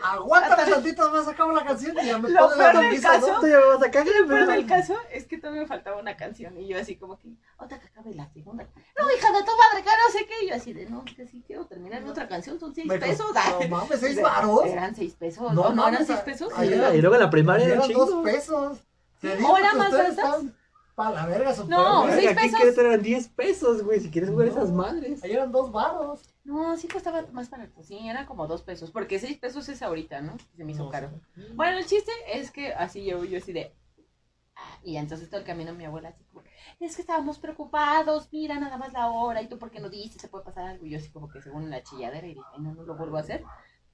aguántame 0.03 0.71
tantito, 0.71 1.11
me 1.11 1.31
acabo 1.31 1.51
la 1.51 1.65
canción 1.65 1.95
y 2.01 2.07
ya 2.07 2.17
me 2.17 2.33
pone 2.33 2.55
la 2.55 2.71
camisa. 2.71 3.19
Tú 3.19 3.47
ya 3.47 3.59
me 3.59 3.65
vas 3.65 3.83
a 3.83 3.91
cagar, 3.91 4.13
Pero 4.27 4.51
el 4.53 4.65
caso 4.65 4.97
es 5.11 5.25
que 5.27 5.37
todavía 5.37 5.61
me 5.61 5.67
faltaba 5.67 5.97
una 5.97 6.17
canción. 6.17 6.57
Y 6.57 6.67
yo 6.67 6.79
así 6.79 6.95
como 6.95 7.19
que, 7.19 7.29
otra 7.57 7.79
que 7.79 7.85
acabe 7.87 8.15
la 8.15 8.27
segunda. 8.29 8.67
No, 8.97 9.11
hija 9.11 9.31
de 9.31 9.43
tu 9.43 9.51
madre, 9.51 9.83
que 9.83 9.89
no 9.89 10.11
sé 10.11 10.25
qué. 10.25 10.45
Y 10.45 10.49
yo 10.49 10.55
así 10.55 10.73
de, 10.73 10.87
no, 10.87 11.05
que 11.05 11.27
sí 11.27 11.42
quiero 11.45 11.65
terminar 11.65 12.01
mi 12.01 12.09
otra 12.09 12.27
canción, 12.27 12.59
son 12.59 12.73
seis 12.73 12.87
Me 12.87 12.97
pesos. 12.99 13.27
costó- 13.31 13.59
No 13.61 13.67
mames, 13.77 13.99
seis 13.99 14.21
varos. 14.21 14.65
Eran 14.65 14.95
seis 14.95 15.13
pesos. 15.13 15.53
No 15.53 15.69
No, 15.69 15.73
no, 15.73 15.87
eran 15.87 16.05
seis 16.05 16.19
pesos. 16.19 16.51
Ahí 16.55 16.69
Sí, 16.69 16.73
era- 16.75 16.95
y 16.95 17.01
luego 17.01 17.15
en 17.15 17.21
la 17.21 17.29
primaria 17.29 17.65
era 17.65 17.75
eran 17.75 17.91
dos 17.91 18.23
pesos. 18.23 18.77
Te 19.21 19.35
digo 19.37 19.55
que 19.55 19.61
más 19.77 19.89
ustedes 19.89 20.15
baratas. 20.17 20.35
están 20.43 20.57
pa' 20.95 21.09
la 21.11 21.25
verga, 21.25 21.53
super 21.55 21.69
No, 21.69 22.01
verga. 22.03 22.15
seis 22.17 22.27
Aquí 22.29 22.37
en 22.37 22.43
pesos. 22.45 22.59
Querétaro 22.59 22.87
eran 22.89 23.01
10 23.01 23.27
pesos, 23.29 23.83
güey, 23.83 23.99
si 23.99 24.11
quieres 24.11 24.29
jugar 24.29 24.47
esas 24.49 24.71
madres. 24.71 25.23
Ahí 25.23 25.31
eran 25.31 25.51
dos 25.51 25.71
varos. 25.71 26.21
No, 26.43 26.75
sí 26.77 26.87
costaba 26.87 27.23
más 27.31 27.49
barato. 27.49 27.81
Sí, 27.83 27.97
era 28.07 28.25
como 28.25 28.45
dos 28.47 28.61
pesos. 28.63 28.91
Porque 28.91 29.17
seis 29.19 29.37
pesos 29.37 29.67
es 29.69 29.81
ahorita, 29.81 30.21
¿no? 30.21 30.37
Se 30.55 30.63
me 30.63 30.73
hizo 30.73 30.83
No 30.83 30.89
caro. 30.91 31.09
Bueno, 31.55 31.77
el 31.77 31.85
chiste 31.85 32.11
es 32.31 32.51
que 32.51 32.73
así 32.73 33.05
yo, 33.05 33.23
yo 33.23 33.37
así 33.39 33.53
de. 33.53 33.73
ah, 34.55 34.77
Y 34.83 34.97
entonces 34.97 35.29
todo 35.29 35.39
el 35.39 35.45
camino 35.47 35.73
mi 35.73 35.85
abuela 35.85 36.09
así 36.09 36.23
como, 36.25 36.43
es 36.79 36.95
que 36.95 37.01
estábamos 37.01 37.39
preocupados, 37.39 38.29
mira 38.31 38.59
nada 38.59 38.77
más 38.77 38.93
la 38.93 39.09
hora, 39.09 39.41
y 39.41 39.47
tú 39.47 39.57
por 39.57 39.71
qué 39.71 39.79
no 39.79 39.89
dices, 39.89 40.21
se 40.21 40.27
puede 40.27 40.45
pasar 40.45 40.65
algo. 40.65 40.85
Y 40.85 40.91
yo 40.91 40.97
así 40.97 41.09
como 41.09 41.29
que 41.29 41.41
según 41.41 41.69
la 41.69 41.83
chilladera 41.83 42.25
y 42.27 42.35
dije, 42.35 42.45
"Ay, 42.53 42.61
no, 42.61 42.73
no 42.73 42.83
lo 42.83 42.95
vuelvo 42.95 43.17
a 43.17 43.21
hacer. 43.21 43.43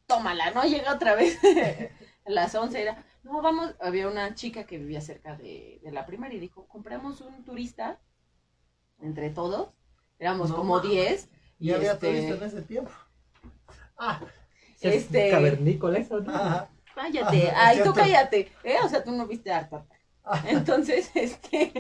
Tómala, 0.08 0.52
¿no? 0.52 0.64
Llega 0.64 0.94
otra 0.94 1.16
vez. 1.16 1.38
A 2.26 2.32
las 2.32 2.54
11 2.56 2.82
era, 2.82 3.06
no, 3.24 3.42
vamos, 3.42 3.76
había 3.82 4.08
una 4.08 4.36
chica 4.36 4.66
que 4.66 4.78
vivía 4.78 5.02
cerca 5.02 5.36
de, 5.36 5.80
de 5.84 5.92
la 5.92 6.06
primaria 6.06 6.38
y 6.38 6.42
dijo, 6.42 6.68
compramos 6.68 7.22
un 7.22 7.44
turista 7.44 8.00
entre 9.02 9.30
todos, 9.30 9.70
éramos 10.20 10.50
No 10.50 10.56
como 10.58 10.76
mames. 10.76 10.90
10. 10.92 11.30
Y 11.60 11.72
había 11.72 11.94
este, 11.94 12.08
turista 12.08 12.36
en 12.36 12.44
ese 12.44 12.62
tiempo. 12.64 12.92
Ah, 13.98 14.22
Este- 14.82 15.30
Cavernícola 15.30 16.00
eso, 16.00 16.20
¿no? 16.22 16.34
ajá. 16.34 16.70
Cállate, 16.96 17.52
ay, 17.56 17.78
es 17.78 17.84
tú 17.84 17.94
cállate, 17.94 18.52
¿eh? 18.64 18.78
O 18.84 18.90
sea, 18.90 19.04
tú 19.04 19.12
no 19.12 19.26
viste 19.28 19.52
harta. 19.52 19.86
Entonces, 20.48 21.12
este, 21.15 21.72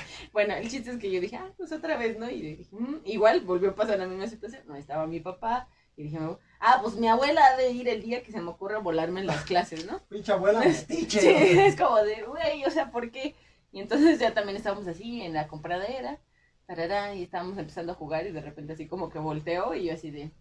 bueno, 0.32 0.54
el 0.54 0.68
chiste 0.68 0.90
es 0.90 0.98
que 0.98 1.10
yo 1.10 1.20
dije, 1.20 1.36
ah, 1.36 1.52
pues 1.56 1.72
otra 1.72 1.96
vez, 1.96 2.18
¿no? 2.18 2.28
Y 2.30 2.40
dije, 2.42 2.66
"Mm", 2.72 2.96
igual 3.04 3.40
volvió 3.42 3.70
a 3.70 3.74
pasar 3.74 3.98
la 3.98 4.06
misma 4.06 4.26
situación, 4.26 4.62
no 4.66 4.76
estaba 4.76 5.06
mi 5.06 5.20
papá, 5.20 5.68
y 5.96 6.04
dije, 6.04 6.18
ah, 6.60 6.78
pues 6.82 6.94
mi 6.96 7.08
abuela 7.08 7.44
ha 7.46 7.56
de 7.56 7.70
ir 7.70 7.88
el 7.88 8.02
día 8.02 8.22
que 8.22 8.32
se 8.32 8.40
me 8.40 8.50
ocurra 8.50 8.78
volarme 8.78 9.20
en 9.20 9.26
las 9.26 9.44
clases, 9.44 9.86
¿no? 9.86 10.00
Pinche 10.08 10.32
abuela 10.32 10.60
mestiche. 10.60 11.20
Sí, 11.20 11.58
es 11.60 11.76
como 11.76 11.96
de, 12.02 12.22
güey, 12.22 12.64
o 12.64 12.70
sea, 12.70 12.90
¿por 12.90 13.10
qué? 13.10 13.34
Y 13.72 13.80
entonces 13.80 14.18
ya 14.18 14.32
también 14.34 14.56
estábamos 14.56 14.86
así 14.86 15.22
en 15.22 15.34
la 15.34 15.48
compradera, 15.48 16.18
tarará, 16.66 17.14
y 17.14 17.22
estábamos 17.22 17.58
empezando 17.58 17.92
a 17.92 17.96
jugar 17.96 18.26
y 18.26 18.32
de 18.32 18.40
repente 18.40 18.72
así 18.72 18.86
como 18.86 19.10
que 19.10 19.18
volteó 19.18 19.74
y 19.74 19.84
yo 19.86 19.94
así 19.94 20.10
de, 20.10 20.32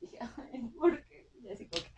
dije, 0.00 0.18
ay, 0.20 0.60
¿por 0.78 1.02
qué? 1.06 1.30
Y 1.42 1.50
así 1.50 1.66
como 1.66 1.82
que, 1.82 1.90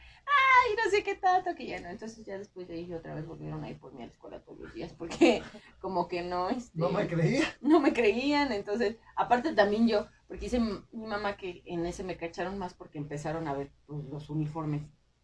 ay, 0.66 0.76
no 0.84 0.90
sé 0.90 1.02
qué 1.02 1.14
tanto, 1.16 1.54
que 1.54 1.66
ya 1.66 1.80
no. 1.80 1.88
Entonces 1.88 2.24
ya 2.26 2.38
después 2.38 2.68
de 2.68 2.74
ahí 2.74 2.92
otra 2.92 3.14
vez 3.14 3.26
volvieron 3.26 3.62
a 3.64 3.70
ir 3.70 3.78
por 3.78 3.92
mí 3.94 4.02
a 4.02 4.06
la 4.06 4.12
escuela 4.12 4.40
todos 4.42 4.60
los 4.60 4.74
días 4.74 4.92
porque 4.92 5.42
como 5.80 6.08
que 6.08 6.22
no, 6.22 6.48
este, 6.50 6.78
No 6.78 6.90
me 6.90 7.06
creía. 7.06 7.44
no 7.60 7.80
me 7.80 7.92
creían, 7.92 8.52
entonces, 8.52 8.96
aparte 9.16 9.54
también 9.54 9.86
yo, 9.88 10.06
porque 10.28 10.44
dice 10.46 10.56
m- 10.56 10.82
mi 10.92 11.06
mamá 11.06 11.36
que 11.36 11.62
en 11.66 11.86
ese 11.86 12.04
me 12.04 12.16
cacharon 12.16 12.58
más 12.58 12.74
porque 12.74 12.98
empezaron 12.98 13.48
a 13.48 13.54
ver 13.54 13.70
pues, 13.86 14.04
los 14.06 14.30
uniformes, 14.30 14.82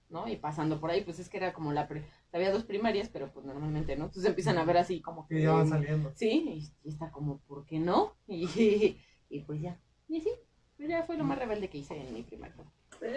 ¿no? 0.08 0.28
Y 0.28 0.36
pasando 0.36 0.80
por 0.80 0.90
ahí, 0.90 1.02
pues 1.02 1.18
es 1.18 1.28
que 1.28 1.36
era 1.38 1.52
como 1.52 1.72
la, 1.72 1.88
pri- 1.88 2.04
había 2.32 2.52
dos 2.52 2.64
primarias, 2.64 3.08
pero 3.08 3.32
pues 3.32 3.46
normalmente, 3.46 3.96
¿no? 3.96 4.06
Entonces 4.06 4.28
empiezan 4.28 4.58
a 4.58 4.64
ver 4.64 4.76
así 4.78 5.00
como 5.00 5.26
que... 5.26 5.36
Que 5.36 5.42
ya 5.42 5.52
van 5.52 5.68
saliendo. 5.68 6.12
Sí, 6.14 6.72
y, 6.84 6.88
y 6.88 6.92
está 6.92 7.10
como, 7.10 7.38
¿por 7.46 7.64
qué 7.66 7.78
no? 7.78 8.16
Y, 8.26 8.98
y 9.28 9.40
pues 9.40 9.60
ya, 9.60 9.80
y 10.08 10.20
sí, 10.20 10.30
pues 10.76 10.88
ya 10.88 11.04
fue 11.04 11.16
lo 11.16 11.24
más 11.24 11.38
rebelde 11.38 11.70
que 11.70 11.78
hice 11.78 11.96
en 11.96 12.12
mi 12.12 12.22
primer 12.22 12.52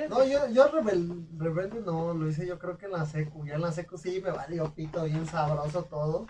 No, 0.10 0.24
yo, 0.26 0.48
yo 0.50 0.68
rebel, 0.70 1.28
rebelde 1.38 1.82
no, 1.82 2.14
lo 2.14 2.28
hice 2.30 2.48
yo 2.48 2.58
creo 2.58 2.78
que 2.78 2.86
en 2.86 2.94
la 2.94 3.06
secu. 3.06 3.46
Ya 3.46 3.56
en 3.56 3.62
la 3.62 3.72
secu 3.72 3.98
sí 3.98 4.22
me 4.24 4.32
valió 4.32 4.74
pito 4.74 5.04
bien 5.04 5.26
sabroso 5.28 5.84
todo. 5.84 6.28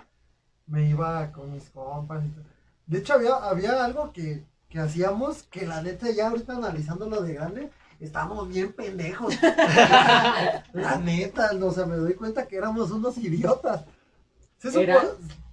Me 0.65 0.89
iba 0.89 1.31
con 1.31 1.51
mis 1.51 1.69
compas. 1.69 2.23
y 2.25 2.29
todo. 2.29 2.43
De 2.87 2.99
hecho, 2.99 3.13
había, 3.13 3.35
había 3.35 3.83
algo 3.85 4.11
que, 4.11 4.43
que 4.69 4.79
hacíamos 4.79 5.43
que 5.43 5.65
la 5.67 5.81
neta 5.81 6.09
ya 6.11 6.29
ahorita 6.29 6.53
analizándolo 6.53 7.21
de 7.21 7.33
grande, 7.33 7.71
estábamos 7.99 8.47
bien 8.49 8.73
pendejos. 8.73 9.35
la 10.73 10.97
neta, 11.03 11.51
o 11.61 11.71
sea, 11.71 11.85
me 11.85 11.95
doy 11.95 12.13
cuenta 12.15 12.47
que 12.47 12.57
éramos 12.57 12.91
unos 12.91 13.17
idiotas. 13.17 13.85
Se 14.57 14.81
¿Eran? 14.81 15.05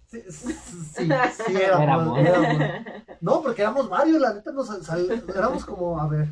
Sí, 0.07 0.23
sí, 0.29 0.53
sí, 0.53 1.09
sí 1.47 1.57
éramos, 1.57 2.19
Éramos. 2.19 2.19
éramos. 2.19 2.63
No, 3.21 3.43
porque 3.43 3.63
éramos 3.63 3.89
varios, 3.89 4.21
la 4.21 4.35
neta, 4.35 4.51
nos 4.53 4.67
sal- 4.85 5.25
éramos 5.37 5.65
como, 5.65 6.01
a 6.01 6.09
ver, 6.09 6.29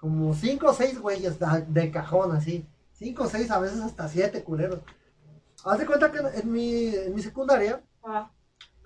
como 0.00 0.32
cinco 0.34 0.68
o 0.68 0.72
seis 0.72 0.98
güeyes 0.98 1.38
de, 1.68 1.90
cajón, 1.90 2.32
así. 2.32 2.66
Cinco 2.92 3.24
o 3.24 3.28
seis, 3.28 3.50
a 3.50 3.60
veces 3.60 3.80
hasta 3.80 4.08
siete 4.08 4.42
culeros. 4.42 4.80
Haz 5.64 5.78
de 5.78 5.86
cuenta 5.86 6.10
que 6.10 6.18
en 6.18 6.50
mi, 6.50 6.86
en 6.86 7.14
mi 7.14 7.22
secundaria 7.22 7.82
Ah, 8.02 8.30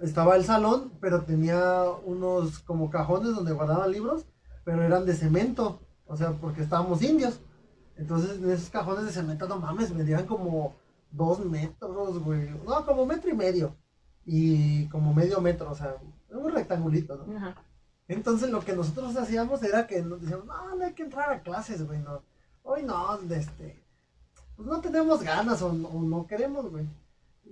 estaba 0.00 0.34
el 0.34 0.44
salón, 0.44 0.92
pero 1.00 1.22
tenía 1.22 1.84
unos 2.04 2.58
como 2.60 2.90
cajones 2.90 3.34
donde 3.34 3.52
guardaban 3.52 3.92
libros, 3.92 4.26
pero 4.64 4.82
eran 4.82 5.06
de 5.06 5.14
cemento, 5.14 5.80
o 6.06 6.16
sea, 6.16 6.32
porque 6.32 6.62
estábamos 6.62 7.02
indios. 7.02 7.40
Entonces, 7.96 8.38
en 8.38 8.50
esos 8.50 8.70
cajones 8.70 9.04
de 9.04 9.12
cemento, 9.12 9.46
no 9.46 9.58
mames, 9.60 9.94
medían 9.94 10.26
como 10.26 10.74
dos 11.12 11.44
metros, 11.44 12.18
güey. 12.24 12.50
No, 12.66 12.84
como 12.84 13.06
metro 13.06 13.30
y 13.30 13.34
medio. 13.34 13.76
Y 14.26 14.88
como 14.88 15.14
medio 15.14 15.40
metro, 15.40 15.70
o 15.70 15.74
sea, 15.76 15.96
un 16.30 16.52
rectangulito, 16.52 17.16
¿no? 17.16 17.36
ajá. 17.36 17.54
Entonces 18.08 18.50
lo 18.50 18.60
que 18.60 18.74
nosotros 18.74 19.16
hacíamos 19.16 19.62
era 19.62 19.86
que 19.86 20.02
nos 20.02 20.20
decíamos, 20.20 20.46
no, 20.46 20.74
no 20.76 20.84
hay 20.84 20.92
que 20.92 21.04
entrar 21.04 21.32
a 21.32 21.42
clases, 21.42 21.86
güey, 21.86 22.00
no. 22.00 22.22
Hoy 22.62 22.82
no, 22.82 23.18
este, 23.30 23.82
pues 24.56 24.68
no 24.68 24.80
tenemos 24.80 25.22
ganas 25.22 25.62
o, 25.62 25.72
no 25.72 26.26
queremos, 26.26 26.70
güey. 26.70 26.86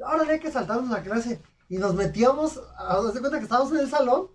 Ahora 0.04 0.30
hay 0.30 0.40
que 0.40 0.50
saltarnos 0.50 0.90
la 0.90 1.02
clase. 1.02 1.40
Y 1.68 1.78
nos 1.78 1.94
metíamos, 1.94 2.60
a 2.76 3.00
de 3.00 3.20
cuenta 3.20 3.38
que 3.38 3.44
estábamos 3.44 3.72
en 3.72 3.78
el 3.78 3.90
salón, 3.90 4.28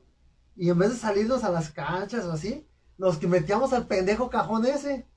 y 0.56 0.70
en 0.70 0.78
vez 0.80 0.90
de 0.92 0.98
salirnos 0.98 1.44
a 1.44 1.52
las 1.52 1.70
canchas 1.70 2.26
o 2.26 2.32
así, 2.32 2.68
nos 2.98 3.22
metíamos 3.22 3.74
al 3.74 3.86
pendejo 3.86 4.30
cajón 4.30 4.66
ese. 4.66 5.08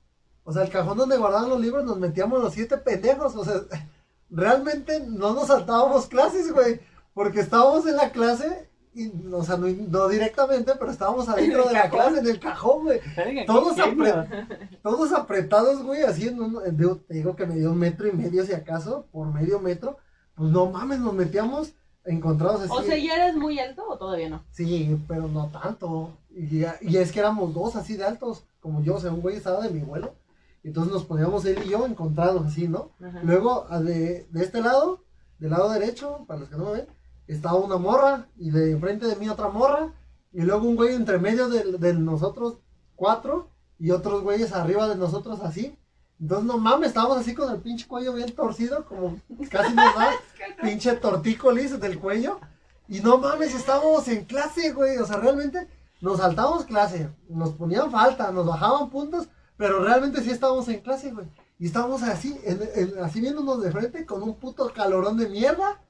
O 0.43 0.53
sea, 0.53 0.63
el 0.63 0.69
cajón 0.69 0.97
donde 0.97 1.17
guardaban 1.17 1.49
los 1.49 1.59
libros, 1.59 1.83
nos 1.83 1.97
metíamos 1.97 2.41
los 2.41 2.53
siete 2.53 2.77
pendejos. 2.77 3.35
O 3.35 3.43
sea, 3.43 3.61
realmente 4.29 4.99
no 4.99 5.33
nos 5.33 5.47
saltábamos 5.47 6.07
clases, 6.07 6.53
güey. 6.53 6.79
Porque 7.13 7.39
estábamos 7.39 7.85
en 7.87 7.97
la 7.97 8.11
clase, 8.11 8.69
y, 8.93 9.11
o 9.33 9.43
sea, 9.43 9.57
no, 9.57 9.67
no 9.67 10.07
directamente, 10.09 10.73
pero 10.77 10.91
estábamos 10.91 11.27
adentro 11.29 11.65
de 11.67 11.73
la 11.73 11.83
cajón. 11.83 11.99
clase, 11.99 12.19
en 12.19 12.27
el 12.27 12.39
cajón, 12.39 12.83
güey. 12.83 12.99
Todos 13.47 13.77
apre- 13.77 14.79
Todos 14.83 15.13
apretados, 15.13 15.83
güey, 15.83 16.01
así 16.03 16.27
en 16.27 16.41
un, 16.41 16.65
en- 16.65 16.77
digo, 16.77 16.97
te 17.07 17.13
digo 17.15 17.35
que 17.35 17.45
me 17.45 17.55
dio 17.55 17.71
un 17.71 17.77
metro 17.79 18.07
y 18.07 18.11
medio, 18.11 18.45
si 18.45 18.53
acaso, 18.53 19.05
por 19.11 19.27
medio 19.33 19.59
metro. 19.59 19.97
Pues 20.35 20.49
no 20.51 20.69
mames, 20.69 20.99
nos 20.99 21.13
metíamos 21.13 21.73
encontrados 22.05 22.61
así. 22.61 22.71
O 22.71 22.81
sea, 22.81 22.97
¿ya 22.97 23.15
eras 23.15 23.35
muy 23.35 23.59
alto 23.59 23.83
o 23.87 23.97
todavía 23.97 24.29
no? 24.29 24.43
Sí, 24.51 24.97
pero 25.07 25.27
no 25.27 25.47
tanto. 25.49 26.17
Y, 26.29 26.63
y 26.81 26.97
es 26.97 27.11
que 27.11 27.19
éramos 27.19 27.53
dos 27.53 27.75
así 27.75 27.95
de 27.95 28.05
altos, 28.05 28.45
como 28.59 28.81
yo, 28.81 28.95
o 28.95 28.99
sea, 28.99 29.11
un 29.11 29.21
güey 29.21 29.35
estaba 29.35 29.61
de 29.61 29.69
mi 29.69 29.81
vuelo. 29.81 30.15
Y 30.63 30.67
entonces 30.69 30.93
nos 30.93 31.05
poníamos 31.05 31.43
él 31.45 31.59
y 31.65 31.69
yo 31.69 31.85
encontrados 31.85 32.45
así, 32.45 32.67
¿no? 32.67 32.91
Ajá. 33.03 33.19
Luego, 33.23 33.67
de 33.81 34.27
este 34.35 34.61
lado, 34.61 35.03
del 35.39 35.51
lado 35.51 35.69
derecho, 35.71 36.23
para 36.27 36.39
los 36.41 36.49
que 36.49 36.55
no 36.55 36.65
me 36.65 36.71
ven, 36.73 36.87
estaba 37.33 37.55
una 37.59 37.77
morra 37.77 38.27
y 38.37 38.51
de 38.51 38.71
enfrente 38.71 39.05
de 39.07 39.15
mí 39.15 39.29
otra 39.29 39.49
morra. 39.49 39.93
Y 40.33 40.41
luego 40.41 40.67
un 40.67 40.75
güey 40.75 40.95
entre 40.95 41.17
medio 41.19 41.49
de, 41.49 41.77
de 41.77 41.93
nosotros 41.93 42.59
cuatro 42.95 43.49
y 43.79 43.91
otros 43.91 44.21
güeyes 44.23 44.53
arriba 44.53 44.87
de 44.87 44.95
nosotros 44.95 45.39
así. 45.41 45.77
Entonces, 46.19 46.45
no 46.45 46.57
mames, 46.57 46.89
estábamos 46.89 47.17
así 47.17 47.33
con 47.33 47.51
el 47.51 47.59
pinche 47.59 47.87
cuello 47.87 48.13
bien 48.13 48.31
torcido, 48.35 48.85
como 48.85 49.19
casi 49.49 49.73
nos 49.73 49.95
da 49.95 50.11
pinche 50.61 50.93
tortícolis 50.93 51.79
del 51.79 51.99
cuello. 51.99 52.39
Y 52.87 52.99
no 52.99 53.17
mames, 53.17 53.55
estábamos 53.55 54.07
en 54.07 54.25
clase, 54.25 54.71
güey. 54.73 54.97
O 54.99 55.05
sea, 55.05 55.17
realmente 55.17 55.67
nos 55.99 56.19
saltábamos 56.19 56.65
clase, 56.65 57.09
nos 57.29 57.51
ponían 57.51 57.89
falta, 57.91 58.31
nos 58.31 58.45
bajaban 58.45 58.89
puntos, 58.89 59.27
pero 59.57 59.83
realmente 59.83 60.21
sí 60.21 60.29
estábamos 60.29 60.67
en 60.69 60.81
clase, 60.81 61.11
güey. 61.11 61.25
Y 61.59 61.65
estábamos 61.67 62.03
así, 62.03 62.39
en- 62.43 62.69
en- 62.75 63.03
así 63.03 63.19
viéndonos 63.19 63.61
de 63.61 63.71
frente 63.71 64.05
con 64.05 64.21
un 64.23 64.35
puto 64.35 64.71
calorón 64.73 65.17
de 65.17 65.27
mierda, 65.29 65.81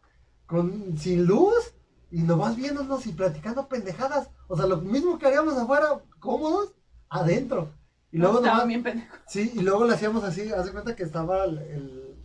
con, 0.52 0.98
sin 0.98 1.26
luz, 1.26 1.74
y 2.12 2.24
nomás 2.24 2.56
viéndonos 2.58 3.08
y 3.08 3.14
platicando 3.14 3.68
pendejadas. 3.70 4.30
O 4.50 4.58
sea, 4.58 4.66
lo 4.68 4.78
mismo 4.82 5.18
que 5.18 5.28
haríamos 5.28 5.56
afuera, 5.58 6.04
cómodos, 6.20 6.74
adentro. 7.10 7.72
Y 8.12 8.18
luego 8.18 8.40
Estaba 8.40 8.56
nomás, 8.56 8.68
bien 8.68 8.84
pendejo. 8.84 9.16
Sí, 9.28 9.52
y 9.56 9.62
luego 9.62 9.86
le 9.86 9.94
hacíamos 9.94 10.24
así, 10.26 10.52
haz 10.52 10.66
de 10.66 10.72
cuenta 10.74 10.96
que 10.96 11.04
estaba 11.04 11.46
el, 11.46 11.58
el- 11.60 12.16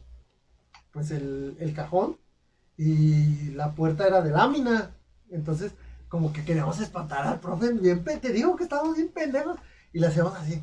pues 0.92 1.10
el, 1.10 1.56
el 1.60 1.72
cajón 1.74 2.16
y 2.76 3.50
la 3.52 3.74
puerta 3.74 4.06
era 4.06 4.22
de 4.22 4.30
lámina. 4.32 4.96
Entonces, 5.30 5.72
como 6.08 6.32
que 6.32 6.44
queríamos 6.44 6.80
espantar 6.80 7.26
al 7.26 7.40
profe 7.40 7.72
bien 7.74 8.02
te 8.04 8.32
digo 8.32 8.56
que 8.56 8.64
estábamos 8.64 8.96
bien 8.96 9.12
pendejos. 9.12 9.56
Y 9.92 10.00
le 10.00 10.08
hacíamos 10.08 10.34
así. 10.34 10.62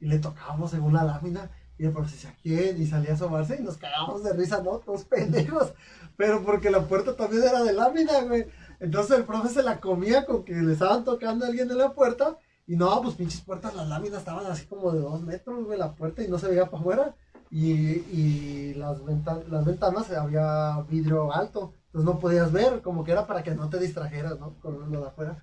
Y 0.00 0.06
le 0.06 0.18
tocábamos 0.18 0.70
según 0.70 0.94
la 0.94 1.04
lámina. 1.04 1.50
Y 1.78 1.84
el 1.86 1.92
profe 1.92 2.10
decía, 2.12 2.34
¿quién? 2.42 2.80
Y 2.80 2.86
salía 2.86 3.10
a 3.12 3.14
asomarse 3.14 3.56
y 3.58 3.62
nos 3.62 3.76
cagábamos 3.76 4.22
de 4.24 4.32
risa, 4.34 4.62
¿no? 4.62 4.78
Todos 4.78 5.04
pendejos. 5.04 5.72
Pero 6.20 6.42
porque 6.44 6.68
la 6.70 6.82
puerta 6.86 7.16
también 7.16 7.44
era 7.44 7.62
de 7.62 7.72
lámina, 7.72 8.20
güey. 8.24 8.44
Entonces 8.78 9.16
el 9.16 9.24
profe 9.24 9.48
se 9.48 9.62
la 9.62 9.80
comía 9.80 10.26
con 10.26 10.44
que 10.44 10.52
le 10.52 10.74
estaban 10.74 11.02
tocando 11.02 11.46
a 11.46 11.48
alguien 11.48 11.70
en 11.70 11.78
la 11.78 11.94
puerta. 11.94 12.36
Y 12.66 12.76
no, 12.76 13.00
pues 13.00 13.14
pinches 13.14 13.40
puertas, 13.40 13.74
las 13.74 13.88
láminas 13.88 14.18
estaban 14.18 14.44
así 14.44 14.66
como 14.66 14.92
de 14.92 15.00
dos 15.00 15.22
metros, 15.22 15.64
güey, 15.64 15.78
la 15.78 15.92
puerta 15.94 16.22
y 16.22 16.28
no 16.28 16.38
se 16.38 16.48
veía 16.48 16.66
para 16.66 16.78
afuera. 16.80 17.14
Y, 17.50 17.72
y 17.72 18.74
las, 18.74 19.02
venta- 19.02 19.40
las 19.48 19.64
ventanas 19.64 20.10
había 20.10 20.78
vidrio 20.90 21.32
alto, 21.34 21.72
Entonces 21.86 22.04
no 22.14 22.18
podías 22.18 22.52
ver, 22.52 22.82
como 22.82 23.02
que 23.02 23.12
era 23.12 23.26
para 23.26 23.42
que 23.42 23.54
no 23.54 23.70
te 23.70 23.78
distrajeras, 23.78 24.38
¿no? 24.38 24.52
Con 24.60 24.92
lo 24.92 25.00
de 25.00 25.06
afuera. 25.08 25.42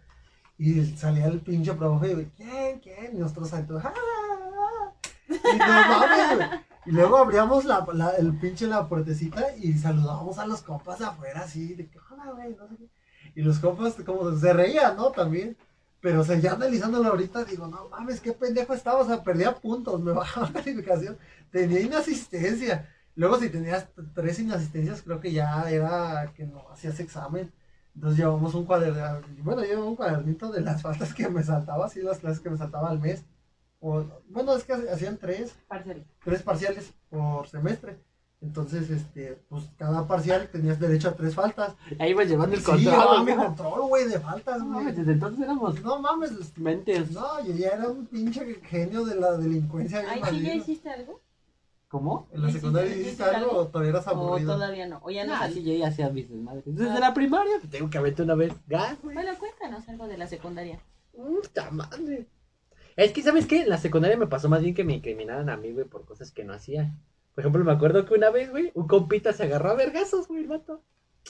Y 0.59 0.85
salía 0.95 1.25
el 1.25 1.41
pinche 1.41 1.73
profe, 1.73 2.13
güey, 2.13 2.27
¿quién? 2.37 2.79
¿Quién? 2.81 3.15
Y 3.15 3.17
nosotros 3.17 3.51
ahí 3.53 3.63
todos, 3.63 3.83
¡ah! 3.83 3.93
ah". 3.95 4.91
Y 5.27 5.57
no 5.57 5.65
mames, 5.65 6.35
güey. 6.37 6.49
Y 6.87 6.91
luego 6.91 7.17
abríamos 7.17 7.65
la, 7.65 7.85
el 8.17 8.33
pinche 8.37 8.65
la 8.65 8.87
puertecita 8.87 9.55
y 9.57 9.73
saludábamos 9.73 10.39
a 10.39 10.47
los 10.47 10.61
compas 10.61 11.01
afuera 11.01 11.41
así, 11.41 11.73
de 11.73 11.89
que, 11.89 11.99
no 11.99 12.67
sé 12.69 12.77
qué. 12.77 12.89
Y 13.35 13.41
los 13.41 13.59
compas 13.59 13.95
como 14.05 14.31
se 14.37 14.53
reían, 14.53 14.95
¿no? 14.95 15.11
También. 15.11 15.57
Pero 15.99 16.21
o 16.21 16.23
sea, 16.23 16.37
ya 16.39 16.53
analizándolo 16.53 17.09
ahorita, 17.09 17.43
digo, 17.43 17.67
no 17.67 17.89
mames, 17.89 18.21
qué 18.21 18.31
pendejo 18.31 18.73
estaba, 18.73 18.99
o 19.01 19.05
sea, 19.05 19.21
perdía 19.21 19.53
puntos, 19.55 20.01
me 20.01 20.11
bajaba 20.13 20.47
la 20.47 20.53
calificación, 20.63 21.17
tenía 21.51 21.81
inasistencia. 21.81 22.87
Luego 23.15 23.37
si 23.37 23.49
tenías 23.49 23.87
tres 24.13 24.39
inasistencias, 24.39 25.01
creo 25.01 25.19
que 25.19 25.33
ya 25.33 25.69
era 25.69 26.31
que 26.37 26.45
no 26.45 26.69
hacías 26.71 26.99
examen. 27.01 27.51
Entonces 27.95 28.19
llevamos 28.19 28.53
un 28.55 28.65
cuaderno, 28.65 29.21
bueno, 29.39 29.65
yo 29.65 29.85
un 29.85 29.95
cuadernito 29.97 30.51
de 30.51 30.61
las 30.61 30.81
faltas 30.81 31.13
que 31.13 31.27
me 31.27 31.43
saltaba, 31.43 31.87
así 31.87 32.01
las 32.01 32.19
clases 32.19 32.39
que 32.39 32.49
me 32.49 32.57
saltaba 32.57 32.89
al 32.89 32.99
mes. 32.99 33.25
O, 33.79 34.03
bueno, 34.29 34.55
es 34.55 34.63
que 34.63 34.73
hacían 34.73 35.17
tres, 35.17 35.55
Parcial. 35.67 36.03
tres 36.23 36.41
parciales 36.41 36.93
por 37.09 37.47
semestre. 37.47 37.99
Entonces, 38.39 38.89
este, 38.91 39.41
pues 39.49 39.63
cada 39.77 40.05
parcial 40.07 40.47
tenías 40.51 40.79
derecho 40.79 41.09
a 41.09 41.15
tres 41.15 41.33
faltas. 41.33 41.75
Ahí 41.99 42.13
vas 42.13 42.27
llevando 42.27 42.55
el 42.55 42.61
Sí, 42.61 42.65
control. 42.67 42.91
llevaba 42.93 43.23
mi 43.23 43.33
control, 43.35 43.81
güey, 43.87 44.07
de 44.07 44.19
faltas, 44.19 44.59
No 44.59 44.65
güey. 44.65 44.77
mames, 44.79 44.97
desde 44.97 45.11
entonces 45.13 45.43
éramos 45.43 45.81
No 45.81 45.99
mames, 45.99 46.31
los- 46.33 46.57
mentes. 46.57 47.11
no, 47.11 47.43
yo 47.43 47.53
ya 47.53 47.69
era 47.69 47.87
un 47.89 48.05
pinche 48.05 48.45
genio 48.63 49.05
de 49.05 49.15
la 49.15 49.31
delincuencia. 49.37 50.03
Ay, 50.07 50.21
¿sí 50.29 50.41
ya 50.43 50.53
hiciste 50.53 50.89
algo? 50.89 51.19
¿Cómo? 51.87 52.27
¿En 52.31 52.41
la 52.41 52.47
¿Ya 52.49 52.53
secundaria 52.53 52.91
hiciste- 52.91 53.05
hiciste 53.07 53.23
algo 53.23 53.49
algo? 53.51 53.57
o 53.61 53.67
todavía 53.67 53.89
eras 53.91 54.07
O 54.07 54.09
aburrido? 54.11 54.53
todavía 54.53 54.87
no. 54.87 54.99
O 55.03 55.09
ya 55.09 55.25
no 55.25 55.33
Ah, 55.33 55.49
sí, 55.51 55.63
yo 55.63 55.73
ya 55.73 55.87
hacía 55.87 56.09
mis 56.09 56.29
desmadres. 56.29 56.63
Desde 56.65 56.91
Ah. 56.91 56.99
la 56.99 57.13
primaria, 57.13 57.53
tengo 57.71 57.89
que 57.89 57.97
avente 57.97 58.21
una 58.23 58.35
vez 58.35 58.53
gas, 58.67 58.97
güey. 59.01 59.15
Bueno, 59.15 59.31
cuéntanos 59.39 59.87
algo 59.89 60.07
de 60.07 60.17
la 60.17 60.27
secundaria. 60.27 60.79
Puta 61.11 61.71
madre. 61.71 62.27
Es 62.97 63.13
que, 63.13 63.21
¿sabes 63.21 63.45
qué? 63.45 63.61
En 63.61 63.69
la 63.69 63.77
secundaria 63.77 64.17
me 64.17 64.25
pasó 64.25 64.49
más 64.49 64.61
bien 64.61 64.73
que 64.73 64.83
me 64.83 64.95
incriminaran 64.95 65.49
a 65.49 65.55
mí, 65.55 65.71
güey, 65.71 65.85
por 65.85 66.03
cosas 66.03 66.31
que 66.31 66.43
no 66.43 66.53
hacía. 66.53 66.93
Por 67.35 67.43
ejemplo, 67.43 67.63
me 67.63 67.71
acuerdo 67.71 68.05
que 68.05 68.15
una 68.15 68.31
vez, 68.31 68.49
güey, 68.49 68.71
un 68.73 68.87
compita 68.87 69.33
se 69.33 69.43
agarró 69.43 69.69
a 69.69 69.75
vergazos, 69.75 70.27
güey, 70.27 70.41
el 70.41 70.47
vato. 70.47 70.81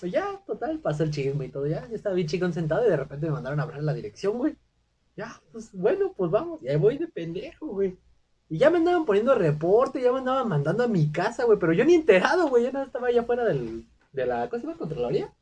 Ya, 0.01 0.41
total, 0.47 0.79
pasó 0.79 1.03
el 1.03 1.11
chisme 1.11 1.45
y 1.45 1.49
todo, 1.49 1.67
ya. 1.67 1.85
Yo 1.89 1.95
estaba 1.95 2.15
bien 2.15 2.27
chingón 2.27 2.53
sentado 2.53 2.87
y 2.87 2.89
de 2.89 2.95
repente 2.95 3.25
me 3.25 3.33
mandaron 3.33 3.59
a 3.59 3.63
hablar 3.63 3.83
la 3.83 3.93
dirección, 3.93 4.37
güey. 4.37 4.55
Ya, 5.17 5.41
pues 5.51 5.73
bueno, 5.73 6.13
pues 6.15 6.31
vamos. 6.31 6.63
Y 6.63 6.69
ahí 6.69 6.77
voy 6.77 6.97
de 6.97 7.07
pendejo, 7.07 7.67
güey. 7.67 7.97
Y 8.47 8.59
ya 8.59 8.69
me 8.69 8.77
andaban 8.77 9.05
poniendo 9.05 9.35
reporte, 9.35 10.01
ya 10.01 10.13
me 10.13 10.19
andaban 10.19 10.47
mandando 10.47 10.85
a 10.85 10.87
mi 10.87 11.11
casa, 11.11 11.43
güey. 11.43 11.59
Pero 11.59 11.73
yo 11.73 11.83
ni 11.83 11.95
enterado, 11.95 12.47
güey. 12.47 12.63
Yo 12.63 12.71
nada 12.71 12.85
estaba 12.85 13.07
allá 13.07 13.21
afuera 13.21 13.43
del, 13.43 13.85
de 14.13 14.25
la. 14.25 14.49
¿Cómo 14.49 14.61
se 14.61 14.67
llama? 14.67 14.79
¿Contraloría? 14.79 15.33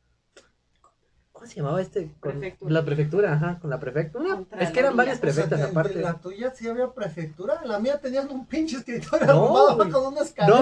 ¿Cómo 1.36 1.46
se 1.46 1.56
llamaba 1.56 1.82
este? 1.82 2.10
Con 2.18 2.32
Prefectura. 2.32 2.72
La 2.72 2.84
prefectura, 2.84 3.32
ajá, 3.34 3.58
con 3.60 3.68
la 3.68 3.78
prefectura. 3.78 4.42
Es 4.58 4.70
que 4.70 4.80
eran 4.80 4.96
varias 4.96 5.18
O 5.18 5.20
sea, 5.20 5.30
prefectas 5.30 5.58
de- 5.60 5.64
aparte. 5.66 6.00
la 6.00 6.14
tuya 6.14 6.50
sí 6.54 6.66
había 6.66 6.90
prefectura, 6.92 7.60
la 7.64 7.78
mía 7.78 8.00
tenían 8.00 8.30
un 8.30 8.46
pinche 8.46 8.78
escritorio 8.78 9.26
No, 9.26 9.32
armado 9.46 9.76
güey. 9.76 9.90
con 9.90 10.06
una 10.06 10.16
No, 10.16 10.22
escalera. 10.22 10.56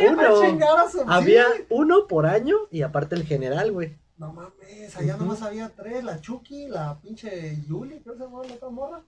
había 0.00 0.16
para 0.16 0.34
uno. 0.34 0.66
a 1.08 1.16
Había 1.16 1.44
uno 1.68 2.06
por 2.06 2.26
año 2.26 2.54
y 2.70 2.82
aparte 2.82 3.16
el 3.16 3.24
general, 3.24 3.72
güey. 3.72 3.96
No 4.18 4.32
mames, 4.32 4.96
allá 4.96 5.16
nomás 5.16 5.42
había 5.42 5.68
tres, 5.70 6.04
la 6.04 6.20
Chucky, 6.20 6.68
la 6.68 7.00
pinche 7.00 7.56
Yuli, 7.66 7.98
creo 8.00 8.14
que 8.14 8.18
se 8.20 8.24
llamaba 8.26 8.46
la 8.46 8.54
otra 8.54 8.68
morra, 8.68 9.02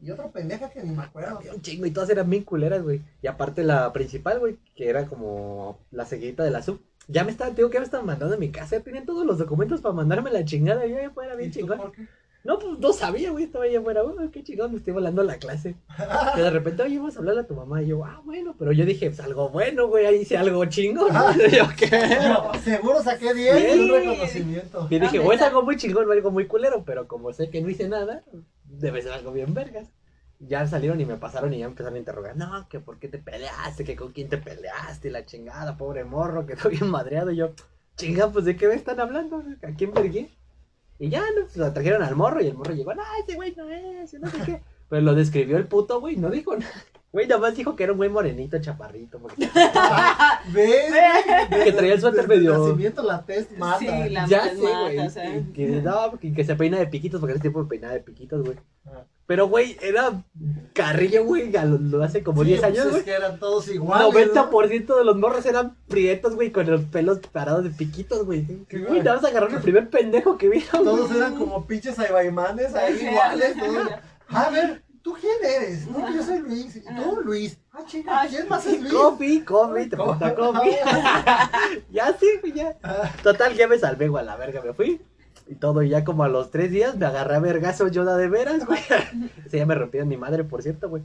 y 0.00 0.10
otra 0.10 0.28
pendeja 0.32 0.70
que 0.70 0.82
ni 0.82 0.90
me 0.90 1.04
acuerdo. 1.04 1.36
Había 1.38 1.52
un 1.54 1.62
chingo 1.62 1.86
y 1.86 1.92
todas 1.92 2.10
eran 2.10 2.28
bien 2.28 2.42
culeras, 2.42 2.82
güey. 2.82 3.00
Y 3.22 3.26
aparte 3.28 3.62
la 3.62 3.92
principal, 3.92 4.40
güey, 4.40 4.56
que 4.74 4.88
era 4.88 5.06
como 5.06 5.78
la 5.92 6.04
seguidita 6.04 6.42
de 6.42 6.50
la 6.50 6.62
sub. 6.62 6.80
Ya 7.08 7.24
me 7.24 7.30
estaban, 7.30 7.54
digo 7.54 7.70
que 7.70 7.78
me 7.78 7.84
estaban 7.84 8.06
mandando 8.06 8.34
a 8.34 8.38
mi 8.38 8.50
casa. 8.50 8.76
Ya 8.78 8.82
tenían 8.82 9.04
todos 9.06 9.26
los 9.26 9.38
documentos 9.38 9.80
para 9.80 9.94
mandarme 9.94 10.30
la 10.30 10.44
chingada. 10.44 10.86
Yo 10.86 10.96
ya 10.96 11.10
fuera 11.10 11.34
¿Y 11.34 11.38
bien 11.38 11.50
chingón. 11.52 11.78
por 11.78 11.92
qué? 11.92 12.06
No, 12.44 12.58
pues 12.58 12.78
no 12.78 12.92
sabía, 12.92 13.30
güey. 13.30 13.44
Estaba 13.44 13.64
allá 13.64 13.78
afuera. 13.80 14.04
Uy, 14.04 14.28
qué 14.30 14.42
chingón, 14.42 14.72
me 14.72 14.76
estoy 14.76 14.92
volando 14.92 15.22
la 15.22 15.36
clase. 15.38 15.76
Y 16.36 16.40
de 16.40 16.50
repente, 16.50 16.82
oye, 16.82 16.98
vamos 16.98 17.16
a 17.16 17.18
hablarle 17.20 17.40
a 17.40 17.46
tu 17.46 17.54
mamá. 17.54 17.82
Y 17.82 17.86
yo, 17.88 18.04
ah, 18.04 18.20
bueno. 18.24 18.54
Pero 18.58 18.72
yo 18.72 18.84
dije, 18.84 19.06
pues 19.08 19.20
algo 19.20 19.48
bueno, 19.48 19.88
güey. 19.88 20.04
Ahí 20.06 20.16
hice 20.16 20.36
algo 20.36 20.64
chingón. 20.66 21.08
Ah. 21.10 21.34
Y 21.34 21.50
yo, 21.56 21.64
¿qué? 21.76 21.88
Seguro 22.62 23.02
saqué 23.02 23.32
10 23.32 23.76
y 23.76 23.78
un 23.80 23.86
Sí. 23.86 23.90
reconocimiento. 23.92 24.86
Y 24.90 24.98
dije, 24.98 25.16
¿Dónde 25.18 25.30
o 25.30 25.32
es 25.32 25.42
algo 25.42 25.62
muy 25.62 25.76
chingón 25.76 26.06
o 26.08 26.12
algo 26.12 26.30
muy 26.30 26.46
culero, 26.46 26.84
pero 26.84 27.08
como 27.08 27.32
sé 27.32 27.48
que 27.48 27.62
no 27.62 27.70
hice 27.70 27.88
nada, 27.88 28.24
debe 28.64 29.00
ser 29.00 29.12
algo 29.12 29.32
bien 29.32 29.54
vergas. 29.54 29.88
Ya 30.46 30.66
salieron 30.66 31.00
y 31.00 31.06
me 31.06 31.16
pasaron 31.16 31.54
y 31.54 31.58
ya 31.58 31.66
empezaron 31.66 31.96
a 31.96 31.98
interrogar, 31.98 32.36
no, 32.36 32.68
que 32.68 32.80
por 32.80 32.98
qué 32.98 33.08
te 33.08 33.18
peleaste, 33.18 33.84
que 33.84 33.96
con 33.96 34.12
quién 34.12 34.28
te 34.28 34.38
peleaste, 34.38 35.10
la 35.10 35.24
chingada, 35.24 35.76
pobre 35.76 36.04
morro, 36.04 36.46
que 36.46 36.54
estoy 36.54 36.76
bien 36.76 36.90
madreado. 36.90 37.30
Y 37.30 37.36
yo, 37.36 37.52
chinga, 37.96 38.30
pues 38.30 38.44
de 38.44 38.56
qué 38.56 38.68
me 38.68 38.74
están 38.74 39.00
hablando, 39.00 39.42
¿a 39.62 39.74
quién 39.76 39.92
vergué? 39.92 40.30
Y 40.98 41.08
ya, 41.08 41.20
no, 41.20 41.42
pues 41.42 41.56
lo 41.56 41.72
trajeron 41.72 42.02
al 42.02 42.16
morro 42.16 42.40
y 42.40 42.48
el 42.48 42.54
morro 42.54 42.74
llegó, 42.74 42.94
no, 42.94 43.02
ese 43.22 43.36
güey 43.36 43.54
no 43.56 43.68
es, 43.68 44.14
y 44.14 44.18
no 44.18 44.28
sé 44.28 44.38
qué. 44.44 44.62
Pero 44.88 45.02
lo 45.02 45.14
describió 45.14 45.56
el 45.56 45.66
puto, 45.66 46.00
güey, 46.00 46.16
no 46.16 46.30
dijo 46.30 46.56
nada. 46.56 46.84
Güey, 47.14 47.28
nada 47.28 47.40
más 47.40 47.54
dijo 47.54 47.76
que 47.76 47.84
era 47.84 47.92
un 47.92 47.98
güey 47.98 48.10
morenito, 48.10 48.58
chaparrito, 48.60 49.20
porque 49.20 49.48
¿Ves? 50.52 50.92
Que 51.64 51.72
traía 51.72 51.94
el 51.94 52.00
suéter 52.00 52.26
medio- 52.26 52.58
nacimiento 52.58 53.02
la 53.04 53.24
test 53.24 53.52
mata. 53.52 53.78
Sí, 53.78 53.86
la 54.10 54.26
ya 54.26 54.48
sé, 54.48 54.56
güey. 54.56 54.98
o 54.98 55.08
sea. 55.10 55.32
que, 55.32 55.52
que 55.52 55.66
no, 55.80 56.18
que, 56.20 56.34
que 56.34 56.44
se 56.44 56.56
peina 56.56 56.76
de 56.78 56.86
piquitos, 56.88 57.20
porque 57.20 57.32
en 57.32 57.36
ese 57.36 57.42
tiempo 57.42 57.62
me 57.62 57.68
peinaba 57.68 57.94
de 57.94 58.00
piquitos, 58.00 58.42
güey. 58.44 58.56
Ah. 58.86 59.04
Pero, 59.26 59.48
güey, 59.48 59.76
era 59.80 60.22
carrillo, 60.74 61.24
güey, 61.24 61.54
a 61.56 61.64
lo, 61.64 61.78
lo 61.78 62.02
hace 62.02 62.22
como 62.24 62.42
Sí, 62.42 62.48
10 62.48 62.60
pues 62.60 62.70
años, 62.72 62.86
es 62.86 62.90
güey. 62.92 63.04
que 63.04 63.12
eran 63.12 63.38
todos 63.38 63.68
iguales. 63.68 64.28
¿no? 64.34 64.50
90% 64.50 64.98
de 64.98 65.04
los 65.04 65.16
morros 65.16 65.46
eran 65.46 65.76
prietos, 65.88 66.34
güey, 66.34 66.50
con 66.50 66.68
los 66.70 66.82
pelos 66.86 67.20
parados 67.32 67.62
de 67.64 67.70
piquitos, 67.70 68.26
güey. 68.26 68.44
Güey, 68.70 69.02
nada 69.02 69.16
más 69.16 69.24
agarraron 69.24 69.54
el 69.54 69.62
primer 69.62 69.88
pendejo 69.88 70.36
que 70.36 70.48
vino. 70.48 70.64
Todos 70.72 71.10
eran 71.14 71.36
como 71.36 71.64
pinches 71.66 71.96
aibaimanes, 71.98 72.74
ahí 72.74 72.98
iguales. 73.00 73.54
todos. 73.56 73.88
A 74.28 74.50
ver, 74.50 74.82
¿tú 75.04 75.12
quién 75.20 75.36
eres? 75.44 75.86
No, 75.86 76.12
yo 76.12 76.22
soy 76.22 76.38
Luis. 76.40 76.76
¿Y 76.76 76.80
tú, 76.80 77.20
Luis? 77.24 77.58
Ah, 77.72 77.84
chica, 77.86 78.22
Ah, 78.22 78.26
¿quién 78.28 78.48
más 78.48 78.66
es 78.66 78.80
Luis? 78.80 78.92
Coffee, 78.92 79.44
coffee, 79.44 79.86
te 79.88 79.96
falta 79.96 80.34
coffee. 80.34 80.76
ya 81.92 82.12
sí, 82.18 82.26
güey, 82.40 82.52
ya. 82.54 82.76
Ah, 82.82 83.10
Total, 83.22 83.54
ya 83.54 83.68
me 83.68 83.78
salvé, 83.78 84.08
güey, 84.08 84.22
a 84.22 84.26
la 84.26 84.36
verga, 84.36 84.62
me 84.62 84.72
fui. 84.72 85.00
Y 85.46 85.56
todo, 85.56 85.82
y 85.82 85.90
ya 85.90 86.04
como 86.04 86.24
a 86.24 86.28
los 86.28 86.50
tres 86.50 86.70
días 86.70 86.96
me 86.96 87.04
agarré 87.06 87.36
a 87.36 87.38
vergazos 87.38 87.90
yo 87.92 88.04
de 88.04 88.28
veras, 88.28 88.64
güey. 88.66 88.80
Ese 89.46 89.58
ya 89.58 89.66
me 89.66 89.74
rompieron 89.74 90.08
mi 90.08 90.16
madre, 90.16 90.42
por 90.42 90.62
cierto, 90.62 90.88
güey. 90.88 91.02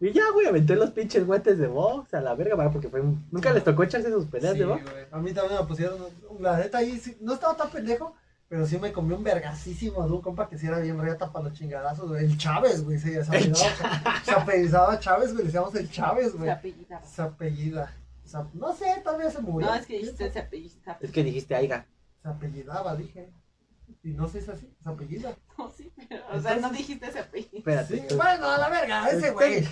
Y 0.00 0.10
ya, 0.12 0.22
güey, 0.32 0.46
aventé 0.46 0.74
los 0.74 0.90
pinches 0.90 1.26
guantes 1.26 1.58
de 1.58 1.66
box 1.66 2.14
a 2.14 2.20
la 2.20 2.34
verga, 2.34 2.56
güey, 2.56 2.70
porque 2.72 2.88
fue 2.88 3.00
un- 3.00 3.24
Nunca 3.30 3.52
les 3.52 3.62
tocó 3.62 3.82
echarse 3.84 4.10
sus 4.10 4.24
peleas 4.26 4.54
sí, 4.54 4.60
de 4.60 4.64
box. 4.64 4.82
güey. 4.82 5.04
A 5.12 5.18
mí 5.18 5.32
también 5.32 5.60
me 5.60 5.66
pusieron, 5.66 5.98
la 6.40 6.56
neta 6.58 6.78
ahí, 6.78 6.98
sí, 6.98 7.16
no 7.20 7.34
estaba 7.34 7.56
tan 7.56 7.70
pendejo, 7.70 8.14
pero 8.48 8.66
sí 8.66 8.78
me 8.78 8.92
comí 8.92 9.14
un 9.14 9.24
vergasísimo 9.24 10.04
de 10.06 10.12
un 10.12 10.20
compa 10.20 10.48
que 10.48 10.58
sí 10.58 10.66
era 10.66 10.78
bien 10.78 10.98
reata 11.00 11.32
para 11.32 11.46
los 11.48 11.58
chingadazos, 11.58 12.08
güey. 12.08 12.24
El 12.24 12.38
Chávez, 12.38 12.84
güey, 12.84 12.98
se, 12.98 13.24
se 13.24 13.36
El 13.36 13.52
apellidaba, 14.36 14.98
Chávez, 15.00 15.32
güey, 15.32 15.38
le 15.38 15.44
decíamos 15.44 15.74
el 15.74 15.90
Chávez, 15.90 16.32
Se 16.32 16.36
güey. 16.38 16.46
Se 17.04 17.22
apellida. 17.22 17.92
Se 18.24 18.36
ap- 18.38 18.54
no 18.54 18.72
sé, 18.74 19.00
todavía 19.04 19.30
se 19.30 19.40
murió. 19.40 19.68
No, 19.68 19.74
es 19.74 19.86
que 19.86 19.98
dijiste 19.98 20.32
se 20.32 20.38
apellidaba. 20.38 20.98
Es 21.00 21.10
que 21.10 21.22
dijiste, 21.24 21.54
aiga. 21.54 21.86
Se 22.22 22.28
apellidaba, 22.28 22.96
dije. 22.96 23.32
Y 24.02 24.10
no 24.10 24.28
sé 24.28 24.40
si 24.40 24.50
es 24.50 24.56
así, 24.56 24.74
se 24.82 24.88
apellida. 24.88 25.34
No, 25.56 25.70
sí, 25.70 25.92
pero, 26.08 26.24
o 26.32 26.40
sea, 26.40 26.56
no 26.56 26.68
dijiste 26.70 27.06
ese 27.06 27.20
apellido. 27.20 27.50
Espérate. 27.58 28.08
Sí, 28.08 28.16
bueno, 28.16 28.50
a 28.50 28.58
la 28.58 28.68
verga, 28.68 29.08
ese 29.08 29.30
güey. 29.30 29.64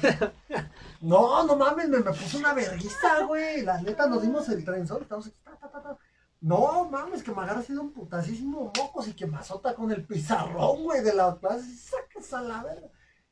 No, 1.01 1.45
no 1.45 1.57
mames, 1.57 1.89
me, 1.89 1.99
me 1.99 2.13
puso 2.13 2.39
una 2.39 2.55
verguista, 2.55 3.25
güey. 3.27 3.63
La 3.63 3.81
neta, 3.83 4.07
nos 4.07 4.23
dimos 4.23 4.49
el 4.49 4.65
trenzón, 4.65 5.03
estamos 5.03 5.27
aquí, 5.27 5.37
ta, 5.45 5.57
ta, 5.57 5.69
ta, 5.71 5.83
ta. 5.83 5.99
No 6.43 6.89
mames, 6.91 7.23
que 7.23 7.31
me 7.33 7.41
agarra 7.43 7.63
sido 7.63 7.83
un 7.83 7.93
putasísimo 7.93 8.73
mocos 8.77 9.07
y 9.09 9.15
que 9.15 9.27
me 9.27 9.37
azota 9.39 9.75
con 9.75 9.91
el 9.93 10.05
pizarrón, 10.05 10.83
güey, 10.83 11.03
de 11.03 11.15
la 11.15 11.39
clase. 11.41 11.71
y 11.71 11.75
Sacas 11.77 12.33
a 12.35 12.43
la 12.43 12.63
verga. 12.65 12.89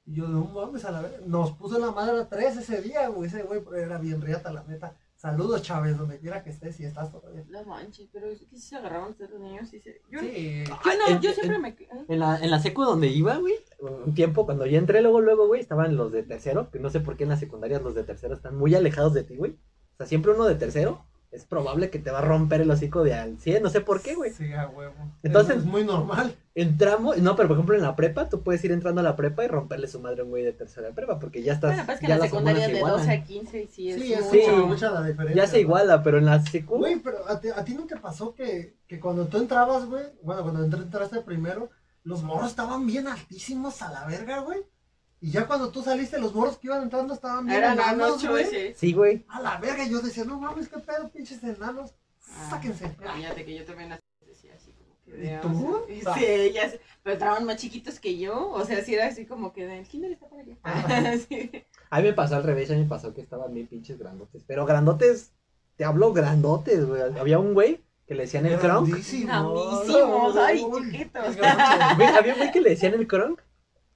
Y 0.07 0.15
yo, 0.15 0.29
no 0.29 0.45
mames, 0.45 0.85
a 0.85 0.93
la 0.93 1.03
verga. 1.03 1.19
Nos 1.27 1.53
puso 1.53 1.79
la 1.79 1.91
madre 1.91 2.21
a 2.21 2.29
tres 2.29 2.57
ese 2.57 2.81
día, 2.81 3.09
güey. 3.09 3.29
Ese 3.29 3.43
güey 3.43 3.63
era 3.77 3.99
bien 3.99 4.21
riata, 4.23 4.53
la 4.53 4.63
neta. 4.65 4.97
Saludos, 5.17 5.61
Chávez, 5.63 5.99
donde 5.99 6.19
quiera 6.19 6.43
que 6.43 6.49
estés, 6.49 6.77
si 6.77 6.85
estás 6.85 7.11
todavía. 7.13 7.45
No 7.51 7.63
manches, 7.65 8.09
pero 8.11 8.29
es 8.29 8.39
que 8.41 8.47
sí 8.57 8.59
se 8.69 8.77
agarraron 8.77 9.11
ustedes 9.11 9.31
los 9.33 9.41
niños. 9.41 9.69
Sí 9.69 9.79
se... 9.81 10.01
Yo, 10.11 10.21
Sí. 10.21 10.65
yo 10.67 10.75
Ah, 10.83 10.93
no, 10.99 11.15
en- 11.17 11.21
yo 11.21 11.33
siempre 11.33 11.57
en- 11.57 11.63
me. 11.63 11.69
¿eh? 11.71 11.89
En 12.09 12.19
la, 12.21 12.39
en 12.39 12.51
la 12.51 12.59
secu 12.61 12.85
donde 12.85 13.09
iba, 13.09 13.37
güey, 13.37 13.55
un 14.07 14.15
tiempo 14.15 14.47
cuando 14.47 14.65
ya 14.65 14.79
entré 14.79 15.03
luego, 15.03 15.21
luego, 15.21 15.47
güey, 15.49 15.61
estaban 15.61 15.95
los 15.97 16.11
de 16.13 16.23
tercero, 16.23 16.71
que 16.71 16.79
no 16.79 16.89
sé 16.89 17.01
por 17.01 17.17
qué 17.19 17.25
en 17.25 17.31
las 17.31 17.41
secundarias 17.41 17.83
los 17.83 17.95
de 17.95 18.05
tercero 18.05 18.35
están 18.35 18.57
muy 18.57 18.75
alejados 18.75 19.13
de 19.13 19.25
ti, 19.25 19.37
güey. 19.37 19.53
O 19.53 19.97
sea, 19.99 20.07
siempre 20.07 20.33
uno 20.33 20.47
de 20.47 20.55
tercero 20.55 21.05
es 21.31 21.45
probable 21.45 21.91
que 21.91 21.99
te 22.01 22.11
va 22.11 22.19
a 22.19 22.23
romper 22.23 22.61
el 22.61 22.71
hocico 22.71 23.05
de 23.05 23.15
al 23.15 23.39
100, 23.39 23.63
no 23.63 23.71
sé 23.71 23.81
por 23.81 24.03
qué, 24.03 24.15
güey. 24.17 24.33
Sí, 24.33 24.53
a 24.53 24.67
huevo. 24.69 24.95
Entonces- 25.23 25.59
es 25.59 25.65
muy 25.65 25.85
normal. 25.85 26.35
Entramos, 26.57 27.17
no, 27.19 27.37
pero 27.37 27.49
por 27.49 27.57
ejemplo 27.57 27.77
en 27.77 27.83
la 27.83 27.95
prepa, 27.95 28.29
tú 28.29 28.43
puedes 28.43 28.63
ir 28.65 28.73
entrando 28.73 29.01
a 29.01 29.05
la 29.05 29.15
prepa 29.15 29.45
y 29.45 29.49
romperle 29.49 29.87
su 29.87 30.01
madre 30.01 30.23
a 30.23 30.25
un 30.25 30.31
güey 30.31 30.43
de 30.43 30.53
tercera 30.53 30.91
prepa, 30.91 31.19
porque 31.21 31.43
ya 31.43 31.53
estás, 31.55 31.71
Bueno, 31.71 31.87
pues 31.87 32.01
que 32.01 32.09
ya 32.09 32.15
en 32.15 32.21
la 32.21 32.27
secundaria 32.27 32.67
de 32.69 32.77
igualan. 32.79 32.99
12 32.99 33.11
a 33.13 33.25
15 33.25 33.69
sí 33.71 33.91
es. 33.91 34.01
Sí, 34.03 34.13
es 34.13 34.21
mucho. 34.25 34.33
Sí. 34.33 34.39
mucha, 34.51 34.67
mucha 34.67 34.91
la 34.91 35.03
diferencia. 35.05 35.43
Ya 35.45 35.49
se 35.49 35.57
¿no? 35.57 35.61
iguala, 35.61 36.03
pero 36.03 36.19
en 36.19 36.27
la 36.27 36.45
secu, 36.45 36.79
Güey, 36.79 36.97
pero 36.99 37.29
a 37.29 37.41
ti, 37.41 37.49
a 37.55 37.65
ti 37.65 37.75
no 37.75 37.87
te 37.87 37.97
pasó 37.97 38.35
que, 38.35 38.75
que 38.89 38.99
cuando 38.99 39.27
tú 39.29 39.39
entrabas, 39.39 39.87
güey, 39.87 40.05
bueno, 40.23 40.43
cuando 40.43 40.65
entraste 40.65 41.21
primero, 41.21 41.71
los 42.03 42.25
morros 42.25 42.51
estaban 42.51 42.87
bien 42.87 43.07
altísimos 43.07 43.81
a 43.83 43.93
la 43.93 44.05
verga, 44.07 44.41
güey. 44.41 44.59
Y 45.21 45.31
ya 45.33 45.47
cuando 45.47 45.71
tú 45.71 45.83
saliste, 45.83 46.19
los 46.19 46.35
morros 46.35 46.57
que 46.59 46.69
iban 46.69 46.83
entrando 46.83 47.13
estaban 47.15 47.45
bien 47.47 47.59
Eran 47.59 47.75
enanos, 47.75 48.27
güey. 48.27 48.75
sí, 48.75 48.93
güey. 48.93 49.25
A 49.29 49.41
la 49.41 49.59
verga, 49.59 49.85
y 49.85 49.91
yo 49.91 50.01
decía, 50.01 50.25
no 50.25 50.41
mames, 50.41 50.69
qué 50.69 50.79
pedo, 50.79 51.11
pinches 51.11 51.43
enanos. 51.45 51.95
Ah, 52.33 52.49
Sáquense. 52.51 52.89
Fíjate 53.17 53.45
que 53.45 53.55
yo 53.55 53.65
también 53.65 53.93
así 53.93 54.03
decía. 54.27 54.53
¿Y 55.07 55.41
tú? 55.43 55.85
Y 55.89 56.01
Ah. 56.07 56.15
Sí, 56.17 56.25
ellas, 56.25 56.79
pero 57.03 57.15
estaban 57.15 57.45
más 57.45 57.57
chiquitos 57.57 57.99
que 58.01 58.17
yo, 58.19 58.49
o 58.51 58.65
sea, 58.65 58.83
sí 58.85 58.95
era 58.95 59.09
así 59.09 59.27
como 59.27 59.53
que 59.53 59.79
el 59.79 59.87
kinder 59.87 60.13
está 60.13 60.27
por 60.29 60.39
allá. 60.41 60.57
Sí. 61.29 61.51
A 61.91 61.99
mí 62.01 62.05
me 62.05 62.13
pasó 62.15 62.37
al 62.37 62.45
revés, 62.45 62.71
a 62.71 62.75
mí 62.75 62.83
me 62.83 62.89
pasó 62.89 63.13
que 63.13 63.21
estaban 63.21 63.53
bien 63.53 63.67
pinches 63.67 63.99
grandotes. 63.99 64.45
Pero 64.47 64.65
grandotes, 64.65 65.33
te 65.77 65.85
hablo 65.85 66.13
grandotes, 66.13 66.87
güey. 66.87 67.03
Había 67.19 67.39
un 67.41 67.53
güey 67.53 67.85
que 68.07 68.15
le 68.15 68.23
decían 68.23 68.47
el 68.47 68.59
cronk. 68.59 68.87
Grandísimo. 68.89 69.53
Grandísimos, 69.55 70.37
ay, 70.37 70.65
chiquitos. 70.91 71.37
había 72.17 72.33
un 72.33 72.39
güey 72.39 72.53
que 72.53 72.61
le 72.61 72.71
decían 72.71 72.95
el 72.95 73.07
cronk. 73.09 73.41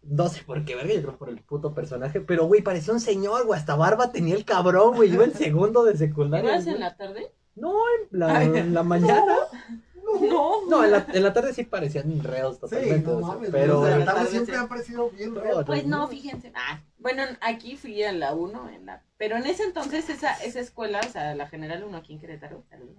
No 0.06 0.28
sé 0.28 0.42
por 0.44 0.64
qué, 0.64 0.74
verga, 0.74 0.94
yo 0.94 1.02
creo 1.02 1.16
por 1.18 1.28
el 1.30 1.40
puto 1.40 1.74
personaje. 1.74 2.20
Pero, 2.20 2.46
güey, 2.46 2.62
parecía 2.62 2.92
un 2.92 3.00
señor, 3.00 3.46
güey. 3.46 3.58
Hasta 3.58 3.74
barba 3.74 4.12
tenía 4.12 4.34
el 4.34 4.44
cabrón, 4.44 4.96
güey. 4.96 5.12
Iba 5.12 5.24
en 5.24 5.34
segundo 5.34 5.84
de 5.84 5.96
secundaria. 5.96 6.50
¿Ibas 6.52 6.64
güey. 6.64 6.74
en 6.76 6.80
la 6.80 6.96
tarde? 6.96 7.32
No, 7.56 7.72
en 8.10 8.18
la, 8.18 8.36
Ay. 8.38 8.50
en 8.54 8.74
la 8.74 8.82
mañana. 8.82 9.34
No. 10.20 10.66
No, 10.68 10.84
en 10.84 10.90
la, 10.92 11.06
en 11.12 11.22
la 11.22 11.32
tarde 11.32 11.54
sí 11.54 11.64
parecían 11.64 12.22
reos 12.22 12.56
Sí, 12.56 12.60
totalmente. 12.60 13.10
no 13.10 13.16
o 13.16 13.18
sea, 13.20 13.28
mames. 13.28 13.50
pero. 13.50 13.84
En 13.86 13.90
la 13.92 13.98
la 13.98 14.04
tarde 14.04 14.26
siempre 14.28 14.54
sí. 14.54 14.60
han 14.60 14.68
parecido 14.68 15.10
bien 15.10 15.34
No, 15.34 15.40
real. 15.40 15.64
Pues 15.64 15.86
no, 15.86 16.06
fíjense. 16.08 16.52
Ah, 16.54 16.80
bueno, 16.98 17.22
aquí 17.40 17.76
fui 17.76 18.02
en 18.02 18.20
la 18.20 18.34
1, 18.34 18.70
en 18.70 18.86
la... 18.86 19.02
pero 19.16 19.36
en 19.36 19.46
ese 19.46 19.64
entonces 19.64 20.08
esa, 20.10 20.34
esa 20.44 20.60
escuela, 20.60 21.00
o 21.00 21.10
sea, 21.10 21.34
la 21.34 21.46
General 21.48 21.82
1 21.84 21.96
aquí 21.96 22.12
en 22.12 22.20
Querétaro, 22.20 22.62
saludos. 22.68 22.96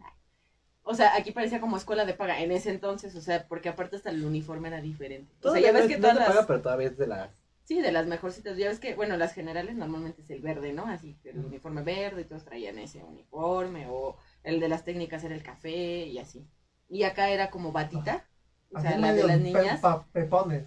O 0.88 0.93
sea, 0.93 1.15
aquí 1.15 1.31
parecía 1.31 1.59
como 1.59 1.77
escuela 1.77 2.05
de 2.05 2.13
paga 2.13 2.39
en 2.41 2.51
ese 2.51 2.69
entonces, 2.69 3.15
o 3.15 3.21
sea, 3.21 3.47
porque 3.47 3.69
aparte 3.69 3.95
hasta 3.95 4.11
el 4.11 4.23
uniforme 4.23 4.67
era 4.67 4.81
diferente. 4.81 5.33
O 5.43 5.51
sea, 5.51 5.59
ya 5.59 5.71
ves 5.71 5.88
que 5.88 5.95
no 5.95 6.01
todas 6.01 6.15
las... 6.15 6.27
paga, 6.27 6.47
pero 6.47 6.61
todavía 6.61 6.88
es 6.88 6.97
de 6.97 7.07
la. 7.07 7.31
Sí, 7.63 7.81
de 7.81 7.91
las 7.91 8.05
mejorcitas. 8.05 8.55
Ya 8.55 8.67
ves 8.67 8.79
que, 8.79 8.93
bueno, 8.93 9.17
las 9.17 9.33
generales 9.33 9.75
normalmente 9.75 10.21
es 10.21 10.29
el 10.29 10.41
verde, 10.41 10.73
¿no? 10.73 10.86
Así, 10.86 11.17
el 11.23 11.39
uniforme 11.39 11.81
verde 11.81 12.21
y 12.21 12.25
todos 12.25 12.45
traían 12.45 12.77
ese 12.77 13.03
uniforme, 13.03 13.88
o 13.89 14.17
el 14.43 14.59
de 14.59 14.69
las 14.69 14.83
técnicas 14.83 15.23
era 15.23 15.33
el 15.33 15.41
café 15.41 16.05
y 16.05 16.19
así. 16.19 16.47
Y 16.88 17.01
acá 17.01 17.31
era 17.31 17.49
como 17.49 17.71
batita, 17.71 18.23
o 18.71 18.79
sea, 18.79 18.91
Así 18.91 19.01
la 19.01 19.13
de 19.13 19.23
las 19.23 19.39
niñas. 19.39 19.81
pepones. 20.11 20.65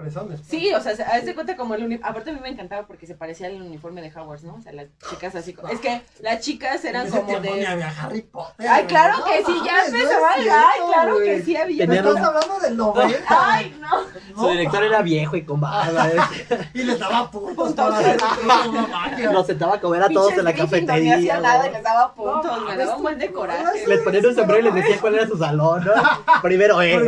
Fresones. 0.00 0.40
pues. 0.40 0.48
Sí, 0.50 0.72
o 0.74 0.80
sea, 0.80 0.96
se- 0.96 1.02
haz 1.02 1.24
de 1.24 1.34
cuenta 1.34 1.56
como 1.56 1.74
el 1.74 1.84
uniforme. 1.84 2.10
Aparte 2.10 2.30
a 2.30 2.32
mí 2.32 2.40
me 2.42 2.48
encantaba 2.48 2.86
porque 2.86 3.06
se 3.06 3.14
parecía 3.14 3.46
al 3.48 3.60
uniforme 3.60 4.00
de 4.02 4.08
Hogwarts, 4.08 4.44
¿no? 4.44 4.54
O 4.54 4.62
sea, 4.62 4.72
las 4.72 4.86
chicas 5.10 5.34
así. 5.34 5.52
como- 5.52 5.68
Es 5.68 5.80
que 5.80 6.02
las 6.20 6.40
chicas 6.40 6.84
eran 6.84 7.02
En 7.06 7.08
ese 7.12 7.20
como 7.22 7.40
de. 7.40 7.66
había 7.66 7.88
Harry 8.02 8.22
Potter. 8.22 8.68
Ay, 8.68 8.84
claro 8.84 9.18
No 9.18 9.24
que 9.24 9.44
sí, 9.44 9.52
ya 9.64 9.72
mames, 9.74 9.92
no 9.92 9.98
empezaba. 9.98 10.28
Ay, 10.36 10.80
claro 10.92 11.18
que 11.18 11.42
sí 11.42 11.56
había. 11.56 11.86
Me 11.86 11.96
estás 11.96 12.12
una- 12.14 12.26
hablando 12.26 12.58
del 12.60 12.76
90. 12.76 13.26
Ay, 13.28 13.76
no. 13.80 13.88
No, 14.34 14.42
Su 14.42 14.48
director 14.50 14.82
era 14.84 15.02
viejo 15.02 15.36
y 15.36 15.44
con 15.44 15.60
barba. 15.60 16.08
¿eh? 16.08 16.16
Y 16.74 16.82
les 16.84 16.98
daba 16.98 17.30
puntos 17.30 17.72
para 17.74 17.98
hacer. 17.98 18.20
Nos 19.32 19.46
sentaba 19.46 19.74
a 19.76 19.80
comer 19.80 20.02
a 20.02 20.08
todos 20.08 20.32
en 20.32 20.44
la 20.44 20.52
cafetería. 20.54 21.16
Ni 21.16 21.28
hacía 21.28 21.40
nada 21.40 21.66
y 21.68 21.72
les 21.72 21.82
daba 21.82 22.14
puntos, 22.14 22.44
No, 22.60 22.66
me 22.66 22.76
daba 22.76 22.96
un 22.96 23.02
buen 23.02 23.18
de 23.18 23.30
coraje. 23.32 23.86
Les 23.86 24.00
ponían 24.00 24.26
un 24.26 24.34
sombrero 24.34 24.60
y 24.60 24.64
les 24.64 24.74
decía 24.74 25.00
cuál 25.00 25.14
era 25.14 25.26
su 25.26 25.36
salón, 25.36 25.84
¿no? 25.84 25.92
Primero, 26.42 26.80
eh. 26.82 26.98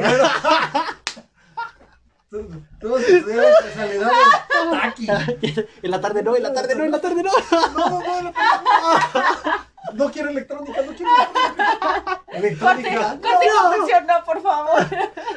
Taki. 4.71 5.07
En 5.83 5.91
la 5.91 6.01
tarde 6.01 6.23
no, 6.23 6.35
en 6.35 6.43
la 6.43 6.53
tarde 6.53 6.75
no, 6.75 6.85
en 6.85 6.91
la 6.91 7.01
tarde 7.01 7.23
no. 7.23 7.31
No, 7.51 7.91
no, 7.91 8.01
no, 8.01 8.23
no, 8.23 8.33
no. 8.33 8.33
No 9.95 10.11
quiero 10.11 10.31
electrónica, 10.31 10.81
no 10.83 10.93
quiero 10.95 11.11
electrónica. 11.13 12.21
Corte, 12.25 12.39
Electrónica. 12.39 13.21
corte 13.21 13.45
y 13.45 13.49
no. 13.49 13.63
confección, 13.63 14.07
no, 14.07 14.25
por 14.25 14.41
favor. 14.41 14.87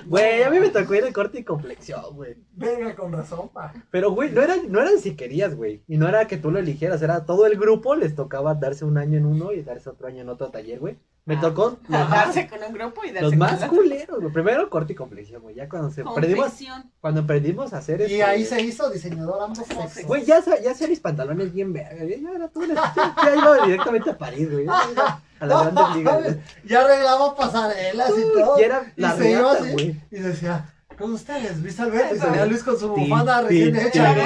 Güey, 0.06 0.44
a 0.44 0.50
mí 0.50 0.60
me 0.60 0.70
tocó 0.70 0.94
ir 0.96 1.04
de 1.04 1.12
corte 1.12 1.40
y 1.40 1.44
complexión, 1.44 2.16
güey. 2.16 2.38
Venga, 2.54 2.96
con 2.96 3.12
razón, 3.12 3.50
pa. 3.50 3.74
Pero, 3.92 4.12
güey, 4.12 4.32
no 4.32 4.42
era, 4.42 4.56
no 4.68 4.80
era 4.82 4.92
si 5.00 5.16
querías, 5.16 5.56
güey. 5.56 5.84
Y 5.88 5.98
no 5.98 6.08
era 6.08 6.28
que 6.28 6.38
tú 6.38 6.52
lo 6.52 6.60
eligieras, 6.60 7.02
era 7.02 7.26
todo 7.26 7.48
el 7.48 7.58
grupo 7.58 7.96
les 7.96 8.16
tocaba 8.16 8.54
darse 8.54 8.86
un 8.86 8.98
año 8.98 9.18
en 9.18 9.26
uno 9.26 9.52
y 9.52 9.64
darse 9.64 9.90
otro 9.90 10.08
año 10.08 10.22
en 10.22 10.30
otro 10.30 10.52
taller, 10.52 10.80
güey. 10.80 10.98
Me 11.28 11.36
Ah. 11.38 11.42
tocó 11.42 11.80
los 11.88 11.90
más, 12.10 12.10
Darse 12.12 12.48
con 12.48 12.64
un 12.64 12.74
grupo 12.74 13.04
y 13.04 13.08
darse 13.08 13.22
los 13.24 13.36
más 13.36 13.66
culeros, 13.66 14.20
güey. 14.22 14.32
Primero 14.32 14.70
corte 14.70 14.94
y 14.94 14.96
complexión, 14.96 15.42
güey. 15.42 15.56
Ya 15.56 15.68
cuando 15.68 15.90
se 15.90 16.04
Confección. 16.04 16.92
cuando 17.02 17.22
aprendimos 17.22 17.74
a 17.74 17.80
hacer 17.80 18.02
Y 18.02 18.04
este- 18.04 18.24
ahí 18.24 18.46
se 18.46 18.62
hizo 18.62 18.90
diseñador 18.92 19.42
ambos 19.42 19.60
¿Cómo 19.68 19.82
sexos. 19.90 20.06
Güey, 20.06 20.24
ya, 20.24 20.44
ya 20.64 20.72
hacía 20.72 20.88
mis 20.88 21.00
pantalones 21.00 21.52
bien 21.52 21.74
verga. 21.74 22.04
Ya, 22.06 22.32
era 22.32 22.48
todo 22.48 22.64
una- 22.66 22.76
ya, 22.96 23.16
ya 23.24 23.36
iba 23.36 23.66
directamente 23.66 24.10
a 24.12 24.18
París, 24.18 24.52
güey. 24.52 24.66
Ya 24.68 24.82
iba 24.92 25.22
a 25.40 25.46
las 25.48 25.62
grandes 25.74 25.96
ligas. 25.98 26.38
Ya 26.66 26.82
arreglaba 26.82 27.36
pasarelas 27.36 28.12
y 28.12 28.22
todo. 28.40 28.60
Y 28.60 28.64
era 28.64 28.94
Y 28.96 29.02
la 29.02 29.16
se 29.16 29.32
iba 29.32 29.40
regata, 29.40 29.60
así, 29.64 29.72
güey. 29.74 30.02
Y 30.12 30.20
decía, 30.20 30.75
con 30.96 31.14
ustedes, 31.14 31.58
Luis 31.60 31.80
Alberto. 31.80 32.16
Y 32.16 32.20
salía 32.20 32.46
Luis 32.46 32.64
con 32.64 32.80
su 32.80 32.90
bufanda 32.90 33.42
recién 33.42 33.76
hecha. 33.76 34.14
¿no? 34.16 34.22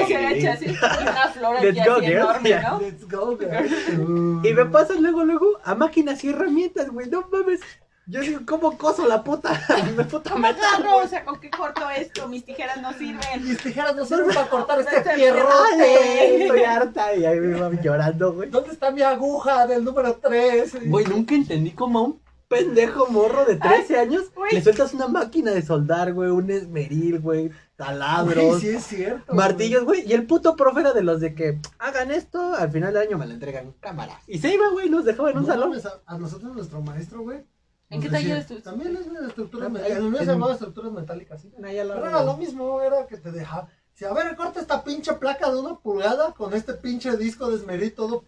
una 1.01 1.27
flor 1.29 1.57
aquí 1.57 1.65
Let's 1.71 1.85
go, 1.85 1.93
así 1.93 2.05
girl. 2.05 2.15
enorme. 2.17 2.61
¿no? 2.61 2.79
Let's 2.79 3.07
go, 3.09 3.37
girl. 3.37 4.41
Y 4.45 4.53
me 4.53 4.65
pasas 4.65 4.99
luego, 4.99 5.23
luego 5.23 5.59
a 5.63 5.75
máquinas 5.75 6.23
y 6.23 6.29
herramientas, 6.29 6.89
güey. 6.89 7.09
No 7.09 7.27
mames. 7.31 7.59
Yo 8.07 8.21
digo, 8.21 8.39
¿cómo 8.47 8.75
coso 8.75 9.05
la 9.07 9.23
puta? 9.23 9.61
Me 9.95 10.03
puta 10.03 10.31
¿Cómo 10.31 10.41
madre. 10.41 10.59
agarro? 10.65 10.97
O 10.97 11.07
sea, 11.07 11.23
¿con 11.23 11.39
qué 11.39 11.51
corto 11.51 11.87
esto? 11.95 12.27
Mis 12.27 12.43
tijeras 12.43 12.81
no 12.81 12.91
sirven. 12.93 13.43
Mis 13.43 13.59
tijeras 13.59 13.95
no 13.95 14.03
sirven 14.03 14.29
para 14.33 14.49
cortar 14.49 14.79
este 14.91 15.07
Ay, 15.11 15.15
pierrote. 15.15 16.41
Estoy 16.43 16.63
harta. 16.63 17.13
Y 17.13 17.23
ahí 17.25 17.39
me 17.39 17.55
iba 17.55 17.69
llorando, 17.79 18.33
güey. 18.33 18.49
¿Dónde 18.49 18.71
está 18.71 18.89
mi 18.89 19.03
aguja 19.03 19.67
del 19.67 19.83
número 19.83 20.15
3? 20.15 20.89
Güey, 20.89 21.05
nunca 21.05 21.35
entendí 21.35 21.69
cómo 21.69 21.99
a 21.99 22.01
un 22.01 22.19
pendejo 22.49 23.07
morro 23.07 23.45
de 23.45 23.55
13 23.55 23.97
años 23.99 24.33
güey. 24.35 24.51
le 24.53 24.61
sueltas 24.61 24.93
una 24.93 25.07
máquina 25.07 25.51
de 25.51 25.61
soldar, 25.61 26.11
güey. 26.13 26.29
Un 26.31 26.49
esmeril, 26.51 27.19
güey. 27.21 27.51
Taladros. 27.77 28.59
sí 28.59 28.69
es 28.69 28.83
cierto. 28.83 29.33
Martillos, 29.33 29.85
güey. 29.85 30.05
Y 30.05 30.11
el 30.13 30.25
puto 30.27 30.55
profe 30.57 30.81
era 30.81 30.91
de 30.91 31.03
los 31.03 31.21
de 31.21 31.33
que 31.33 31.59
hagan 31.77 32.11
esto, 32.11 32.53
al 32.55 32.69
final 32.71 32.93
del 32.93 33.07
año 33.07 33.17
me 33.17 33.25
la 33.27 33.35
entregan. 33.35 33.73
Cámara. 33.79 34.19
Y 34.27 34.39
se 34.39 34.53
iba, 34.53 34.69
güey, 34.71 34.89
nos 34.89 35.05
dejaba 35.05 35.31
en 35.31 35.37
un 35.37 35.43
No 35.43 35.47
salón. 35.49 35.69
mames, 35.69 35.85
a, 35.85 36.01
a 36.05 36.17
nosotros 36.17 36.53
nuestro 36.55 36.81
maestro, 36.81 37.21
güey. 37.21 37.45
¿En 37.91 38.01
qué 38.01 38.09
taller 38.09 38.37
estuviste? 38.37 38.69
También 38.69 38.95
es 38.97 39.11
de 39.11 39.27
estructuras 39.27 39.67
Ah, 39.67 39.69
metálicas. 39.69 39.97
El 39.97 40.03
mío 40.09 40.17
se 40.17 40.23
en- 40.23 40.29
llamaba 40.29 40.53
estructuras 40.53 40.91
metálicas, 40.91 41.41
sí. 41.41 41.51
Pero 41.55 41.69
era 42.07 42.23
lo 42.23 42.33
güey. 42.35 42.45
mismo, 42.45 42.81
era 42.81 43.07
que 43.07 43.17
te 43.17 43.31
dejaba. 43.31 43.67
Si 43.93 44.05
a 44.05 44.13
ver, 44.13 44.35
corta 44.35 44.59
esta 44.59 44.83
pinche 44.83 45.13
placa 45.13 45.51
de 45.51 45.59
una 45.59 45.75
pulgada 45.79 46.33
con 46.33 46.53
este 46.53 46.73
pinche 46.73 47.17
disco 47.17 47.49
de 47.49 47.55
esmeril 47.57 47.93
todo 47.93 48.23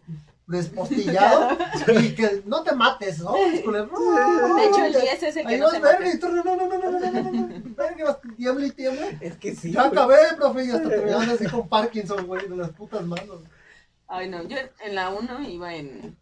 despostillado 0.48 1.58
y 2.02 2.16
que 2.16 2.44
no 2.46 2.64
te 2.64 2.76
mates, 2.76 3.20
¿no? 3.20 3.34
De 3.34 3.50
hecho, 3.60 4.86
el 4.86 4.94
ya- 4.94 5.02
10 5.02 5.24
es 5.24 5.38
el 5.38 5.48
que 5.48 5.58
no 5.58 5.70
se 5.70 5.78
y 5.78 6.20
tú, 6.20 6.30
no, 6.30 6.44
no, 6.44 6.56
no, 6.56 6.68
no, 6.68 6.78
no, 6.78 6.90
no, 6.90 7.00
no, 7.00 7.22
no, 7.22 7.32
no, 7.32 7.76
verga, 7.76 8.06
vas 8.06 8.20
tiembla 8.36 8.66
y 8.68 8.72
tiembla. 8.72 9.08
Es 9.22 9.38
que 9.38 9.56
sí. 9.56 9.72
Ya 9.72 9.86
acabé, 9.86 10.18
profe, 10.36 10.66
y 10.66 10.72
hasta 10.72 10.90
terminamos 10.90 11.28
así 11.30 11.46
con 11.48 11.68
Parkinson, 11.68 12.28
güey, 12.28 12.48
de 12.48 12.58
las 12.58 12.72
putas 12.72 13.06
manos. 13.06 13.42
Ay, 14.08 14.30
no, 14.30 14.44
yo 14.44 14.58
en 14.84 14.96
la 14.96 15.10
1 15.10 15.50
iba 15.50 15.74
en, 15.74 16.18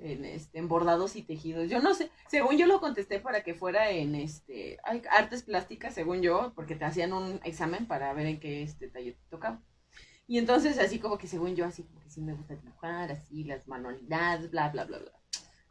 en, 0.00 0.24
este, 0.24 0.58
en 0.58 0.68
bordados 0.68 1.14
y 1.16 1.22
tejidos. 1.22 1.68
Yo 1.68 1.80
no 1.80 1.94
sé, 1.94 2.10
según 2.28 2.56
yo 2.56 2.66
lo 2.66 2.80
contesté 2.80 3.20
para 3.20 3.42
que 3.42 3.54
fuera 3.54 3.90
en 3.90 4.14
este 4.14 4.78
ay, 4.84 5.02
artes 5.10 5.42
plásticas, 5.42 5.94
según 5.94 6.22
yo, 6.22 6.52
porque 6.54 6.74
te 6.74 6.86
hacían 6.86 7.12
un 7.12 7.40
examen 7.44 7.86
para 7.86 8.12
ver 8.14 8.26
en 8.26 8.40
qué 8.40 8.62
este 8.62 8.88
taller 8.88 9.14
te 9.14 9.28
tocaba. 9.30 9.60
Y 10.26 10.38
entonces 10.38 10.78
así 10.78 10.98
como 10.98 11.18
que 11.18 11.26
según 11.26 11.54
yo, 11.54 11.66
así 11.66 11.82
como 11.82 12.00
que 12.00 12.10
sí 12.10 12.20
me 12.20 12.34
gusta 12.34 12.54
dibujar, 12.54 13.12
así 13.12 13.44
las 13.44 13.68
manualidades, 13.68 14.50
bla, 14.50 14.70
bla, 14.70 14.84
bla, 14.84 14.98
bla. 14.98 15.12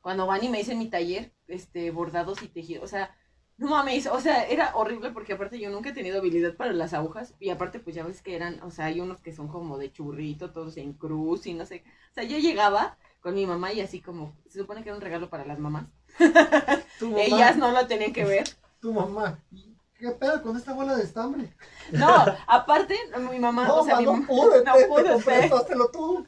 Cuando 0.02 0.28
van 0.28 0.44
y 0.44 0.50
me 0.50 0.60
dicen 0.60 0.78
mi 0.78 0.90
taller, 0.90 1.34
este, 1.48 1.90
bordados 1.92 2.42
y 2.44 2.48
tejidos, 2.48 2.84
o 2.84 2.88
sea, 2.88 3.16
no 3.58 3.70
mames, 3.70 4.08
o 4.08 4.20
sea, 4.20 4.46
era 4.46 4.76
horrible 4.76 5.12
porque 5.12 5.34
aparte 5.34 5.60
yo 5.60 5.70
nunca 5.70 5.90
he 5.90 5.94
tenido 5.94 6.20
habilidad 6.20 6.56
para 6.56 6.74
las 6.74 6.94
agujas 6.94 7.34
y 7.40 7.50
aparte 7.50 7.80
pues 7.80 7.96
ya 7.96 8.04
ves 8.04 8.22
que 8.22 8.36
eran, 8.36 8.62
o 8.64 8.72
sea, 8.72 8.86
hay 8.86 9.00
unos 9.00 9.22
que 9.22 9.32
son 9.32 9.48
como 9.48 9.78
de 9.78 9.92
churrito, 9.92 10.52
todos 10.52 10.78
en 10.78 10.94
cruz 10.94 11.46
y 11.48 11.54
no 11.54 11.66
sé. 11.66 11.84
O 12.12 12.14
sea, 12.14 12.24
yo 12.24 12.38
llegaba 12.38 12.98
con 13.22 13.36
mi 13.36 13.46
mamá 13.46 13.72
y 13.72 13.82
así 13.82 14.02
como, 14.02 14.36
se 14.50 14.60
supone 14.60 14.84
que 14.84 14.90
era 14.90 14.96
un 14.98 15.02
regalo 15.02 15.30
para 15.30 15.46
las 15.46 15.60
mamás. 15.60 15.86
Tu 17.00 17.06
mamá, 17.10 17.22
Ellas 17.24 17.58
no 17.58 17.72
lo 17.72 17.88
tenían 17.88 18.12
que 18.12 18.26
ver. 18.26 18.44
Tu 18.82 18.92
mamá. 18.92 19.40
¿Qué 20.04 20.12
pedo 20.12 20.42
con 20.44 20.58
esta 20.58 20.74
bola 20.74 20.98
de 20.98 21.04
estambre? 21.04 21.48
No, 21.94 22.10
aparte, 22.48 22.94
mi 23.32 23.40
mamá, 23.40 23.66
No, 23.66 23.78
o 23.78 23.86
sea, 23.86 23.94
ma, 23.96 24.00
mi 24.02 24.06
no 24.08 24.12
mamá- 24.16 24.28
pude, 24.28 24.62
no 24.66 24.74
pude, 24.90 25.10
hazlo 25.10 25.88
tú. 25.94 26.26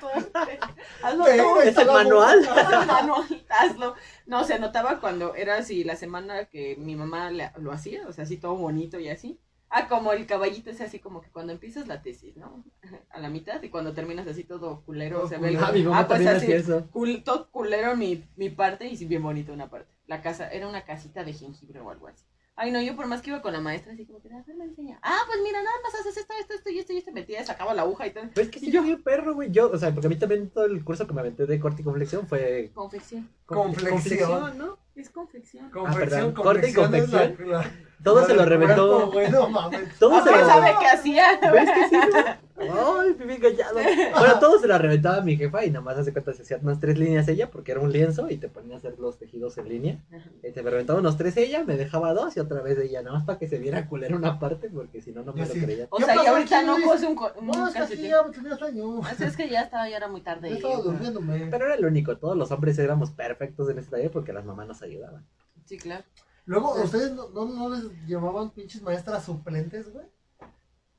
hazlo 1.04 1.26
tú. 1.26 1.60
Es 1.60 1.78
el 1.78 1.88
manual. 1.88 2.40
manual, 2.88 3.46
hazlo. 3.50 3.96
No, 4.28 4.46
se 4.46 4.60
notaba 4.60 5.02
cuando 5.02 5.36
era 5.36 5.58
así 5.58 5.84
la 5.84 5.98
semana 5.98 6.46
que 6.46 6.78
mi 6.78 6.96
mamá 6.96 7.32
le- 7.32 7.52
lo 7.58 7.74
hacía, 7.74 8.08
o 8.08 8.14
sea, 8.14 8.24
así 8.24 8.38
todo 8.38 8.56
bonito 8.56 8.98
y 8.98 9.10
así. 9.10 9.42
Ah, 9.70 9.90
como 9.90 10.14
el 10.14 10.26
caballito 10.26 10.70
es 10.70 10.80
así 10.80 11.00
como 11.00 11.22
que 11.22 11.30
cuando 11.32 11.52
empiezas 11.52 11.86
la 11.88 12.02
tesis, 12.02 12.38
¿no? 12.38 12.64
A 13.10 13.20
la 13.20 13.28
mitad 13.30 13.62
y 13.62 13.68
cuando 13.70 13.92
terminas 13.94 14.26
así 14.26 14.46
todo 14.46 14.84
culero, 14.86 15.18
Todo 15.18 15.28
se 15.28 15.38
ve 15.38 15.50
el... 15.50 15.58
Ah, 15.62 15.72
mi 15.74 15.84
mamá 15.84 16.00
Ah, 16.00 16.08
pues 16.08 16.20
también 16.24 16.36
así, 16.38 16.46
hacía 16.46 16.56
eso. 16.56 16.88
cul- 16.94 17.24
todo 17.26 17.52
culero 17.52 17.94
mi, 17.98 18.24
mi 18.38 18.50
parte 18.50 18.88
y 18.88 18.96
sí 18.96 19.04
bien 19.06 19.22
bonito 19.24 19.52
una 19.52 19.70
parte. 19.70 19.92
La 20.08 20.22
casa, 20.22 20.48
era 20.50 20.70
una 20.70 20.86
casita 20.86 21.26
de 21.26 21.34
jengibre 21.34 21.82
o 21.82 21.90
algo 21.90 22.08
así. 22.08 22.24
Ay, 22.58 22.72
no, 22.72 22.82
yo 22.82 22.96
por 22.96 23.06
más 23.08 23.22
que 23.22 23.32
iba 23.32 23.42
con 23.42 23.52
la 23.52 23.60
maestra, 23.60 23.92
así 23.92 24.06
como 24.06 24.22
que, 24.22 24.30
a 24.34 24.42
ver, 24.42 24.56
me 24.56 24.64
enseña. 24.64 24.98
Ah, 25.04 25.20
pues 25.28 25.40
mira, 25.44 25.62
nada 25.62 25.76
más 25.84 25.94
haces 26.00 26.16
esto, 26.16 26.34
esto, 26.40 26.54
esto 26.54 26.70
y 26.70 26.80
esto 26.80 26.94
y 26.94 26.98
esto. 26.98 27.12
Metía, 27.12 27.44
sacaba 27.46 27.74
la 27.74 27.82
aguja 27.82 28.08
y 28.08 28.12
todo. 28.12 28.24
Pero 28.34 28.46
es 28.46 28.52
que 28.52 28.60
sí, 28.60 28.68
yo 28.72 28.82
yo- 28.82 28.84
fui 28.84 28.96
perro, 29.04 29.34
güey. 29.36 29.52
Yo, 29.52 29.70
o 29.72 29.78
sea, 29.78 29.92
porque 29.94 30.08
a 30.08 30.10
mí 30.10 30.16
también 30.16 30.50
todo 30.50 30.66
el 30.66 30.84
curso 30.84 31.06
que 31.06 31.14
me 31.14 31.20
aventé 31.20 31.46
de 31.46 31.60
corte 31.60 31.82
y 31.82 31.86
conflexión 31.86 32.28
fue. 32.28 32.72
Confección. 32.74 33.30
Conflexión. 33.46 34.58
¿no? 34.58 34.78
Es 34.96 35.10
confección. 35.10 35.70
Confección, 35.70 36.10
perdón, 36.10 36.34
corte 36.34 36.70
y 36.70 36.74
confección 36.74 37.12
confección. 37.36 37.52
la- 37.52 37.72
Todo 38.04 38.22
la 38.22 38.28
se 38.28 38.34
lo 38.36 38.46
reventó. 38.46 39.12
cuerpo, 39.12 39.12
güey, 39.14 39.32
no 39.32 39.50
mames. 39.50 39.98
Todo 40.00 40.24
se 40.24 40.30
¿Quién 40.30 40.42
lo. 40.42 40.48
sabe 40.48 40.72
qué 40.80 40.86
hacía? 40.88 41.26
¿Ves 41.52 41.70
que 41.72 41.90
sí, 41.90 41.96
güey? 42.12 42.24
Ay, 42.58 43.16
engañado. 43.20 43.74
Bueno, 44.18 44.40
todo 44.40 44.60
se 44.60 44.68
lo 44.68 44.78
reventaba 44.78 45.20
mi 45.22 45.36
jefa 45.36 45.66
y 45.66 45.72
nada 45.72 45.84
más 45.84 45.98
hace 45.98 46.14
cuenta 46.14 46.34
se 46.34 46.44
hacían 46.44 46.62
unas 46.64 46.80
tres 46.80 46.98
líneas 46.98 47.28
ella 47.28 47.50
porque 47.52 47.74
era 47.74 47.82
un 47.82 47.92
lienzo 47.92 48.30
y 48.30 48.38
te 48.38 48.48
ponía 48.48 48.76
a 48.76 48.78
hacer 48.78 48.98
los 48.98 49.18
tejidos 49.18 49.58
en 49.58 49.68
línea. 49.68 50.00
Y 50.44 50.52
te 50.52 50.64
me 50.64 50.70
reventaba 50.70 51.00
unos 51.00 51.18
tres 51.18 51.36
ella, 51.38 51.64
me 51.66 51.76
dejaba 51.76 52.14
dos 52.14 52.38
y 52.38 52.40
otra 52.40 52.62
vez 52.62 52.78
ella, 52.80 53.02
nada 53.02 53.18
más 53.18 53.26
para 53.26 53.40
que 53.40 53.48
se 53.50 53.58
viera 53.58 53.88
culera 53.90 54.16
una 54.16 54.40
parte 54.40 54.70
porque 54.70 55.02
si 55.02 55.12
no, 55.12 55.24
no 55.24 55.34
me 55.34 55.46
lo 55.46 55.54
creía. 55.54 55.88
O 55.90 55.98
¿Qué 55.98 56.06
sea, 56.06 56.16
y 56.16 56.28
ahorita 56.28 56.62
no 56.64 56.78
cose 56.82 57.08
un, 57.08 57.16
co- 57.16 57.32
un 57.40 57.48
No, 57.48 57.68
es 57.68 57.74
que 57.74 57.98
ya 58.08 58.24
tenía 58.32 58.56
sueño. 58.58 59.02
Así 59.04 59.24
es 59.26 59.36
que 59.36 59.50
ya 59.50 59.62
estaba, 59.62 59.90
ya 59.90 59.98
era 59.98 60.08
muy 60.08 60.22
tarde. 60.22 60.50
Yo 60.50 60.56
estaba 60.56 60.78
durmiéndome. 60.78 61.48
Pero 61.52 61.66
era 61.66 61.76
el 61.76 61.86
único, 61.86 62.18
todos 62.18 62.38
los 62.38 62.52
hombres 62.52 62.78
éramos 62.80 63.12
perfectos 63.12 63.70
en 63.70 63.80
ese 63.80 63.90
taller 63.90 64.12
porque 64.12 64.32
las 64.32 64.46
mamás 64.46 64.68
nos 64.68 64.82
ayudaban. 64.82 65.26
Sí, 65.66 65.78
claro. 65.78 66.04
Luego, 66.46 66.76
¿ustedes 66.84 67.12
no, 67.14 67.30
no, 67.30 67.46
no 67.46 67.70
les 67.70 67.84
llevaban 68.06 68.52
pinches 68.52 68.82
maestras 68.82 69.24
suplentes, 69.26 69.92
güey? 69.92 70.06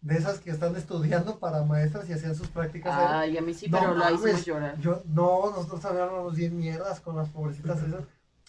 De 0.01 0.17
esas 0.17 0.39
que 0.41 0.51
están 0.51 0.77
estudiando 0.77 1.39
para 1.39 1.63
maestras 1.65 2.09
y 2.09 2.13
hacían 2.13 2.35
sus 2.35 2.49
prácticas 2.49 2.95
ahí. 2.95 3.07
Ay, 3.31 3.39
a 3.39 3.43
mí 3.43 3.55
sí, 3.55 3.69
No 3.69 3.79
pero 3.81 3.95
la 3.95 4.13
hicimos 4.13 4.45
llorar. 4.45 4.79
Yo, 4.81 5.03
no, 5.07 5.51
nosotros 5.51 5.85
hablábamos 5.85 6.35
bien 6.37 6.57
mierdas 6.57 7.01
con 7.01 7.17
las 7.17 7.29
pobrecitas 7.31 7.83
esas. 7.83 8.03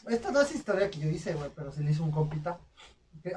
Esta 0.08 0.32
no 0.32 0.42
es 0.42 0.54
historia 0.54 0.90
que 0.92 1.00
yo 1.00 1.10
hice, 1.10 1.34
güey, 1.34 1.50
pero 1.56 1.72
se 1.72 1.82
le 1.84 1.92
hizo 1.92 2.04
un 2.04 2.12
compita. 2.12 2.60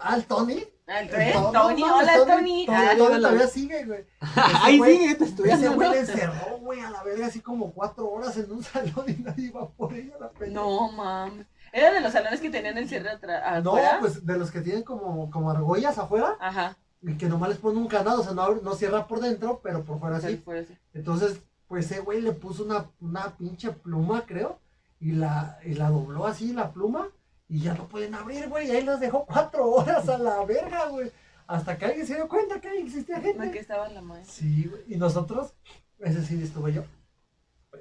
Ah, 0.01 0.15
el 0.17 0.25
Tony. 0.27 0.63
Ah, 0.87 1.01
el 1.01 1.09
El 1.09 1.33
Tony, 1.33 1.53
Tony, 1.53 1.81
no, 1.81 1.97
hola 1.97 2.13
Tony. 2.17 2.27
Tony, 2.27 2.67
Ah, 2.69 2.95
Tony 2.97 3.17
todavía 3.17 3.47
sigue, 3.49 3.85
güey. 3.87 4.05
Ahí 4.63 4.79
güey- 4.79 4.99
sigue, 4.99 5.15
te 5.15 5.25
Ese 5.25 5.31
estudiando. 5.31 5.73
güey 5.75 5.89
¿no? 5.89 5.95
le 5.95 6.01
encerró, 6.01 6.59
güey, 6.59 6.81
a 6.81 6.91
la 6.91 7.03
verga, 7.03 7.27
así 7.27 7.41
como 7.41 7.73
cuatro 7.73 8.09
horas 8.11 8.37
en 8.37 8.53
un 8.53 8.63
salón 8.65 9.05
y 9.09 9.13
nadie 9.23 9.47
iba 9.47 9.69
por 9.71 9.93
ella 9.95 10.15
la 10.21 10.31
pena. 10.31 10.53
No, 10.53 10.93
mames. 10.93 11.47
Era 11.73 11.93
de 11.93 12.01
los 12.01 12.13
salones 12.13 12.41
que 12.41 12.51
tenían 12.51 12.77
el 12.79 12.89
cierre 12.89 13.11
atrás. 13.11 13.63
No, 13.65 13.77
pues 14.01 14.25
de 14.27 14.37
los 14.39 14.51
que 14.51 14.61
tienen 14.61 14.83
como, 14.83 15.31
como 15.31 15.51
argollas 15.51 15.99
afuera 15.99 16.37
Ajá. 16.41 16.77
y 17.03 17.15
que 17.15 17.29
nomás 17.29 17.51
les 17.51 17.59
ponen 17.59 17.79
un 17.83 17.89
candado, 17.89 18.21
o 18.21 18.25
sea, 18.25 18.33
no, 18.33 18.57
no 18.57 18.75
cierra 18.75 19.07
por 19.07 19.21
dentro, 19.21 19.61
pero 19.63 19.85
por 19.85 19.99
fuera 20.01 20.21
sí. 20.21 20.43
así. 20.47 20.67
Entonces, 20.95 21.41
pues 21.69 21.87
ese 21.91 22.01
güey 22.01 22.21
le 22.21 22.33
puso 22.33 22.65
una, 22.65 22.87
una 23.01 23.37
pinche 23.37 23.71
pluma, 23.71 24.25
creo, 24.27 24.59
y 24.99 25.13
la, 25.13 25.59
y 25.65 25.75
la 25.75 25.89
dobló 25.91 26.27
así, 26.27 26.53
la 26.53 26.73
pluma, 26.73 27.09
y 27.49 27.61
ya 27.61 27.75
no 27.75 27.87
pueden 27.89 28.15
abrir, 28.15 28.49
güey, 28.49 28.69
y 28.69 28.71
ahí 28.73 28.83
las 28.85 29.01
dejó 29.01 29.25
cuatro 29.25 29.71
horas 29.71 30.09
a 30.09 30.19
la 30.19 30.45
verga, 30.45 30.87
güey. 30.87 31.11
Hasta 31.47 31.77
que 31.79 31.85
alguien 31.85 32.07
se 32.07 32.15
dio 32.15 32.29
cuenta 32.29 32.61
que 32.61 32.69
ahí 32.69 32.79
existía 32.83 33.17
No, 33.17 33.23
que 33.23 33.33
gente. 33.35 33.59
estaba 33.59 33.89
la 33.89 34.03
maestra. 34.03 34.33
Sí, 34.35 34.67
güey, 34.71 34.83
y 34.89 34.97
nosotros, 34.97 35.53
ese 36.01 36.25
sí 36.25 36.41
estuve 36.43 36.73
yo, 36.73 36.83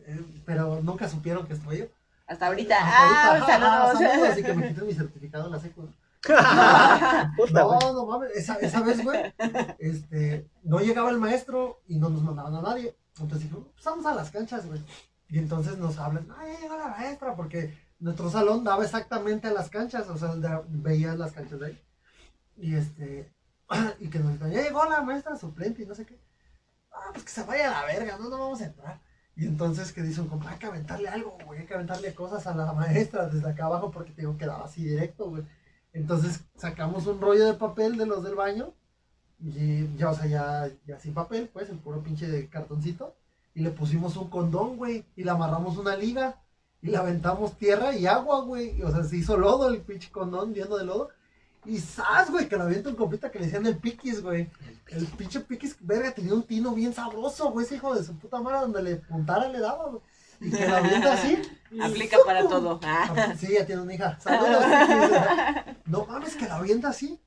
Eh, 0.05 0.23
pero 0.45 0.81
nunca 0.81 1.07
supieron 1.09 1.45
que 1.47 1.53
estuve 1.53 1.77
yo. 1.79 1.85
Hasta 2.29 2.45
ahorita. 2.45 2.75
Hasta 2.77 2.97
ah, 2.97 3.27
ahorita, 3.31 3.55
ajá, 3.55 3.93
saludos. 3.93 3.99
saludos, 3.99 4.29
así 4.29 4.43
que 4.43 4.53
me 4.53 4.67
quité 4.67 4.81
mi 4.83 4.93
certificado 4.93 5.45
en 5.47 5.51
la 5.51 5.59
secu. 5.59 5.89
No, 7.53 7.93
no 7.93 8.05
mames, 8.05 8.31
esa, 8.35 8.55
esa 8.55 8.81
vez, 8.81 9.03
güey, 9.03 9.33
este, 9.79 10.47
no 10.63 10.79
llegaba 10.79 11.09
el 11.09 11.17
maestro 11.17 11.81
y 11.87 11.97
no 11.97 12.09
nos 12.09 12.21
mandaban 12.21 12.53
a 12.55 12.61
nadie. 12.61 12.95
Entonces 13.19 13.49
dijo, 13.49 13.71
pues 13.73 13.85
vamos 13.85 14.05
a 14.05 14.13
las 14.13 14.29
canchas, 14.29 14.67
güey. 14.67 14.81
Y 15.29 15.39
entonces 15.39 15.77
nos 15.77 15.97
hablan, 15.97 16.27
no, 16.27 16.35
ya 16.45 16.59
llegó 16.59 16.77
la 16.77 16.89
maestra, 16.89 17.35
porque 17.35 17.73
nuestro 17.99 18.29
salón 18.29 18.63
daba 18.63 18.83
exactamente 18.83 19.47
a 19.47 19.53
las 19.53 19.69
canchas, 19.69 20.07
o 20.09 20.17
sea, 20.17 20.61
veías 20.67 21.17
las 21.17 21.31
canchas 21.31 21.59
de 21.59 21.65
ahí. 21.67 21.83
Y 22.57 22.75
este, 22.75 23.33
y 23.99 24.09
que 24.09 24.19
nos 24.19 24.33
dijeron, 24.33 24.51
ya 24.51 24.61
llegó 24.61 24.85
la 24.85 25.01
maestra 25.01 25.35
suplente 25.35 25.83
y 25.83 25.85
no 25.85 25.95
sé 25.95 26.05
qué. 26.05 26.19
Ah, 26.91 27.11
pues 27.13 27.23
que 27.23 27.31
se 27.31 27.43
vaya 27.43 27.69
a 27.69 27.81
la 27.81 27.87
verga, 27.87 28.17
no, 28.17 28.29
no 28.29 28.37
vamos 28.37 28.61
a 28.61 28.65
entrar. 28.65 29.01
Y 29.39 29.47
entonces 29.47 29.93
que 29.93 30.03
dice 30.03 30.19
un 30.19 30.29
hay 30.45 30.57
que 30.57 30.65
aventarle 30.65 31.07
algo, 31.07 31.37
güey, 31.45 31.61
hay 31.61 31.65
que 31.65 31.73
aventarle 31.73 32.13
cosas 32.13 32.45
a 32.45 32.53
la 32.53 32.73
maestra 32.73 33.27
desde 33.27 33.49
acá 33.49 33.67
abajo 33.67 33.89
porque 33.89 34.11
te 34.11 34.23
digo 34.23 34.37
que 34.37 34.45
daba 34.45 34.65
así 34.65 34.83
directo, 34.83 35.29
güey. 35.29 35.43
Entonces 35.93 36.41
sacamos 36.55 37.07
un 37.07 37.21
rollo 37.21 37.45
de 37.45 37.53
papel 37.53 37.97
de 37.97 38.05
los 38.05 38.21
del 38.21 38.35
baño 38.35 38.73
y 39.41 39.95
ya, 39.95 40.09
o 40.09 40.13
sea, 40.13 40.25
ya, 40.25 40.69
ya 40.85 40.99
sin 40.99 41.13
papel, 41.13 41.49
pues, 41.53 41.69
el 41.69 41.77
puro 41.77 42.03
pinche 42.03 42.27
de 42.27 42.49
cartoncito. 42.49 43.15
Y 43.55 43.61
le 43.61 43.71
pusimos 43.71 44.17
un 44.17 44.29
condón, 44.29 44.75
güey, 44.75 45.05
y 45.15 45.23
le 45.23 45.31
amarramos 45.31 45.77
una 45.77 45.95
liga 45.95 46.41
y 46.81 46.87
le 46.87 46.97
aventamos 46.97 47.57
tierra 47.57 47.95
y 47.95 48.07
agua, 48.07 48.41
güey. 48.41 48.77
y, 48.77 48.83
O 48.83 48.91
sea, 48.91 49.03
se 49.03 49.15
hizo 49.17 49.37
lodo 49.37 49.69
el 49.69 49.81
pinche 49.81 50.11
condón 50.11 50.53
lleno 50.53 50.77
de 50.77 50.85
lodo. 50.85 51.09
Y 51.65 51.79
¡zas, 51.79 52.31
güey! 52.31 52.47
Que 52.47 52.55
lo 52.57 52.63
avienta 52.63 52.89
un 52.89 52.95
compita 52.95 53.29
que 53.29 53.39
le 53.39 53.45
decían 53.45 53.65
el 53.65 53.77
piquis, 53.77 54.21
güey. 54.23 54.49
El 54.87 55.05
pinche 55.07 55.41
piquis, 55.41 55.75
verga, 55.81 56.11
tenía 56.11 56.33
un 56.33 56.43
tino 56.43 56.71
bien 56.73 56.93
sabroso, 56.93 57.51
güey, 57.51 57.65
ese 57.65 57.75
hijo 57.75 57.93
de 57.93 58.03
su 58.03 58.17
puta 58.17 58.39
madre, 58.41 58.61
donde 58.61 58.81
le 58.81 58.95
puntara 58.95 59.47
le 59.49 59.59
daba, 59.59 59.89
güey. 59.89 60.01
Y 60.41 60.51
que 60.51 60.67
lo 60.67 60.77
avienta 60.77 61.13
así. 61.13 61.41
Aplica 61.81 62.17
para 62.25 62.47
todo. 62.47 62.79
Ah. 62.83 63.13
Ah, 63.15 63.33
Sí, 63.37 63.47
ya 63.53 63.65
tiene 63.65 63.81
una 63.81 63.93
hija. 63.93 64.17
Saludos, 64.21 64.63
Piquis. 64.63 65.75
No 65.85 66.05
mames, 66.05 66.35
que 66.35 66.47
la 66.47 66.55
avienta 66.57 66.89
así. 66.89 67.19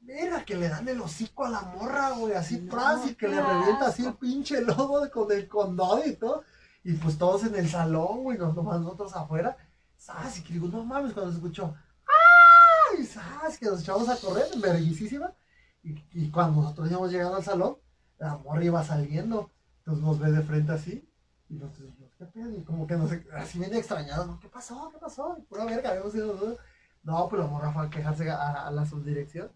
Verga, 0.00 0.44
que 0.44 0.56
le 0.56 0.68
dan 0.68 0.86
el 0.88 1.00
hocico 1.00 1.44
a 1.46 1.48
la 1.50 1.62
morra, 1.62 2.10
güey, 2.10 2.34
así 2.34 2.58
No, 2.58 2.70
tras 2.70 3.06
y 3.10 3.14
que 3.14 3.26
le 3.28 3.40
revienta 3.42 3.86
así 3.86 4.04
el 4.04 4.14
pinche 4.14 4.60
lobo 4.60 5.00
de- 5.00 5.10
con 5.10 5.32
el 5.32 5.48
condón 5.48 6.02
y 6.06 6.12
todo. 6.12 6.44
Y 6.84 6.92
pues 6.92 7.18
todos 7.18 7.42
en 7.44 7.56
el 7.56 7.68
salón, 7.68 8.22
güey, 8.22 8.38
nos 8.38 8.54
nomás 8.54 8.80
nosotros 8.80 9.16
afuera. 9.16 9.56
¿Sabes? 9.96 10.38
Y 10.38 10.42
que 10.44 10.52
digo, 10.52 10.68
no 10.68 10.84
mames, 10.84 11.12
cuando 11.12 11.32
se 11.32 11.38
escuchó. 11.38 11.74
¿Sabes? 13.04 13.58
Que 13.58 13.66
nos 13.66 13.80
echamos 13.82 14.08
a 14.08 14.16
correr, 14.16 14.46
verguisísima. 14.60 15.34
Y, 15.82 16.02
y 16.12 16.30
cuando 16.30 16.62
nosotros 16.62 16.90
íbamos 16.90 17.12
llegando 17.12 17.36
al 17.36 17.44
salón, 17.44 17.76
la 18.18 18.36
morra 18.36 18.64
iba 18.64 18.84
saliendo. 18.84 19.50
Entonces 19.78 20.04
nos 20.04 20.18
ve 20.18 20.32
de 20.32 20.42
frente 20.42 20.72
así. 20.72 21.08
Y 21.48 21.54
nosotros 21.54 21.86
dijimos, 21.88 22.12
¿qué 22.18 22.24
pedo? 22.26 22.50
Y 22.58 22.64
como 22.64 22.86
que 22.86 22.96
nos, 22.96 23.10
así 23.34 23.58
bien 23.58 23.74
extrañados, 23.74 24.26
¿no? 24.26 24.40
¿Qué 24.40 24.48
pasó? 24.48 24.90
¿Qué 24.92 24.98
pasó? 24.98 25.36
Y 25.38 25.42
pura 25.42 25.64
verga, 25.64 25.90
habíamos 25.90 26.14
ido 26.14 26.32
nosotros. 26.32 26.58
No, 27.02 27.28
pues 27.28 27.40
la 27.40 27.46
morra 27.48 27.72
fue 27.72 27.86
a 27.86 27.90
quejarse 27.90 28.28
a, 28.30 28.66
a 28.66 28.70
la 28.70 28.84
subdirección. 28.84 29.52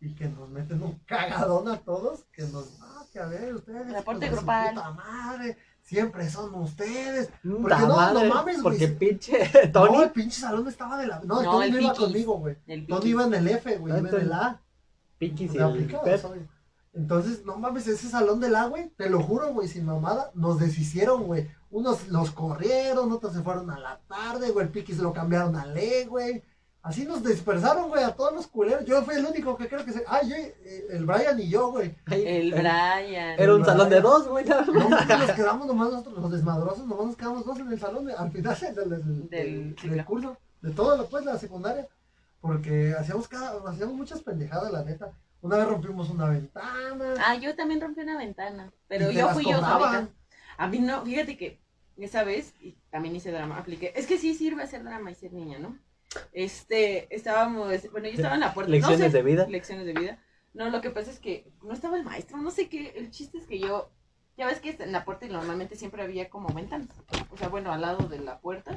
Y 0.00 0.14
que 0.14 0.28
nos 0.28 0.48
meten 0.48 0.82
un 0.82 0.98
cagadón 1.00 1.68
a 1.68 1.78
todos. 1.78 2.24
Que 2.32 2.42
nos, 2.44 2.78
ah, 2.80 3.04
que 3.12 3.18
a 3.18 3.26
ver, 3.26 3.54
ustedes. 3.54 3.92
Reporte 3.92 4.28
grupal. 4.28 4.74
Puta 4.74 4.90
madre, 4.92 5.56
siempre 5.92 6.30
son 6.30 6.54
ustedes. 6.54 7.28
Puta 7.42 7.78
no, 7.80 7.88
no 7.88 7.96
madre, 7.96 8.28
mames, 8.28 8.62
güey. 8.62 8.78
Porque 8.78 8.88
pinche 8.88 9.50
No, 9.74 9.84
Tony. 9.86 10.02
el 10.04 10.10
pinche 10.10 10.40
salón 10.40 10.66
estaba 10.66 10.96
de 10.98 11.06
la. 11.06 11.20
No, 11.20 11.40
el 11.40 11.44
No, 11.46 11.52
Tony 11.52 11.64
el 11.66 11.72
no 11.72 11.80
iba 11.80 11.92
Piquis. 11.92 12.04
conmigo, 12.06 12.38
güey. 12.38 12.56
El 12.66 12.86
Tony 12.86 13.10
iba 13.10 13.24
en 13.24 13.34
el 13.34 13.48
F, 13.48 13.76
güey. 13.76 13.98
Iba 13.98 14.08
en 14.08 14.14
el 14.14 14.32
A. 14.32 14.60
Pep. 15.18 15.36
sorry. 16.20 16.46
Entonces, 16.94 17.44
no 17.44 17.56
mames, 17.58 17.86
ese 17.86 18.08
salón 18.08 18.40
del 18.40 18.54
A, 18.54 18.66
güey, 18.66 18.90
te 18.96 19.08
lo 19.08 19.22
juro, 19.22 19.52
güey, 19.54 19.66
sin 19.68 19.84
mamada, 19.86 20.30
nos 20.34 20.58
deshicieron, 20.58 21.24
güey. 21.24 21.48
Unos 21.70 22.08
los 22.08 22.32
corrieron, 22.32 23.10
otros 23.12 23.32
se 23.32 23.40
fueron 23.40 23.70
a 23.70 23.78
la 23.78 24.00
tarde, 24.08 24.50
güey, 24.50 24.66
el 24.66 24.72
piqui 24.72 24.92
se 24.92 25.00
lo 25.02 25.12
cambiaron 25.12 25.56
a 25.56 25.64
Le, 25.66 26.04
güey. 26.06 26.42
Así 26.82 27.04
nos 27.06 27.22
dispersaron, 27.22 27.88
güey, 27.88 28.02
a 28.02 28.12
todos 28.16 28.32
los 28.34 28.48
culeros. 28.48 28.84
Yo 28.84 29.02
fui 29.04 29.14
el 29.14 29.24
único 29.24 29.56
que 29.56 29.68
creo 29.68 29.84
que 29.84 29.92
se... 29.92 30.02
Ah, 30.08 30.20
yo, 30.24 30.34
eh, 30.34 30.86
el 30.90 31.04
Brian 31.06 31.38
y 31.38 31.48
yo, 31.48 31.70
güey. 31.70 31.94
El 32.10 32.50
Brian. 32.52 33.38
Era 33.38 33.54
un 33.54 33.64
salón 33.64 33.88
de 33.88 34.00
dos, 34.00 34.26
güey. 34.26 34.44
No, 34.44 34.88
nos 34.88 35.30
quedamos 35.32 35.66
nomás 35.68 35.90
nosotros, 35.92 36.18
los 36.20 36.32
desmadrosos, 36.32 36.84
nomás 36.86 37.06
nos 37.06 37.16
quedamos 37.16 37.44
dos 37.46 37.58
en 37.60 37.70
el 37.72 37.78
salón 37.78 38.06
de- 38.06 38.14
al 38.14 38.32
final 38.32 38.58
del, 38.60 38.74
del, 38.74 38.88
del- 38.90 39.28
Del 39.30 39.30
del 39.30 39.78
ciclo. 39.78 40.04
curso. 40.04 40.36
De 40.60 40.70
todo 40.72 40.96
lo 40.96 41.06
pues, 41.08 41.24
la 41.24 41.38
secundaria. 41.38 41.86
Porque 42.40 42.94
hacíamos 42.98 43.28
cada, 43.28 43.60
hacíamos 43.70 43.94
muchas 43.94 44.20
pendejadas, 44.22 44.72
la 44.72 44.82
neta. 44.82 45.12
Una 45.40 45.58
vez 45.58 45.68
rompimos 45.68 46.10
una 46.10 46.28
ventana. 46.28 47.14
Ah, 47.24 47.36
yo 47.36 47.54
también 47.54 47.80
rompí 47.80 48.00
una 48.00 48.18
ventana. 48.18 48.72
Pero 48.88 49.10
y 49.10 49.14
yo 49.14 49.28
fui 49.28 49.44
yo 49.44 49.60
solita. 49.60 50.08
A 50.56 50.66
mí 50.66 50.80
no, 50.80 51.02
fíjate 51.04 51.36
que 51.36 51.60
esa 51.96 52.24
vez 52.24 52.54
y 52.60 52.72
también 52.90 53.14
hice 53.14 53.30
drama, 53.30 53.58
apliqué. 53.58 53.92
Es 53.94 54.06
que 54.06 54.18
sí 54.18 54.34
sirve 54.34 54.64
hacer 54.64 54.82
drama 54.82 55.12
y 55.12 55.14
ser 55.14 55.32
niña, 55.32 55.58
¿no? 55.60 55.78
Este, 56.32 57.14
estábamos, 57.14 57.68
bueno, 57.90 58.08
yo 58.08 58.14
estaba 58.14 58.34
en 58.34 58.40
la 58.40 58.54
puerta. 58.54 58.70
no 58.70 58.76
Lecciones 58.76 59.12
sé, 59.12 59.18
de 59.18 59.22
vida. 59.22 59.46
Lecciones 59.46 59.86
de 59.86 59.92
vida. 59.94 60.18
No, 60.54 60.68
lo 60.68 60.80
que 60.80 60.90
pasa 60.90 61.10
es 61.10 61.18
que 61.18 61.50
no 61.62 61.72
estaba 61.72 61.96
el 61.96 62.04
maestro, 62.04 62.38
no 62.38 62.50
sé 62.50 62.68
qué. 62.68 62.92
El 62.96 63.10
chiste 63.10 63.38
es 63.38 63.46
que 63.46 63.58
yo, 63.58 63.90
ya 64.36 64.46
ves 64.46 64.60
que 64.60 64.76
en 64.78 64.92
la 64.92 65.04
puerta 65.04 65.26
normalmente 65.26 65.76
siempre 65.76 66.02
había 66.02 66.28
como 66.28 66.52
ventanas. 66.52 66.88
O 67.30 67.36
sea, 67.36 67.48
bueno, 67.48 67.72
al 67.72 67.80
lado 67.80 68.08
de 68.08 68.18
la 68.18 68.40
puerta. 68.40 68.74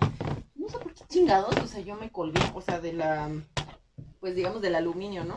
No 0.55 0.69
sé 0.69 0.77
por 0.79 0.93
qué 0.93 1.03
chingados, 1.07 1.55
o 1.57 1.67
sea, 1.67 1.81
yo 1.81 1.95
me 1.95 2.11
colgué, 2.11 2.41
o 2.53 2.61
sea, 2.61 2.79
de 2.79 2.93
la, 2.93 3.29
pues 4.19 4.35
digamos, 4.35 4.61
del 4.61 4.75
aluminio, 4.75 5.23
¿no? 5.25 5.35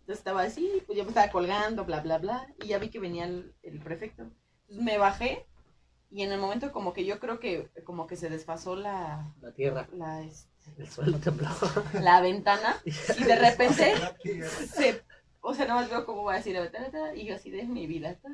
Entonces 0.00 0.18
estaba 0.18 0.42
así, 0.42 0.82
pues 0.86 0.96
yo 0.96 1.04
me 1.04 1.10
estaba 1.10 1.30
colgando, 1.30 1.84
bla, 1.84 2.00
bla, 2.00 2.18
bla. 2.18 2.46
Y 2.62 2.68
ya 2.68 2.78
vi 2.78 2.88
que 2.88 2.98
venía 2.98 3.24
el, 3.26 3.54
el 3.62 3.80
prefecto. 3.80 4.22
Entonces 4.22 4.84
me 4.84 4.98
bajé 4.98 5.46
y 6.10 6.22
en 6.22 6.32
el 6.32 6.40
momento 6.40 6.72
como 6.72 6.92
que 6.92 7.04
yo 7.04 7.20
creo 7.20 7.38
que 7.38 7.70
como 7.84 8.06
que 8.06 8.16
se 8.16 8.28
desfasó 8.28 8.74
la, 8.76 9.32
La 9.40 9.52
tierra. 9.52 9.88
la, 9.92 10.22
este, 10.22 10.49
El 10.78 10.88
suelo 10.88 11.18
tembló. 11.18 11.48
la 11.94 12.20
ventana 12.20 12.76
y 12.84 13.24
de 13.24 13.36
repente 13.36 13.94
Y- 14.24 14.42
se, 14.66 15.02
o 15.42 15.54
sea, 15.54 15.66
nada 15.66 15.80
más 15.80 15.90
veo 15.90 16.04
cómo 16.06 16.24
va 16.24 16.34
a 16.34 16.36
decir 16.36 16.56
y 17.14 17.24
yo 17.26 17.34
así 17.34 17.50
de 17.50 17.64
mi 17.64 17.86
vida. 17.86 18.14
ta, 18.20 18.28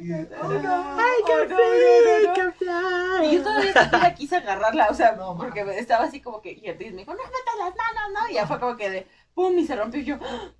y- 0.00 0.24
ta, 0.26 0.36
ta, 0.36 0.46
¡Oh, 0.46 0.52
no! 0.52 0.84
¡Ay, 0.94 1.22
oh, 1.24 1.44
no, 1.48 1.56
no, 1.56 2.34
no, 2.34 2.44
no. 2.44 2.52
fly! 2.52 3.26
Y 3.28 3.36
yo 3.36 3.42
todavía 3.42 3.72
siquiera 3.84 4.14
quise 4.14 4.36
agarrarla, 4.36 4.88
o 4.90 4.94
sea, 4.94 5.12
No, 5.12 5.36
porque 5.36 5.60
estaba 5.78 6.04
así 6.04 6.20
como 6.20 6.40
que, 6.40 6.52
y 6.52 6.66
entonces 6.66 6.92
me 6.92 6.98
dijo, 7.02 7.12
no 7.12 7.18
metas 7.22 7.54
las 7.58 7.74
manos, 7.76 8.12
no, 8.14 8.30
y 8.30 8.34
ya 8.34 8.46
fue 8.46 8.58
como 8.60 8.76
que 8.76 8.90
de, 8.90 9.06
pum, 9.34 9.58
y 9.58 9.66
se 9.66 9.76
rompió 9.76 10.00
y 10.00 10.04
yo, 10.04 10.18
¡ah! 10.22 10.52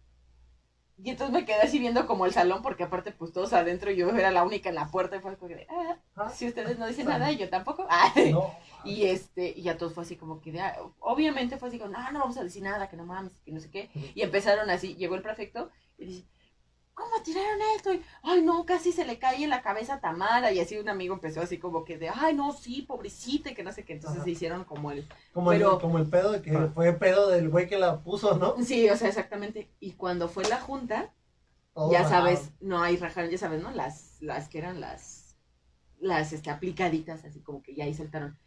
y 1.02 1.10
entonces 1.10 1.32
me 1.34 1.44
quedé 1.46 1.62
así 1.62 1.78
viendo 1.78 2.06
como 2.06 2.26
el 2.26 2.32
salón, 2.32 2.62
porque 2.62 2.84
aparte, 2.84 3.10
pues 3.12 3.32
todos 3.32 3.52
adentro, 3.52 3.90
y 3.90 3.96
yo 3.96 4.10
era 4.10 4.30
la 4.30 4.44
única 4.44 4.68
en 4.68 4.74
la 4.74 4.88
puerta, 4.88 5.16
y 5.16 5.20
fue 5.20 5.36
como 5.36 5.48
que 5.48 5.56
de, 5.56 5.66
ah, 5.70 5.96
Ah, 6.16 6.28
si 6.30 6.46
ustedes 6.46 6.78
no 6.78 6.86
dicen 6.86 7.06
nada, 7.06 7.30
yo 7.32 7.48
tampoco, 7.48 7.86
No. 8.30 8.54
Y 8.84 9.04
este, 9.04 9.50
y 9.56 9.62
ya 9.62 9.76
todo 9.78 9.90
fue 9.90 10.02
así 10.04 10.16
como 10.16 10.40
que, 10.40 10.52
de, 10.52 10.60
ah, 10.60 10.76
obviamente 11.00 11.56
fue 11.58 11.68
así 11.68 11.78
como, 11.78 11.90
no, 11.92 12.10
no 12.12 12.20
vamos 12.20 12.36
a 12.36 12.44
decir 12.44 12.62
nada, 12.62 12.88
que 12.88 12.96
no 12.96 13.06
mames, 13.06 13.32
que 13.44 13.52
no 13.52 13.60
sé 13.60 13.70
qué, 13.70 13.90
y 14.14 14.22
empezaron 14.22 14.68
así, 14.70 14.94
llegó 14.96 15.14
el 15.14 15.22
prefecto, 15.22 15.70
y 15.98 16.06
dice, 16.06 16.26
¿cómo 16.94 17.22
tiraron 17.22 17.58
esto? 17.76 17.94
Y, 17.94 18.02
ay, 18.22 18.42
no, 18.42 18.66
casi 18.66 18.92
se 18.92 19.06
le 19.06 19.18
cae 19.18 19.42
en 19.42 19.48
la 19.50 19.62
cabeza 19.62 19.94
a 19.94 20.00
Tamara. 20.00 20.52
Y 20.52 20.60
así 20.60 20.76
un 20.76 20.88
amigo 20.90 21.14
empezó 21.14 21.40
así 21.40 21.56
como 21.58 21.82
que 21.84 21.96
de, 21.96 22.10
ay, 22.10 22.34
no, 22.34 22.52
sí, 22.52 22.82
pobrecita, 22.82 23.50
y 23.50 23.54
que 23.54 23.62
no 23.62 23.72
sé 23.72 23.84
qué. 23.86 23.94
Entonces 23.94 24.18
Ajá. 24.18 24.24
se 24.24 24.30
hicieron 24.32 24.64
como 24.64 24.90
el, 24.90 25.08
Como, 25.32 25.50
Pero- 25.50 25.74
el, 25.76 25.80
como 25.80 25.96
el 25.98 26.08
pedo 26.10 26.32
de 26.32 26.42
que 26.42 26.50
Ah. 26.54 26.70
fue 26.74 26.92
pedo 26.92 27.28
del 27.28 27.48
güey 27.48 27.68
que 27.68 27.78
la 27.78 28.00
puso, 28.02 28.36
¿no? 28.36 28.54
sí, 28.62 28.88
o 28.90 28.96
sea, 28.96 29.08
exactamente. 29.08 29.70
Y 29.80 29.92
cuando 29.92 30.28
fue 30.28 30.44
la 30.44 30.60
junta, 30.60 31.14
ya 31.90 32.06
sabes, 32.06 32.50
no 32.60 32.82
hay 32.82 32.96
rajaron, 32.98 33.30
ya 33.30 33.38
sabes, 33.38 33.62
¿no? 33.62 33.70
Las, 33.70 34.20
las 34.20 34.48
que 34.50 34.58
eran 34.58 34.80
las, 34.80 35.36
las, 36.00 36.32
este, 36.34 36.50
aplicaditas, 36.50 37.24
así 37.24 37.40
como 37.40 37.62
que 37.62 37.74
ya 37.74 37.84
ahí 37.84 37.94
saltaron. 37.94 38.38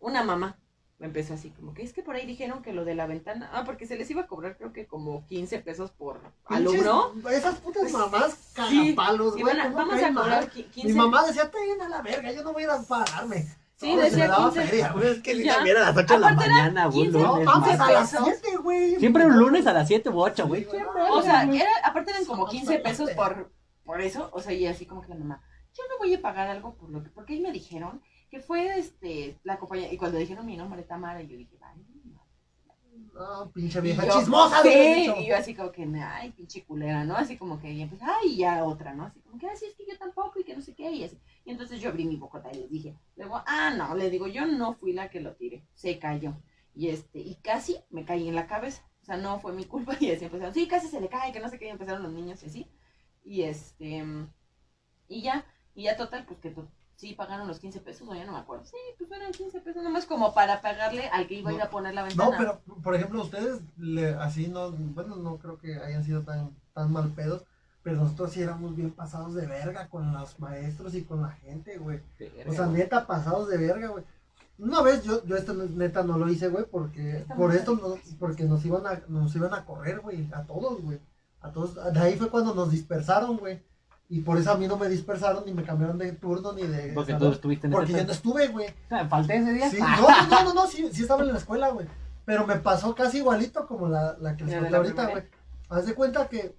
Una 0.00 0.22
mamá 0.22 0.58
empezó 1.00 1.34
así 1.34 1.50
como 1.50 1.74
que 1.74 1.82
es 1.82 1.92
que 1.92 2.02
por 2.02 2.16
ahí 2.16 2.26
dijeron 2.26 2.60
que 2.62 2.72
lo 2.72 2.84
de 2.84 2.94
la 2.96 3.06
ventana, 3.06 3.48
ah, 3.52 3.62
porque 3.64 3.86
se 3.86 3.96
les 3.96 4.10
iba 4.10 4.22
a 4.22 4.26
cobrar 4.26 4.56
creo 4.56 4.72
que 4.72 4.86
como 4.86 5.24
15 5.26 5.60
pesos 5.60 5.90
por 5.92 6.20
alumno. 6.46 7.12
Esas 7.30 7.58
putas 7.60 7.90
mamás 7.92 8.32
Sí, 8.68 8.94
cagapalos, 8.94 9.36
Y 9.38 9.42
güey. 9.42 9.56
¿cómo 9.62 9.76
vamos 9.76 10.02
a 10.02 10.12
cobrar 10.14 10.50
qui- 10.50 10.68
15. 10.70 10.88
Mi 10.88 10.94
mamá 10.94 11.24
decía, 11.26 11.50
te 11.50 11.58
a 11.82 11.88
la 11.88 12.02
verga, 12.02 12.32
yo 12.32 12.42
no 12.42 12.52
voy 12.52 12.62
a 12.62 12.66
ir 12.66 12.70
a 12.72 12.82
pararme. 12.82 13.46
Sí, 13.76 13.94
No, 13.94 14.02
decía 14.02 14.24
me 14.24 14.28
daba 14.28 14.50
15. 14.50 14.66
feria, 14.66 14.92
güey. 14.92 15.06
Es 15.08 15.22
que 15.22 15.34
sí, 15.36 15.44
Ya. 15.44 15.54
también 15.54 15.76
a 15.76 15.80
las 15.80 15.96
8 15.96 16.14
de 16.14 16.18
la 16.20 16.32
mañana, 16.32 16.86
güey. 16.86 17.02
15 17.04 17.18
No, 17.18 17.40
mames, 17.42 17.80
a 17.80 17.92
las 17.92 18.10
pesos. 18.10 18.28
7, 18.42 18.56
güey. 18.56 18.96
Siempre 18.96 19.24
un 19.24 19.38
lunes 19.38 19.66
a 19.68 19.72
las 19.72 19.86
7 19.86 20.08
u 20.10 20.20
8, 20.20 20.48
güey. 20.48 20.64
Sí, 20.64 20.76
O 21.12 21.22
sea, 21.22 21.44
era, 21.44 21.70
aparte 21.84 22.10
eran 22.10 22.24
como 22.24 22.38
Somos 22.46 22.50
15 22.50 22.78
pesos 22.80 23.10
por, 23.12 23.52
por 23.84 24.00
eso, 24.00 24.30
o 24.32 24.40
sea, 24.40 24.52
y 24.52 24.66
así 24.66 24.84
como 24.84 25.02
que 25.02 25.08
la 25.10 25.14
mamá, 25.14 25.42
yo 25.74 25.84
no 25.88 25.98
voy 25.98 26.12
a 26.12 26.20
pagar 26.20 26.48
algo 26.48 26.74
por 26.74 26.90
lo 26.90 27.04
que, 27.04 27.10
porque 27.10 27.34
ahí 27.34 27.40
me 27.40 27.52
dijeron 27.52 28.02
que 28.30 28.40
fue 28.40 28.78
este 28.78 29.38
la 29.44 29.58
compañía, 29.58 29.92
y 29.92 29.96
cuando 29.96 30.18
dijeron 30.18 30.46
mi 30.46 30.56
nombre 30.56 30.82
Tamara, 30.82 31.22
yo 31.22 31.36
dije, 31.36 31.56
vale, 31.58 31.82
no. 33.14 33.50
Pinche 33.52 33.80
vieja 33.80 34.06
yo, 34.06 34.12
chismosa, 34.18 34.62
Sí, 34.62 34.68
dicho. 34.68 35.16
y 35.18 35.26
yo 35.26 35.36
así 35.36 35.54
como 35.54 35.72
que, 35.72 35.82
ay, 36.02 36.30
pinche 36.32 36.64
culera, 36.64 37.04
¿no? 37.04 37.16
Así 37.16 37.36
como 37.36 37.58
que, 37.60 37.68
ay, 38.00 38.36
ya 38.36 38.64
otra, 38.64 38.94
¿no? 38.94 39.04
Así 39.06 39.20
como 39.20 39.38
que, 39.38 39.48
así 39.48 39.66
es 39.66 39.74
que 39.74 39.86
yo 39.90 39.98
tampoco, 39.98 40.38
y 40.40 40.44
que 40.44 40.54
no 40.54 40.62
sé 40.62 40.74
qué, 40.74 40.90
y 40.90 41.04
así. 41.04 41.18
Y 41.44 41.50
entonces 41.50 41.80
yo 41.80 41.90
abrí 41.90 42.04
mi 42.04 42.16
bocota 42.16 42.50
y 42.52 42.56
les 42.58 42.70
dije, 42.70 42.96
luego, 43.16 43.42
ah, 43.46 43.72
no, 43.76 43.94
le 43.94 44.10
digo, 44.10 44.26
yo 44.28 44.46
no 44.46 44.74
fui 44.74 44.92
la 44.92 45.10
que 45.10 45.20
lo 45.20 45.34
tiré, 45.34 45.64
se 45.74 45.98
cayó. 45.98 46.36
Y 46.74 46.88
este, 46.88 47.18
y 47.20 47.34
casi 47.36 47.76
me 47.90 48.04
caí 48.04 48.28
en 48.28 48.34
la 48.36 48.46
cabeza. 48.46 48.82
O 49.02 49.04
sea, 49.04 49.16
no 49.16 49.40
fue 49.40 49.52
mi 49.52 49.64
culpa. 49.64 49.96
Y 50.00 50.10
así 50.12 50.24
empezaron, 50.26 50.54
sí, 50.54 50.68
casi 50.68 50.86
se 50.88 51.00
le 51.00 51.08
cae, 51.08 51.32
que 51.32 51.40
no 51.40 51.48
sé 51.48 51.58
qué, 51.58 51.66
y 51.66 51.70
empezaron 51.70 52.02
los 52.02 52.12
niños 52.12 52.42
y 52.42 52.46
así. 52.46 52.66
Y 53.24 53.42
este, 53.42 54.04
y 55.08 55.22
ya, 55.22 55.44
y 55.74 55.84
ya 55.84 55.96
total, 55.96 56.24
pues 56.26 56.38
que 56.40 56.50
to- 56.50 56.68
sí 56.98 57.14
pagaron 57.14 57.46
los 57.46 57.60
15 57.60 57.80
pesos, 57.80 58.08
o 58.08 58.14
ya 58.14 58.24
no 58.26 58.32
me 58.32 58.38
acuerdo. 58.38 58.64
Sí, 58.64 58.76
pues 58.98 59.06
fueron 59.08 59.30
15 59.30 59.60
pesos, 59.60 59.82
nomás 59.84 60.04
como 60.04 60.34
para 60.34 60.60
pagarle 60.60 61.08
al 61.08 61.28
que 61.28 61.34
iba 61.36 61.50
a 61.50 61.54
ir 61.54 61.62
a 61.62 61.70
poner 61.70 61.94
la 61.94 62.02
ventana. 62.02 62.30
No, 62.30 62.36
pero, 62.36 62.82
por 62.82 62.94
ejemplo, 62.96 63.22
ustedes 63.22 63.60
le, 63.76 64.14
así 64.14 64.48
no, 64.48 64.72
bueno, 64.72 65.14
no 65.14 65.36
creo 65.38 65.58
que 65.58 65.76
hayan 65.76 66.02
sido 66.02 66.22
tan, 66.22 66.50
tan 66.74 66.92
mal 66.92 67.10
pedos, 67.12 67.44
pero 67.84 67.98
nosotros 67.98 68.32
sí 68.32 68.42
éramos 68.42 68.74
bien 68.74 68.90
pasados 68.90 69.34
de 69.34 69.46
verga 69.46 69.88
con 69.88 70.12
los 70.12 70.40
maestros 70.40 70.94
y 70.96 71.04
con 71.04 71.22
la 71.22 71.30
gente, 71.30 71.78
güey. 71.78 72.00
O 72.48 72.52
sea, 72.52 72.66
neta, 72.66 73.06
pasados 73.06 73.48
de 73.48 73.58
verga, 73.58 73.88
güey. 73.88 74.02
Una 74.58 74.82
vez 74.82 75.04
yo, 75.04 75.24
yo 75.24 75.36
esto 75.36 75.54
neta 75.54 76.02
no 76.02 76.18
lo 76.18 76.28
hice, 76.28 76.48
güey, 76.48 76.64
porque 76.68 77.24
por 77.36 77.54
esto 77.54 77.76
no- 77.76 77.94
porque 78.18 78.42
nos 78.42 78.64
iban 78.64 78.84
a, 78.88 79.00
nos 79.06 79.34
iban 79.36 79.54
a 79.54 79.64
correr, 79.64 80.00
güey, 80.00 80.28
a 80.32 80.42
todos, 80.42 80.82
güey. 80.82 80.98
A 81.40 81.52
todos, 81.52 81.76
de 81.76 82.00
ahí 82.00 82.16
fue 82.16 82.28
cuando 82.28 82.52
nos 82.56 82.72
dispersaron, 82.72 83.36
güey. 83.36 83.62
Y 84.10 84.20
por 84.20 84.38
eso 84.38 84.52
a 84.52 84.56
mí 84.56 84.66
no 84.66 84.78
me 84.78 84.88
dispersaron 84.88 85.44
ni 85.44 85.52
me 85.52 85.62
cambiaron 85.62 85.98
de 85.98 86.12
turno 86.12 86.52
ni 86.52 86.62
de 86.62 86.92
Porque 86.94 87.12
tú 87.12 87.18
salón, 87.18 87.34
estuviste 87.34 87.66
en 87.66 87.72
porque 87.72 87.92
ese 87.92 88.00
yo 88.00 88.06
no 88.06 88.12
estuve, 88.12 88.48
güey. 88.48 88.68
Falté 89.08 89.36
ese 89.36 89.52
día. 89.52 89.70
Sí, 89.70 89.78
no, 89.80 90.26
no, 90.28 90.44
no, 90.44 90.54
no, 90.54 90.66
sí, 90.66 90.88
sí 90.92 91.02
estaba 91.02 91.22
en 91.22 91.32
la 91.32 91.38
escuela, 91.38 91.68
güey. 91.68 91.86
Pero 92.24 92.46
me 92.46 92.56
pasó 92.56 92.94
casi 92.94 93.18
igualito 93.18 93.66
como 93.66 93.88
la, 93.88 94.16
la 94.18 94.36
que 94.36 94.44
les 94.44 94.58
conté 94.58 94.76
ahorita, 94.76 95.10
güey. 95.10 95.24
Haz 95.68 95.86
de 95.86 95.94
cuenta 95.94 96.28
que, 96.28 96.56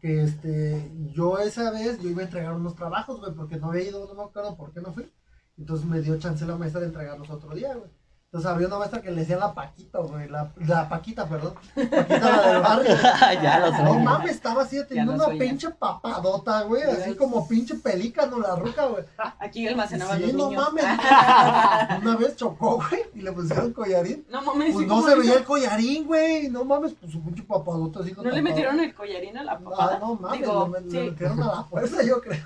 que 0.00 0.22
este, 0.22 0.90
yo 1.12 1.38
esa 1.38 1.70
vez, 1.70 2.00
yo 2.00 2.10
iba 2.10 2.22
a 2.22 2.24
entregar 2.24 2.54
unos 2.54 2.74
trabajos, 2.74 3.20
güey, 3.20 3.32
porque 3.32 3.56
no 3.56 3.68
había 3.68 3.84
ido, 3.84 4.06
no 4.06 4.14
me 4.14 4.28
acuerdo 4.28 4.56
por 4.56 4.72
qué 4.72 4.80
no 4.80 4.92
fui. 4.92 5.08
Entonces 5.56 5.86
me 5.86 6.00
dio 6.00 6.18
chance 6.18 6.44
la 6.44 6.56
maestra 6.56 6.80
de 6.80 6.88
entregarlos 6.88 7.30
otro 7.30 7.54
día, 7.54 7.74
güey. 7.74 7.90
Entonces 8.34 8.50
había 8.50 8.66
una 8.66 8.78
maestra 8.78 9.00
que 9.00 9.12
le 9.12 9.20
decía 9.20 9.36
la 9.36 9.54
Paquita, 9.54 10.00
güey, 10.00 10.28
la, 10.28 10.50
la 10.66 10.88
Paquita, 10.88 11.24
perdón. 11.28 11.54
Paquita 11.76 12.18
la 12.36 12.52
del 12.52 12.62
barrio. 12.62 12.96
ya 13.44 13.58
lo 13.60 13.70
No 13.70 13.76
traigo. 13.76 13.98
mames, 14.00 14.30
estaba 14.32 14.62
así 14.62 14.84
teniendo 14.88 15.12
no 15.12 15.18
una 15.18 15.24
soy 15.26 15.38
ya. 15.38 15.44
pinche 15.44 15.70
papadota, 15.70 16.62
güey, 16.62 16.82
así 16.82 17.14
como 17.14 17.46
pinche 17.46 17.76
pelícano 17.76 18.40
la 18.40 18.56
ruca, 18.56 18.86
güey. 18.86 19.04
Aquí 19.38 19.68
almacenaban 19.68 20.18
Sí, 20.18 20.24
los 20.24 20.34
no 20.34 20.48
niños. 20.50 20.64
mames. 20.64 20.84
Una 22.02 22.16
vez 22.16 22.34
chocó, 22.34 22.78
güey, 22.90 23.02
y 23.14 23.22
le 23.22 23.30
pusieron 23.30 23.72
collarín. 23.72 24.26
No 24.28 24.42
mames, 24.42 24.72
Pues 24.72 24.84
¿y 24.84 24.88
no 24.88 25.02
se 25.06 25.14
veía 25.14 25.34
el 25.34 25.44
collarín, 25.44 26.04
güey. 26.04 26.48
No 26.48 26.64
mames, 26.64 26.94
pues 26.94 27.12
su 27.12 27.22
pinche 27.22 27.44
papadota 27.44 28.00
así. 28.00 28.14
lo 28.14 28.24
¿No 28.24 28.30
le 28.32 28.42
metieron 28.42 28.80
el 28.80 28.92
collarín 28.96 29.38
a 29.38 29.44
la 29.44 29.60
papada? 29.60 29.94
Ah, 29.94 29.98
no 30.00 30.16
mames, 30.16 30.40
Digo, 30.40 30.68
le, 30.74 30.80
le 30.80 30.90
sí, 30.90 31.10
metieron 31.10 31.40
a 31.40 31.46
la 31.54 31.62
fuerza, 31.62 32.02
yo 32.02 32.20
creo. 32.20 32.44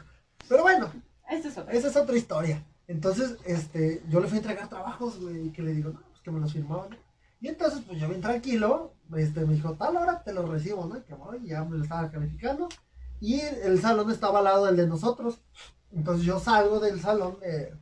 Pero 0.50 0.62
bueno, 0.64 0.90
esto 1.30 1.48
es 1.48 1.56
otra. 1.56 1.72
esa 1.72 1.88
es 1.88 1.96
otra 1.96 2.14
historia. 2.14 2.62
Entonces, 2.88 3.36
este, 3.44 4.02
yo 4.08 4.18
le 4.18 4.26
fui 4.26 4.38
a 4.38 4.40
entregar 4.40 4.68
trabajos, 4.68 5.20
güey, 5.20 5.46
y 5.46 5.52
que 5.52 5.62
le 5.62 5.74
digo, 5.74 5.90
no, 5.90 6.00
pues 6.00 6.20
que 6.22 6.30
me 6.30 6.40
los 6.40 6.52
firmaban. 6.52 6.98
Y 7.40 7.48
entonces, 7.48 7.82
pues 7.86 8.00
yo 8.00 8.08
bien 8.08 8.20
tranquilo, 8.20 8.94
este, 9.16 9.44
me 9.46 9.54
dijo, 9.54 9.74
tal 9.74 9.96
hora 9.96 10.24
te 10.24 10.32
los 10.32 10.48
recibo, 10.48 10.86
¿no? 10.86 10.96
Y 10.96 11.02
que 11.02 11.14
voy, 11.14 11.38
y 11.44 11.48
ya 11.48 11.62
me 11.62 11.76
lo 11.76 11.84
estaba 11.84 12.10
calificando. 12.10 12.68
Y 13.20 13.40
el 13.40 13.80
salón 13.80 14.10
estaba 14.10 14.38
al 14.38 14.44
lado 14.44 14.66
del 14.66 14.76
de 14.76 14.86
nosotros. 14.86 15.40
Entonces 15.92 16.24
yo 16.24 16.40
salgo 16.40 16.80
del 16.80 17.00
salón 17.00 17.38
de 17.40 17.72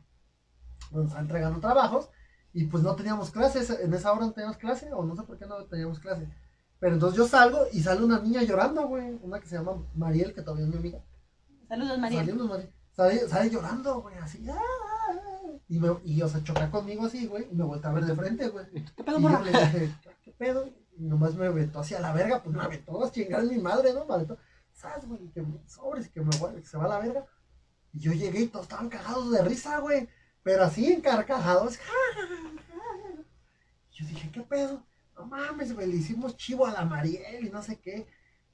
donde 0.91 1.07
estaba 1.07 1.21
entregando 1.21 1.59
trabajos 1.59 2.09
y 2.53 2.65
pues 2.65 2.83
no 2.83 2.95
teníamos 2.95 3.31
clases, 3.31 3.69
en 3.69 3.93
esa 3.93 4.11
hora 4.11 4.25
no 4.25 4.31
teníamos 4.31 4.57
clase 4.57 4.91
o 4.93 5.03
no 5.03 5.15
sé 5.15 5.23
por 5.23 5.37
qué 5.37 5.45
no 5.45 5.65
teníamos 5.65 5.99
clase. 5.99 6.27
Pero 6.79 6.93
entonces 6.93 7.17
yo 7.17 7.27
salgo 7.27 7.65
y 7.71 7.81
sale 7.81 8.03
una 8.03 8.19
niña 8.19 8.43
llorando, 8.43 8.87
güey, 8.87 9.19
una 9.21 9.39
que 9.39 9.47
se 9.47 9.55
llama 9.55 9.83
Mariel, 9.95 10.33
que 10.33 10.41
todavía 10.41 10.65
es 10.65 10.71
mi 10.71 10.77
amiga. 10.77 10.99
Saludos, 11.67 11.99
María. 11.99 12.19
Salimos, 12.19 12.47
Mariel. 12.47 12.76
Sale, 12.97 13.29
sale 13.29 13.49
llorando, 13.51 14.01
güey, 14.01 14.17
así. 14.17 14.45
¡ah! 14.49 14.57
Y, 15.69 15.79
me, 15.79 15.89
y 16.03 16.21
o 16.21 16.27
sea, 16.27 16.43
choca 16.43 16.69
conmigo 16.71 17.05
así, 17.05 17.27
güey, 17.27 17.47
y 17.51 17.55
me 17.55 17.63
voltea 17.63 17.91
a 17.91 17.93
ver 17.93 18.05
de 18.05 18.15
frente, 18.15 18.49
güey. 18.49 18.65
¿Qué 18.95 19.03
pedo, 19.03 19.19
Y 19.19 19.21
yo 19.23 19.39
le 19.43 19.51
dije, 19.51 19.95
¿qué 20.23 20.31
pedo? 20.31 20.67
Y 20.97 21.03
nomás 21.03 21.35
me 21.35 21.45
aventó 21.45 21.79
hacia 21.79 21.99
la 21.99 22.11
verga, 22.11 22.41
pues 22.43 22.55
me 22.55 22.63
aventó 22.63 23.09
chingar 23.11 23.43
mi 23.43 23.59
madre, 23.59 23.93
¿no? 23.93 24.05
Me 24.05 24.15
aventó, 24.15 24.37
¿sabes, 24.73 25.07
güey? 25.07 25.29
Que 25.31 25.41
me 25.43 25.59
sobres, 25.67 26.09
que, 26.09 26.21
me, 26.21 26.35
voy- 26.37 26.55
que 26.55 26.65
se 26.67 26.77
va 26.77 26.85
a 26.85 26.89
la 26.89 26.99
verga. 26.99 27.25
Y 27.93 27.99
yo 27.99 28.11
llegué 28.13 28.41
y 28.41 28.47
todos 28.47 28.65
estaban 28.65 28.89
cagados 28.89 29.31
de 29.31 29.43
risa, 29.43 29.79
güey. 29.79 30.09
Pero 30.43 30.63
así 30.63 30.91
encarcajados. 30.91 31.77
Y 33.91 33.95
yo 34.03 34.07
dije, 34.07 34.31
¿qué 34.31 34.41
pedo? 34.41 34.83
No 35.15 35.25
mames, 35.25 35.73
güey, 35.73 35.87
le 35.87 35.97
hicimos 35.97 36.35
chivo 36.37 36.65
a 36.65 36.71
la 36.71 36.85
Mariel 36.85 37.45
y 37.45 37.49
no 37.49 37.61
sé 37.61 37.79
qué. 37.79 38.07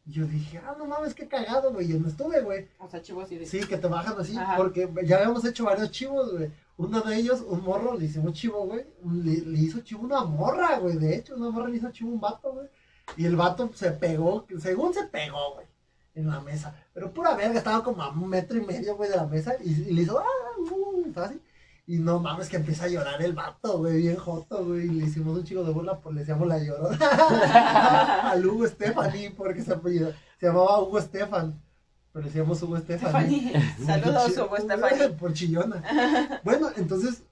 Y 0.05 0.11
yo 0.11 0.25
dije, 0.25 0.59
ah, 0.65 0.75
no 0.77 0.85
mames, 0.85 1.13
qué 1.13 1.27
cagado, 1.27 1.71
güey. 1.71 1.87
Yo 1.87 1.99
no 1.99 2.09
estuve, 2.09 2.41
güey. 2.41 2.67
O 2.79 2.89
sea, 2.89 3.01
chivo 3.01 3.21
así 3.21 3.37
de... 3.37 3.45
Sí, 3.45 3.61
que 3.61 3.77
te 3.77 3.87
bajan 3.87 4.19
así, 4.19 4.35
Ajá. 4.37 4.57
porque 4.57 4.89
ya 5.05 5.17
habíamos 5.17 5.45
hecho 5.45 5.63
varios 5.63 5.91
chivos, 5.91 6.31
güey. 6.31 6.51
Uno 6.75 7.01
de 7.01 7.15
ellos, 7.15 7.41
un 7.41 7.63
morro, 7.63 7.97
le 7.97 8.05
hicimos 8.05 8.33
chivo, 8.33 8.65
güey. 8.65 8.85
Le, 9.05 9.41
le 9.45 9.59
hizo 9.59 9.79
chivo 9.81 10.03
una 10.03 10.23
morra, 10.23 10.77
güey. 10.79 10.97
De 10.97 11.15
hecho, 11.15 11.35
una 11.35 11.49
morra 11.51 11.69
le 11.69 11.77
hizo 11.77 11.91
chivo 11.91 12.11
un 12.11 12.19
vato, 12.19 12.51
güey. 12.51 12.67
Y 13.15 13.25
el 13.25 13.35
vato 13.35 13.69
se 13.73 13.91
pegó, 13.91 14.45
según 14.59 14.93
se 14.93 15.03
pegó, 15.03 15.55
güey, 15.55 15.67
en 16.15 16.27
la 16.27 16.39
mesa. 16.41 16.75
Pero 16.93 17.13
pura 17.13 17.35
verga, 17.35 17.57
estaba 17.57 17.83
como 17.83 18.01
a 18.01 18.09
un 18.09 18.27
metro 18.27 18.57
y 18.57 18.65
medio, 18.65 18.95
güey, 18.95 19.09
de 19.09 19.17
la 19.17 19.27
mesa. 19.27 19.55
Y, 19.63 19.71
y 19.71 19.93
le 19.93 20.01
hizo, 20.01 20.19
ah, 20.19 20.25
uh, 20.57 21.05
estaba 21.05 21.27
así. 21.27 21.39
Y 21.85 21.97
no 21.97 22.19
mames, 22.19 22.47
que 22.47 22.55
empieza 22.55 22.85
a 22.85 22.87
llorar 22.87 23.21
el 23.21 23.33
vato, 23.33 23.79
güey, 23.79 23.97
bien 23.97 24.15
joto, 24.15 24.65
güey. 24.65 24.85
Y 24.85 24.91
le 24.91 25.05
hicimos 25.05 25.37
un 25.37 25.43
chico 25.43 25.63
de 25.63 25.73
burla, 25.73 25.99
pues 25.99 26.15
le 26.15 26.21
decíamos 26.21 26.47
la 26.47 26.57
llorona. 26.57 26.97
Al 28.31 28.45
Hugo 28.45 28.65
Stephanie, 28.67 29.31
porque 29.31 29.61
se 29.61 29.73
apellida. 29.73 30.15
Se 30.39 30.45
llamaba 30.45 30.81
Hugo 30.81 31.01
Stefan. 31.01 31.61
Pero 32.13 32.23
le 32.23 32.29
decíamos 32.29 32.61
Hugo. 32.63 32.77
Stephanie. 32.77 33.53
Saludos, 33.85 34.37
Hugo 34.37 34.57
Stephanie. 34.57 35.09
Por 35.09 35.33
chillona. 35.33 36.39
Bueno, 36.45 36.69
entonces, 36.77 37.23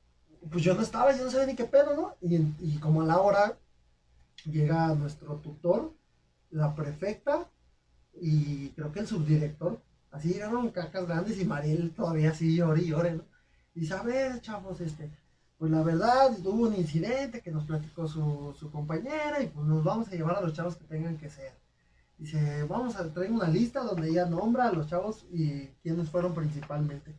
pues 0.52 0.64
yo 0.64 0.74
no 0.74 0.82
estaba, 0.82 1.16
yo 1.16 1.24
no 1.24 1.32
sabía 1.32 1.48
ni 1.48 1.56
qué 1.56 1.66
pedo, 1.66 1.96
¿no? 1.96 2.16
Y, 2.20 2.36
y 2.60 2.78
como 2.80 3.04
a 3.04 3.06
la 3.06 3.22
hora 3.22 3.58
llega 4.46 4.94
nuestro 4.96 5.36
tutor, 5.38 5.94
la 6.50 6.76
prefecta 6.76 7.50
y 8.20 8.70
creo 8.70 8.92
que 8.92 9.00
el 9.00 9.08
subdirector. 9.08 9.82
Así 10.12 10.34
llegaron 10.34 10.72
cacas 10.72 11.08
grandes 11.08 11.40
y 11.40 11.46
Mariel 11.46 11.92
todavía 11.92 12.32
así 12.32 12.54
llore 12.54 12.82
y 12.82 12.88
llore, 12.88 13.14
¿no? 13.14 13.31
Y 13.74 13.82
dice, 13.82 13.94
a 13.94 14.04
ver, 14.04 14.42
chavos, 14.42 14.82
este, 14.82 15.12
pues 15.58 15.72
la 15.72 15.84
verdad, 15.84 16.32
hubo 16.44 16.68
un 16.68 16.76
incidente 16.76 17.42
que 17.42 17.52
nos 17.52 17.66
platicó 17.66 18.08
su, 18.08 18.56
su 18.60 18.72
compañera 18.72 19.42
y 19.42 19.48
pues 19.48 19.66
nos 19.66 19.84
vamos 19.84 20.08
a 20.08 20.12
llevar 20.12 20.38
a 20.38 20.42
los 20.42 20.54
chavos 20.54 20.76
que 20.76 20.86
tengan 20.86 21.18
que 21.18 21.30
ser. 21.30 21.54
Dice, 22.18 22.64
vamos 22.64 22.96
a 22.98 23.12
traer 23.12 23.32
una 23.32 23.48
lista 23.48 23.82
donde 23.82 24.10
ella 24.10 24.26
nombra 24.26 24.68
a 24.68 24.72
los 24.72 24.88
chavos 24.88 25.26
y 25.32 25.68
quiénes 25.82 26.10
fueron 26.10 26.36
principalmente. 26.36 27.16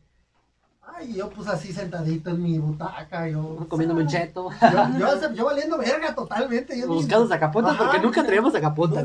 Ay, 0.80 1.14
yo 1.14 1.30
pues 1.30 1.48
así 1.48 1.72
sentadito 1.72 2.30
en 2.30 2.42
mi 2.42 2.59
butaca, 2.59 3.28
yo... 3.28 3.66
Comiéndome 3.68 4.03
un 4.03 4.09
cheto. 4.09 4.50
Yo, 4.61 4.98
yo, 4.98 5.32
yo 5.32 5.44
valiendo 5.44 5.78
verga 5.78 6.14
totalmente. 6.14 6.78
Yo 6.78 6.86
Buscando 6.86 7.26
sacapuntas 7.26 7.76
porque 7.76 7.98
nunca 7.98 8.24
traíamos 8.24 8.53
sacapuntas. 8.53 9.05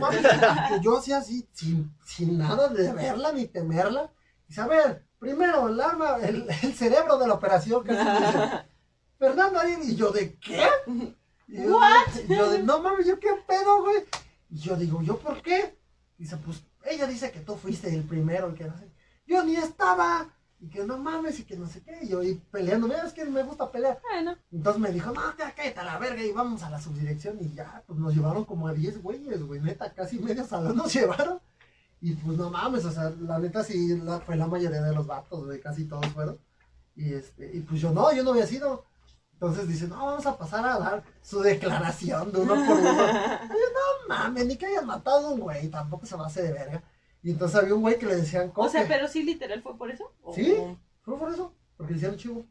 yo 0.82 0.98
hacía 0.98 1.18
así, 1.18 1.48
sin, 1.54 1.92
sin 2.04 2.38
nada 2.38 2.68
de 2.68 2.92
verla 2.92 3.32
ni 3.32 3.46
temerla. 3.48 4.12
Dice, 4.48 4.62
a 4.62 4.68
ver, 4.68 5.07
primero, 5.20 5.68
el 5.68 5.80
arma, 5.80 6.18
el, 6.18 6.48
el 6.64 6.74
cerebro 6.74 7.18
de 7.18 7.28
la 7.28 7.34
operación. 7.36 7.84
dice, 7.84 7.98
Fernando 9.20 9.60
Ariel, 9.60 9.82
y 9.84 9.96
yo, 9.96 10.12
¿de 10.12 10.36
qué? 10.36 10.68
Y 11.48 11.64
yo, 11.64 11.80
y 12.28 12.36
yo 12.36 12.52
de, 12.52 12.64
no 12.64 12.80
mames, 12.82 13.08
¿yo 13.08 13.20
qué 13.20 13.30
pedo, 13.48 13.82
güey? 13.82 14.04
Y 14.50 14.60
yo 14.60 14.76
digo, 14.76 15.02
¿yo 15.02 15.18
por 15.18 15.42
qué? 15.42 15.78
Dice, 16.18 16.38
pues, 16.38 16.64
ella 16.86 17.08
dice 17.08 17.32
que 17.32 17.40
tú 17.40 17.56
fuiste 17.56 17.94
el 17.94 18.04
primero, 18.04 18.52
y 18.52 18.56
que 18.56 18.66
no 18.66 18.78
sé. 18.78 18.92
Yo 19.26 19.44
ni 19.44 19.56
estaba, 19.56 20.34
y 20.60 20.70
que 20.70 20.84
no 20.86 20.98
mames, 20.98 21.40
y 21.40 21.44
que 21.44 21.58
no 21.58 21.68
sé 21.68 21.82
qué. 21.84 22.00
Y 22.04 22.10
yo 22.10 22.24
y 22.24 22.36
peleando, 22.36 22.88
mira, 22.88 23.06
es 23.06 23.14
que 23.14 23.26
me 23.26 23.44
gusta 23.44 23.72
pelear. 23.72 24.00
Bueno, 24.02 24.38
Entonces 24.52 24.82
me 24.82 24.92
dijo, 24.92 25.12
no, 25.12 25.22
ya 25.38 25.54
cállate 25.54 25.80
a 25.80 25.84
la 25.84 25.98
verga 26.00 26.24
y 26.24 26.32
vamos 26.32 26.64
a 26.64 26.70
la 26.70 26.82
subdirección. 26.82 27.38
Y 27.42 27.54
ya, 27.54 27.84
pues 27.86 28.00
nos 28.00 28.14
llevaron 28.16 28.46
como 28.46 28.68
a 28.68 28.74
10 28.74 29.02
güeyes, 29.02 29.42
güey, 29.44 29.60
neta, 29.62 29.94
casi 29.94 30.20
medio 30.20 30.46
salón 30.46 30.76
nos 30.78 30.94
llevaron. 30.94 31.40
Y 32.02 32.14
pues 32.14 32.38
no 32.38 32.50
mames, 32.50 32.86
o 32.86 32.92
sea, 32.92 33.12
la 33.22 33.40
neta 33.40 33.64
sí 33.64 33.98
la- 33.98 34.20
fue 34.20 34.36
la 34.36 34.48
mayoría 34.48 34.82
de 34.82 34.94
los 34.94 35.08
vatos, 35.08 35.46
güey, 35.46 35.60
casi 35.60 35.86
todos 35.86 36.06
fueron. 36.08 36.40
Y 36.96 37.14
este, 37.14 37.50
y 37.56 37.62
pues 37.62 37.82
yo 37.82 37.92
no, 37.92 38.12
yo 38.14 38.24
no 38.24 38.32
había 38.32 38.46
sido. 38.48 38.86
Entonces 39.34 39.68
dice, 39.68 39.88
no, 39.88 40.04
vamos 40.06 40.26
a 40.26 40.38
pasar 40.38 40.66
a 40.66 40.80
dar 40.80 41.04
su 41.22 41.42
declaración 41.42 42.32
de 42.32 42.40
uno 42.40 42.56
por 42.56 42.78
uno. 42.78 42.92
Y 42.92 43.48
yo, 43.50 43.56
no 43.74 44.08
mames, 44.10 44.46
ni 44.48 44.58
que 44.58 44.66
hayan 44.66 44.86
matado 44.88 45.28
a 45.28 45.32
un 45.32 45.40
güey, 45.40 45.68
tampoco 45.70 46.06
se 46.06 46.18
me 46.18 46.24
hace 46.26 46.42
de 46.44 46.54
verga. 46.54 46.84
Y 47.24 47.32
entonces 47.32 47.60
había 47.60 47.76
un 47.76 47.82
güey 47.82 47.98
que 48.00 48.06
le 48.06 48.16
decían, 48.16 48.52
o 48.56 48.70
sea, 48.70 48.82
"Coque". 48.84 48.94
pero 48.94 49.08
sí 49.08 49.24
literal 49.24 49.62
fue 49.62 49.78
por 49.78 49.92
eso. 49.92 50.12
¿O- 50.24 50.34
Sí. 50.34 50.56
Fue 51.02 51.18
por 51.18 51.32
eso, 51.32 51.54
porque 51.78 51.94
le 51.94 51.98
hicieron 51.98 52.18
chivo. 52.18 52.46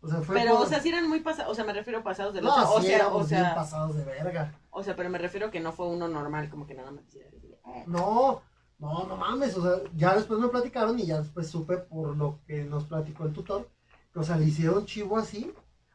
O 0.00 0.08
sea, 0.08 0.20
fue 0.22 0.34
Pero, 0.36 0.56
por- 0.56 0.66
o 0.66 0.68
sea, 0.68 0.80
sí 0.80 0.88
eran 0.88 1.08
muy 1.08 1.20
pasados, 1.20 1.52
o 1.52 1.54
sea, 1.54 1.64
me 1.64 1.72
refiero 1.72 1.98
a 1.98 2.02
pasados 2.02 2.32
de 2.34 2.40
no, 2.40 2.56
los 2.56 2.70
o 2.70 2.80
sí 2.80 2.86
sea, 2.88 3.08
o 3.08 3.16
bien 3.18 3.28
sea, 3.28 3.54
pasados 3.54 3.96
de 3.96 4.04
verga. 4.04 4.54
o 4.70 4.82
sea, 4.82 4.96
pero 4.96 5.10
me 5.10 5.18
refiero 5.18 5.50
que 5.50 5.60
no 5.60 5.72
fue 5.72 5.86
uno 5.88 6.08
normal, 6.08 6.48
como 6.50 6.66
que 6.66 6.74
nada 6.74 6.90
más 6.90 7.04
eh, 7.14 7.84
No, 7.86 8.42
no, 8.80 9.04
no 9.06 9.16
mames, 9.16 9.56
o 9.56 9.62
sea, 9.62 9.90
ya 9.96 10.14
después 10.16 10.40
me 10.40 10.48
platicaron 10.48 10.98
y 10.98 11.06
ya 11.06 11.18
después 11.20 11.48
supe 11.48 11.76
por 11.78 12.16
lo 12.16 12.38
que 12.46 12.64
nos 12.64 12.84
platicó 12.84 13.24
el 13.24 13.32
tutor, 13.32 13.68
que, 14.12 14.18
o 14.18 14.22
sea, 14.24 14.36
le 14.36 14.46
hicieron 14.46 14.86
chivo 14.86 15.18
así, 15.18 15.52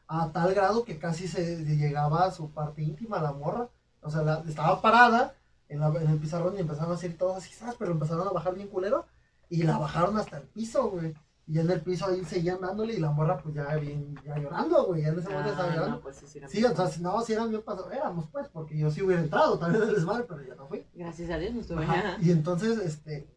a 0.08 0.30
tal 0.32 0.54
grado 0.54 0.84
que 0.84 0.98
casi 0.98 1.26
se 1.28 1.64
llegaba 1.64 2.24
a 2.24 2.30
su 2.30 2.50
parte 2.50 2.82
íntima, 2.82 3.20
la 3.20 3.32
morra, 3.32 3.68
o 4.02 4.10
sea, 4.10 4.22
la- 4.22 4.42
estaba 4.48 4.80
parada 4.80 5.34
en, 5.68 5.80
la- 5.80 5.88
en 5.88 6.08
el 6.10 6.18
pizarrón 6.18 6.56
y 6.56 6.60
empezaron 6.60 6.92
a 6.92 6.94
hacer 6.94 7.16
todos 7.18 7.36
así, 7.38 7.52
¿sabes? 7.52 7.74
Pero 7.78 7.90
empezaron 7.92 8.26
a 8.28 8.30
bajar 8.32 8.54
bien 8.54 8.68
culero 8.68 9.04
y 9.50 9.64
la 9.64 9.78
bajaron 9.78 10.16
hasta 10.16 10.38
el 10.38 10.44
piso, 10.44 10.88
güey. 10.90 11.12
Y 11.48 11.60
en 11.60 11.70
el 11.70 11.80
piso 11.80 12.06
ahí 12.06 12.24
seguían 12.24 12.60
dándole 12.60 12.94
y 12.94 12.98
la 12.98 13.12
morra 13.12 13.38
pues 13.40 13.54
ya 13.54 13.76
bien, 13.76 14.16
ya 14.24 14.36
llorando, 14.36 14.84
güey, 14.86 15.02
ya 15.02 15.08
en 15.08 15.18
ese 15.20 15.28
momento 15.28 15.50
estaba 15.50 15.68
ah, 15.68 15.74
llorando. 15.74 15.96
no, 15.96 16.02
pues 16.02 16.16
sí, 16.16 16.26
sí, 16.26 16.40
Sí, 16.48 16.64
o 16.64 16.74
sea, 16.74 16.88
si 16.88 17.00
no, 17.00 17.22
si 17.22 17.34
eran 17.34 17.50
bien 17.50 17.62
pasados, 17.62 17.92
éramos 17.92 18.26
pues, 18.32 18.48
porque 18.48 18.76
yo 18.76 18.90
sí 18.90 19.02
hubiera 19.02 19.22
entrado 19.22 19.56
también 19.56 19.84
en 19.84 19.88
el 19.90 19.94
desmadre, 19.94 20.24
pero 20.28 20.42
ya 20.44 20.56
no 20.56 20.66
fui. 20.66 20.84
Gracias 20.92 21.30
a 21.30 21.38
Dios 21.38 21.54
no 21.54 21.60
estuve. 21.60 21.84
Ajá, 21.84 22.16
Y 22.20 22.32
entonces, 22.32 22.78
este, 22.78 23.32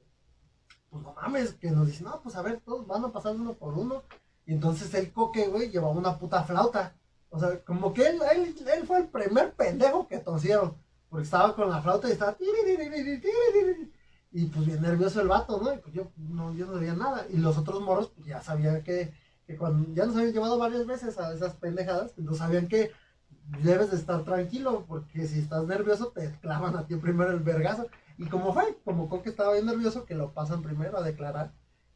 pues 0.89 1.03
no 1.03 1.13
mames, 1.13 1.53
que 1.53 1.69
nos 1.69 1.85
dicen, 1.85 2.05
no, 2.07 2.19
pues 2.23 2.35
a 2.35 2.41
ver, 2.41 2.61
todos 2.61 2.87
van 2.87 3.05
a 3.05 3.11
pasar 3.11 3.35
uno 3.35 3.53
por 3.53 3.77
uno. 3.77 4.01
Y 4.47 4.53
entonces 4.53 4.91
el 4.95 5.13
coque, 5.13 5.47
güey, 5.47 5.69
llevaba 5.69 5.93
una 5.93 6.17
puta 6.17 6.43
flauta. 6.43 6.95
O 7.29 7.39
sea, 7.39 7.63
como 7.63 7.93
que 7.93 8.07
él, 8.07 8.19
él, 8.33 8.55
él 8.73 8.87
fue 8.87 8.97
el 8.97 9.07
primer 9.07 9.53
pendejo 9.53 10.07
que 10.07 10.17
tosieron. 10.17 10.75
Porque 11.09 11.25
estaba 11.25 11.55
con 11.55 11.69
la 11.69 11.81
flauta 11.81 12.09
y 12.09 12.13
estaba. 12.13 12.35
Y 14.31 14.45
pues 14.45 14.65
bien 14.65 14.81
nervioso 14.81 15.21
el 15.21 15.27
vato, 15.27 15.59
¿no? 15.61 15.73
Y 15.73 15.77
pues 15.77 15.93
yo 15.93 16.11
no, 16.17 16.53
yo 16.53 16.67
no 16.67 16.73
sabía 16.73 16.93
nada. 16.93 17.25
Y 17.29 17.37
los 17.37 17.57
otros 17.57 17.81
morros, 17.81 18.11
pues 18.15 18.27
ya 18.27 18.41
sabían 18.41 18.83
que, 18.83 19.13
que 19.47 19.57
cuando 19.57 19.93
ya 19.93 20.05
nos 20.05 20.15
habían 20.15 20.33
llevado 20.33 20.57
varias 20.57 20.85
veces 20.85 21.17
a 21.17 21.33
esas 21.33 21.55
pendejadas, 21.55 22.13
entonces 22.17 22.39
sabían 22.39 22.67
que 22.67 22.91
debes 23.63 23.91
de 23.91 23.97
estar 23.97 24.23
tranquilo, 24.23 24.85
porque 24.87 25.27
si 25.27 25.39
estás 25.39 25.65
nervioso 25.65 26.07
te 26.09 26.31
clavan 26.39 26.75
a 26.77 26.85
ti 26.85 26.95
primero 26.95 27.31
el 27.31 27.39
vergazo. 27.39 27.87
Y 28.17 28.25
como 28.27 28.53
fue, 28.53 28.77
como 28.83 29.09
Coque 29.09 29.29
estaba 29.29 29.53
bien 29.53 29.65
nervioso, 29.65 30.05
que 30.05 30.15
lo 30.15 30.33
pasan 30.33 30.61
primero 30.61 30.97
a 30.97 31.03
declarar. 31.03 31.53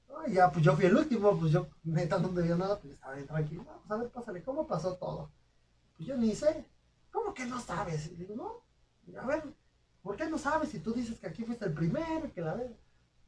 No, 0.09 0.27
y 0.27 0.33
ya, 0.33 0.51
pues 0.51 0.63
yo 0.63 0.75
fui 0.75 0.85
el 0.85 0.95
último, 0.95 1.37
pues 1.39 1.51
yo 1.51 1.67
neta 1.83 2.17
no 2.17 2.29
debía 2.29 2.55
nada, 2.55 2.79
pues 2.79 2.93
estaba 2.93 3.15
bien 3.15 3.27
tranquilo. 3.27 3.65
Vamos 3.65 3.91
a 3.91 3.97
ver, 3.97 4.09
pásale, 4.09 4.43
¿cómo 4.43 4.65
pasó 4.65 4.95
todo? 4.95 5.29
Pues 5.97 6.07
yo 6.07 6.17
ni 6.17 6.33
sé. 6.33 6.65
¿Cómo 7.11 7.33
que 7.33 7.45
no 7.45 7.59
sabes? 7.59 8.07
Y 8.11 8.15
digo, 8.15 8.35
no, 8.35 9.19
a 9.19 9.25
ver, 9.27 9.43
¿por 10.03 10.17
qué 10.17 10.29
no 10.29 10.37
sabes 10.37 10.69
si 10.69 10.79
tú 10.79 10.93
dices 10.93 11.17
que 11.17 11.27
aquí 11.27 11.43
fuiste 11.43 11.65
el 11.65 11.73
primero, 11.73 12.31
que 12.35 12.41
la 12.41 12.53
vez? 12.53 12.71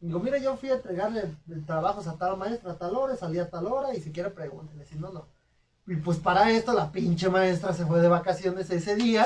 Digo, 0.01 0.19
mira, 0.19 0.37
yo 0.37 0.55
fui 0.57 0.69
a 0.69 0.75
entregarle 0.75 1.35
trabajos 1.65 2.05
a 2.07 2.17
tal 2.17 2.37
maestra 2.37 2.73
a 2.73 2.77
tal 2.77 2.95
hora, 2.95 3.15
salí 3.15 3.39
a 3.39 3.49
tal 3.49 3.65
hora, 3.65 3.95
y 3.95 4.01
si 4.01 4.11
quiere 4.11 4.29
pregúntele, 4.29 4.85
si 4.85 4.95
no, 4.97 5.11
no. 5.11 5.25
Y 5.87 5.95
pues 5.95 6.17
para 6.17 6.51
esto 6.51 6.73
la 6.73 6.91
pinche 6.91 7.29
maestra 7.29 7.73
se 7.73 7.85
fue 7.85 8.01
de 8.01 8.07
vacaciones 8.07 8.69
ese 8.69 8.95
día 8.95 9.23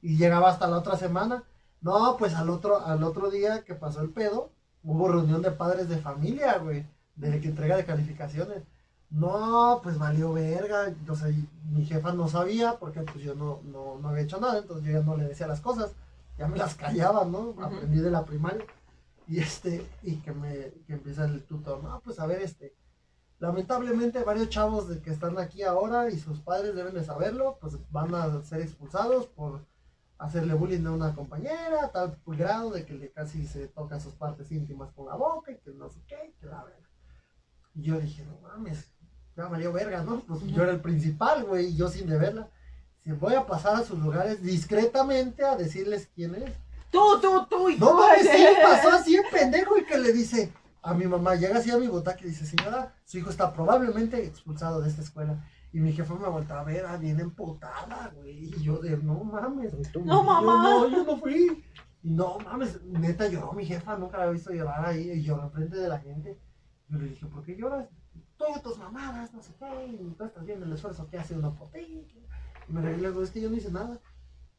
y 0.00 0.16
llegaba 0.16 0.50
hasta 0.50 0.68
la 0.68 0.78
otra 0.78 0.96
semana. 0.96 1.44
No, 1.80 2.16
pues 2.18 2.34
al 2.34 2.50
otro, 2.50 2.84
al 2.84 3.02
otro 3.02 3.30
día 3.30 3.64
que 3.64 3.74
pasó 3.74 4.02
el 4.02 4.10
pedo, 4.10 4.50
hubo 4.84 5.08
reunión 5.08 5.42
de 5.42 5.50
padres 5.50 5.88
de 5.88 5.96
familia, 5.98 6.58
güey, 6.58 6.86
de 7.16 7.40
que 7.40 7.48
entrega 7.48 7.76
de 7.76 7.84
calificaciones. 7.84 8.62
No, 9.10 9.80
pues 9.82 9.98
valió 9.98 10.32
verga, 10.32 10.92
o 11.08 11.14
sea, 11.14 11.28
mi 11.70 11.84
jefa 11.84 12.12
no 12.12 12.28
sabía 12.28 12.78
porque 12.78 13.00
pues 13.00 13.24
yo 13.24 13.34
no, 13.34 13.60
no, 13.64 13.98
no 14.00 14.08
había 14.08 14.22
hecho 14.22 14.40
nada, 14.40 14.58
entonces 14.58 14.86
yo 14.86 14.92
ya 14.92 15.04
no 15.04 15.16
le 15.16 15.24
decía 15.24 15.46
las 15.46 15.60
cosas, 15.60 15.92
ya 16.42 16.48
me 16.48 16.58
las 16.58 16.74
callaba, 16.74 17.24
¿no? 17.24 17.54
Aprendí 17.62 18.00
de 18.00 18.10
la 18.10 18.24
primaria. 18.24 18.66
Y 19.28 19.38
este, 19.38 19.86
y 20.02 20.16
que 20.16 20.32
me, 20.32 20.72
que 20.86 20.94
empieza 20.94 21.24
el 21.24 21.44
tutor, 21.44 21.84
no, 21.84 22.00
pues 22.00 22.18
a 22.18 22.26
ver, 22.26 22.42
este, 22.42 22.74
lamentablemente 23.38 24.24
varios 24.24 24.48
chavos 24.48 24.88
de 24.88 25.00
que 25.00 25.10
están 25.10 25.38
aquí 25.38 25.62
ahora 25.62 26.10
y 26.10 26.18
sus 26.18 26.40
padres 26.40 26.74
deben 26.74 26.94
de 26.94 27.04
saberlo, 27.04 27.58
pues 27.60 27.78
van 27.92 28.12
a 28.16 28.42
ser 28.42 28.60
expulsados 28.60 29.26
por 29.26 29.64
hacerle 30.18 30.54
bullying 30.54 30.84
a 30.86 30.90
una 30.90 31.14
compañera, 31.14 31.84
a 31.84 31.92
tal 31.92 32.18
grado 32.26 32.70
de 32.70 32.84
que 32.84 32.94
le 32.94 33.12
casi 33.12 33.46
se 33.46 33.68
toca 33.68 34.00
sus 34.00 34.14
partes 34.14 34.50
íntimas 34.50 34.90
con 34.92 35.06
la 35.06 35.14
boca 35.14 35.52
y 35.52 35.58
que 35.58 35.70
no 35.70 35.88
sé 35.90 36.00
qué, 36.08 36.34
que 36.40 36.46
la 36.46 36.64
verga. 36.64 36.88
Y 37.74 37.82
yo 37.82 38.00
dije, 38.00 38.24
no 38.24 38.40
mames, 38.40 38.90
ya 39.36 39.46
valió 39.46 39.72
verga, 39.72 40.02
¿no? 40.02 40.18
Pues 40.26 40.44
yo 40.48 40.64
era 40.64 40.72
el 40.72 40.80
principal, 40.80 41.44
güey, 41.44 41.66
y 41.66 41.76
yo 41.76 41.88
sin 41.88 42.08
deberla. 42.08 42.50
Si 43.04 43.10
voy 43.12 43.34
a 43.34 43.46
pasar 43.46 43.76
a 43.76 43.84
sus 43.84 43.98
lugares 43.98 44.42
discretamente 44.42 45.44
a 45.44 45.56
decirles 45.56 46.08
quién 46.14 46.34
es. 46.36 46.52
Tú, 46.90 47.00
tú, 47.20 47.46
tú 47.48 47.68
y 47.70 47.78
No 47.78 47.94
mames, 47.94 48.28
sí, 48.30 48.44
pasó 48.62 48.90
así 48.90 49.16
en 49.16 49.24
pendejo 49.32 49.76
y 49.78 49.84
que 49.84 49.98
le 49.98 50.12
dice 50.12 50.52
a 50.82 50.94
mi 50.94 51.06
mamá, 51.06 51.34
llega 51.36 51.58
así 51.58 51.70
a 51.70 51.78
mi 51.78 51.88
butaca 51.88 52.20
y 52.22 52.28
dice, 52.28 52.44
señora, 52.44 52.94
su 53.04 53.18
hijo 53.18 53.30
está 53.30 53.52
probablemente 53.52 54.24
expulsado 54.24 54.80
de 54.80 54.88
esta 54.88 55.02
escuela. 55.02 55.42
Y 55.72 55.80
mi 55.80 55.92
jefa 55.92 56.14
me 56.14 56.28
voltea 56.28 56.60
a 56.60 56.64
ver, 56.64 56.84
ah, 56.84 56.98
bien 56.98 57.18
emputada, 57.18 58.12
güey. 58.14 58.44
Y 58.44 58.62
yo 58.62 58.76
de, 58.78 58.96
no 58.98 59.24
mames. 59.24 59.72
Y 59.72 59.82
tú, 59.90 60.00
No, 60.04 60.16
Yo, 60.16 60.22
mamá. 60.22 60.62
no, 60.62 60.88
yo 60.88 61.04
no 61.04 61.16
fui. 61.16 61.64
Y 62.02 62.10
no 62.10 62.38
mames, 62.40 62.82
neta 62.82 63.26
lloró 63.28 63.52
mi 63.52 63.64
jefa, 63.64 63.96
nunca 63.96 64.18
la 64.18 64.24
había 64.24 64.34
visto 64.34 64.52
llorar 64.52 64.84
ahí, 64.84 65.12
y 65.12 65.22
lloró 65.22 65.44
enfrente 65.44 65.76
de 65.76 65.88
la 65.88 65.98
gente. 65.98 66.38
Yo 66.88 66.98
le 66.98 67.08
dije, 67.08 67.26
¿por 67.26 67.42
qué 67.44 67.56
lloras? 67.56 67.88
Todas 68.36 68.60
tus 68.60 68.76
mamadas, 68.76 69.32
no 69.32 69.40
sé 69.40 69.52
qué, 69.58 69.86
y 69.86 70.14
tú 70.18 70.24
estás 70.24 70.44
viendo 70.44 70.66
el 70.66 70.72
esfuerzo 70.72 71.08
que 71.08 71.16
hace 71.18 71.34
uno 71.34 71.54
por 71.54 71.70
ti. 71.70 72.06
Me 72.68 72.80
reí, 72.80 73.04
es 73.04 73.30
que 73.30 73.40
yo 73.40 73.50
no 73.50 73.56
hice 73.56 73.70
nada. 73.70 73.98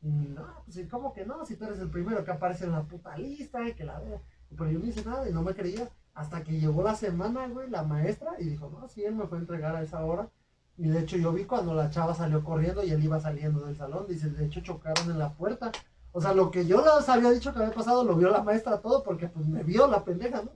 Y 0.01 0.09
no, 0.09 0.45
pues 0.65 0.77
¿y 0.77 0.87
¿cómo 0.87 1.13
que 1.13 1.25
no? 1.25 1.45
Si 1.45 1.55
tú 1.55 1.65
eres 1.65 1.79
el 1.79 1.89
primero 1.89 2.23
que 2.25 2.31
aparece 2.31 2.65
en 2.65 2.73
la 2.73 2.83
puta 2.83 3.17
lista 3.17 3.67
y 3.67 3.73
que 3.73 3.85
la 3.85 3.99
vea. 3.99 4.21
Pero 4.49 4.69
yo 4.69 4.79
no 4.79 4.85
hice 4.85 5.05
nada 5.05 5.27
y 5.29 5.33
no 5.33 5.41
me 5.41 5.53
creía. 5.53 5.89
Hasta 6.13 6.43
que 6.43 6.59
llegó 6.59 6.83
la 6.83 6.95
semana, 6.95 7.47
güey, 7.47 7.69
la 7.69 7.83
maestra, 7.83 8.33
y 8.39 8.45
dijo, 8.45 8.69
no, 8.69 8.87
sí, 8.87 9.03
él 9.03 9.15
me 9.15 9.25
fue 9.25 9.39
a 9.39 9.41
entregar 9.41 9.75
a 9.75 9.81
esa 9.81 10.03
hora. 10.05 10.29
Y 10.77 10.87
de 10.89 10.99
hecho 10.99 11.17
yo 11.17 11.31
vi 11.31 11.45
cuando 11.45 11.73
la 11.73 11.89
chava 11.89 12.13
salió 12.13 12.43
corriendo 12.43 12.83
y 12.83 12.91
él 12.91 13.03
iba 13.03 13.19
saliendo 13.19 13.65
del 13.65 13.75
salón. 13.75 14.05
Dice, 14.07 14.29
de 14.29 14.45
hecho 14.45 14.61
chocaron 14.61 15.09
en 15.09 15.19
la 15.19 15.33
puerta. 15.33 15.71
O 16.16 16.22
sea, 16.22 16.32
lo 16.34 16.51
que 16.51 16.66
yo 16.68 16.84
les 16.97 17.09
había 17.09 17.32
dicho 17.32 17.51
que 17.51 17.59
había 17.59 17.74
pasado 17.74 18.03
lo 18.03 18.16
vio 18.16 18.30
la 18.30 18.43
maestra 18.43 18.80
todo 18.80 19.01
porque 19.03 19.28
pues 19.30 19.47
me 19.47 19.64
vio 19.64 19.88
la 19.88 20.03
pendeja, 20.05 20.43
¿no? 20.43 20.51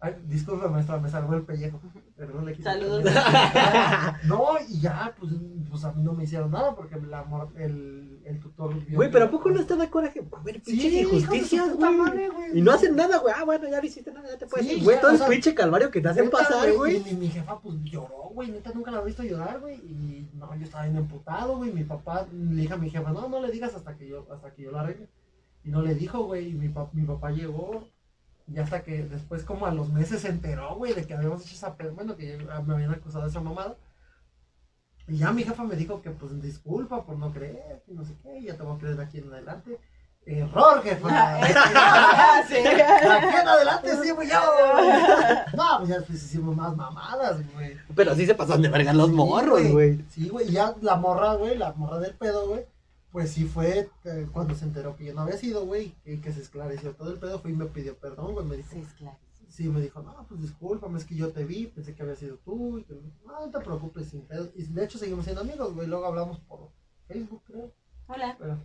Ay, 0.00 0.16
disculpe 0.26 0.66
maestra, 0.68 0.98
me 0.98 1.08
salvó 1.08 1.34
el 1.34 1.42
pellejo. 1.42 1.80
Pero 2.16 2.34
no 2.34 2.42
le 2.42 2.52
quise 2.52 2.64
Saludos. 2.64 3.04
No, 4.24 4.46
y 4.68 4.80
ya, 4.80 5.14
pues, 5.18 5.32
pues 5.70 5.84
a 5.84 5.92
mí 5.92 6.02
no 6.02 6.12
me 6.12 6.24
hicieron 6.24 6.50
nada 6.50 6.74
porque 6.74 6.96
la 7.00 7.22
mor- 7.24 7.52
el, 7.56 8.20
el 8.24 8.40
tutor 8.40 8.74
vio 8.84 8.96
Güey, 8.96 9.10
pero 9.10 9.26
¿a 9.26 9.30
poco 9.30 9.50
no 9.50 9.60
está 9.60 9.76
de 9.76 9.88
coraje? 9.90 10.26
A 10.36 10.42
ver, 10.42 10.60
Sí, 10.64 10.72
pinches 10.72 11.08
su 11.08 11.14
injusticias, 11.16 11.76
güey. 11.76 11.94
madre, 11.94 12.28
güey. 12.28 12.58
Y 12.58 12.62
no 12.62 12.72
hacen 12.72 12.96
nada, 12.96 13.18
güey. 13.18 13.34
Ah, 13.36 13.44
bueno, 13.44 13.68
ya 13.68 13.80
no 13.80 13.86
hiciste 13.86 14.12
nada, 14.12 14.28
ya 14.28 14.38
te 14.38 14.46
puedes 14.46 14.66
Sí, 14.66 14.74
ir. 14.78 14.84
Güey, 14.84 15.00
todo 15.00 15.12
o 15.12 15.14
el 15.14 15.22
pinche 15.30 15.54
calvario 15.54 15.90
que 15.90 16.00
te 16.00 16.08
hacen 16.08 16.24
Neta, 16.24 16.38
pasar, 16.38 16.68
Y 16.68 16.72
güey. 16.76 17.00
mi, 17.04 17.12
mi 17.14 17.28
jefa, 17.28 17.58
pues 17.60 17.76
lloró, 17.84 18.30
güey. 18.32 18.50
Neta, 18.50 18.72
nunca 18.74 18.90
la 18.90 18.98
había 18.98 19.06
visto 19.06 19.22
llorar, 19.22 19.60
güey. 19.60 19.76
Y 19.76 20.28
no, 20.34 20.54
yo 20.56 20.64
estaba 20.64 20.84
bien 20.84 20.96
emputado, 20.96 21.56
güey. 21.58 21.72
Mi 21.72 21.84
papá 21.84 22.26
le 22.32 22.62
dije 22.62 22.72
a 22.74 22.76
mi 22.76 22.90
jefa, 22.90 23.12
no, 23.12 23.28
no 23.28 23.40
le 23.40 23.50
digas 23.52 23.74
hasta 23.74 23.96
que 23.96 24.08
yo, 24.08 24.26
hasta 24.32 24.52
que 24.54 24.62
yo 24.62 24.72
la 24.72 24.80
arregle. 24.80 24.95
Y 25.66 25.70
no 25.70 25.82
le 25.82 25.94
dijo, 25.94 26.22
güey. 26.24 26.50
Y 26.50 26.54
mi, 26.54 26.68
pa- 26.70 26.88
mi 26.92 27.02
papá 27.04 27.30
llegó. 27.32 27.86
Y 28.46 28.58
hasta 28.58 28.82
que 28.84 29.02
después, 29.02 29.42
como 29.42 29.66
a 29.66 29.72
los 29.72 29.90
meses, 29.92 30.20
se 30.22 30.28
enteró, 30.28 30.76
güey, 30.76 30.94
de 30.94 31.04
que 31.04 31.14
habíamos 31.14 31.42
hecho 31.44 31.54
esa. 31.56 31.76
Bueno, 31.92 32.16
que 32.16 32.38
me 32.64 32.74
habían 32.74 32.92
acusado 32.94 33.24
de 33.24 33.30
esa 33.30 33.40
mamada. 33.40 33.76
Y 35.08 35.18
ya 35.18 35.32
mi 35.32 35.42
jefa 35.44 35.62
me 35.64 35.76
dijo 35.76 36.00
que, 36.02 36.10
pues, 36.10 36.40
disculpa 36.40 37.04
por 37.04 37.16
no 37.18 37.32
creer, 37.32 37.82
que 37.86 37.92
no 37.92 38.04
sé 38.04 38.14
qué. 38.22 38.42
Ya 38.42 38.56
te 38.56 38.62
voy 38.62 38.76
a 38.76 38.78
creer 38.78 38.96
de 38.96 39.02
aquí 39.04 39.18
en 39.18 39.32
adelante. 39.32 39.78
Error, 40.24 40.82
jefa. 40.82 41.08
Ah, 41.10 42.42
sí. 42.48 42.54
De 42.54 42.68
aquí 42.82 43.36
en 43.40 43.48
adelante 43.48 43.90
sí, 44.02 44.10
güey, 44.10 44.28
yo. 44.28 44.40
No, 45.56 45.78
pues 45.78 45.88
ya 45.88 45.98
después 45.98 46.22
hicimos 46.22 46.56
más 46.56 46.76
mamadas, 46.76 47.38
güey. 47.52 47.76
Pero 47.94 48.14
sí 48.16 48.26
se 48.26 48.34
pasan 48.34 48.62
de 48.62 48.68
verga 48.68 48.92
los 48.92 49.08
Sí, 49.08 49.14
morros, 49.14 49.68
güey. 49.70 50.04
Sí, 50.10 50.28
güey, 50.28 50.48
y 50.48 50.52
ya 50.52 50.74
la 50.82 50.96
morra, 50.96 51.34
güey, 51.34 51.56
la 51.56 51.72
morra 51.74 51.98
del 52.00 52.14
pedo, 52.14 52.48
güey. 52.48 52.64
Pues 53.12 53.30
sí 53.30 53.44
fue 53.44 53.88
eh, 54.04 54.28
cuando 54.32 54.54
se 54.54 54.64
enteró 54.64 54.94
que 54.96 55.04
yo 55.06 55.14
no 55.14 55.22
había 55.22 55.36
sido, 55.38 55.64
güey, 55.64 55.94
y 56.04 56.18
que 56.18 56.32
se 56.32 56.42
esclareció 56.42 56.94
todo 56.94 57.10
el 57.12 57.18
pedo, 57.18 57.38
fue 57.40 57.50
y 57.52 57.54
me 57.54 57.66
pidió 57.66 57.96
perdón, 57.96 58.34
güey, 58.34 58.44
me 58.44 58.56
dijo, 58.56 58.68
Sí, 58.72 58.80
es 58.80 58.92
claro. 58.94 59.16
sí, 59.48 59.68
me 59.68 59.80
dijo, 59.80 60.02
no, 60.02 60.26
pues 60.28 60.40
discúlpame, 60.42 60.98
es 60.98 61.04
que 61.06 61.14
yo 61.14 61.32
te 61.32 61.44
vi, 61.44 61.66
pensé 61.68 61.94
que 61.94 62.02
había 62.02 62.16
sido 62.16 62.36
tú, 62.38 62.78
y 62.78 62.84
que, 62.84 62.94
no, 63.24 63.46
no 63.46 63.50
te 63.50 63.60
preocupes, 63.64 64.08
sin 64.08 64.22
pedo. 64.22 64.50
Y 64.54 64.64
de 64.64 64.84
hecho 64.84 64.98
seguimos 64.98 65.24
siendo 65.24 65.40
amigos, 65.42 65.74
güey, 65.74 65.86
luego 65.88 66.04
hablamos 66.06 66.40
por 66.40 66.70
Facebook, 67.06 67.42
creo. 67.46 67.72
Hola. 68.08 68.36
Pero, 68.38 68.58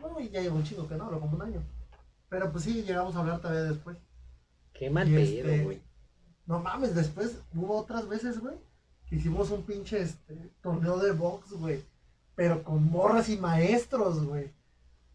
no, 0.00 0.18
y 0.20 0.30
ya 0.30 0.40
llevo 0.40 0.56
un 0.56 0.64
chingo 0.64 0.88
que 0.88 0.96
no 0.96 1.04
hablo, 1.04 1.20
como 1.20 1.36
un 1.36 1.42
año. 1.42 1.62
Pero 2.28 2.50
pues 2.50 2.64
sí, 2.64 2.82
llegamos 2.82 3.14
a 3.14 3.20
hablar 3.20 3.40
todavía 3.40 3.62
después. 3.64 3.96
Qué 4.72 4.90
mal 4.90 5.06
pedo, 5.06 5.20
este- 5.20 5.64
güey. 5.64 5.82
No 6.46 6.58
mames, 6.58 6.94
después 6.94 7.38
hubo 7.54 7.76
otras 7.78 8.08
veces, 8.08 8.40
güey, 8.40 8.56
que 9.06 9.16
hicimos 9.16 9.50
un 9.50 9.62
pinche 9.62 10.00
este, 10.02 10.50
torneo 10.60 10.98
de 10.98 11.12
box, 11.12 11.52
güey. 11.52 11.84
Pero 12.34 12.62
con 12.62 12.90
morras 12.90 13.28
y 13.28 13.36
maestros, 13.38 14.24
güey. 14.24 14.52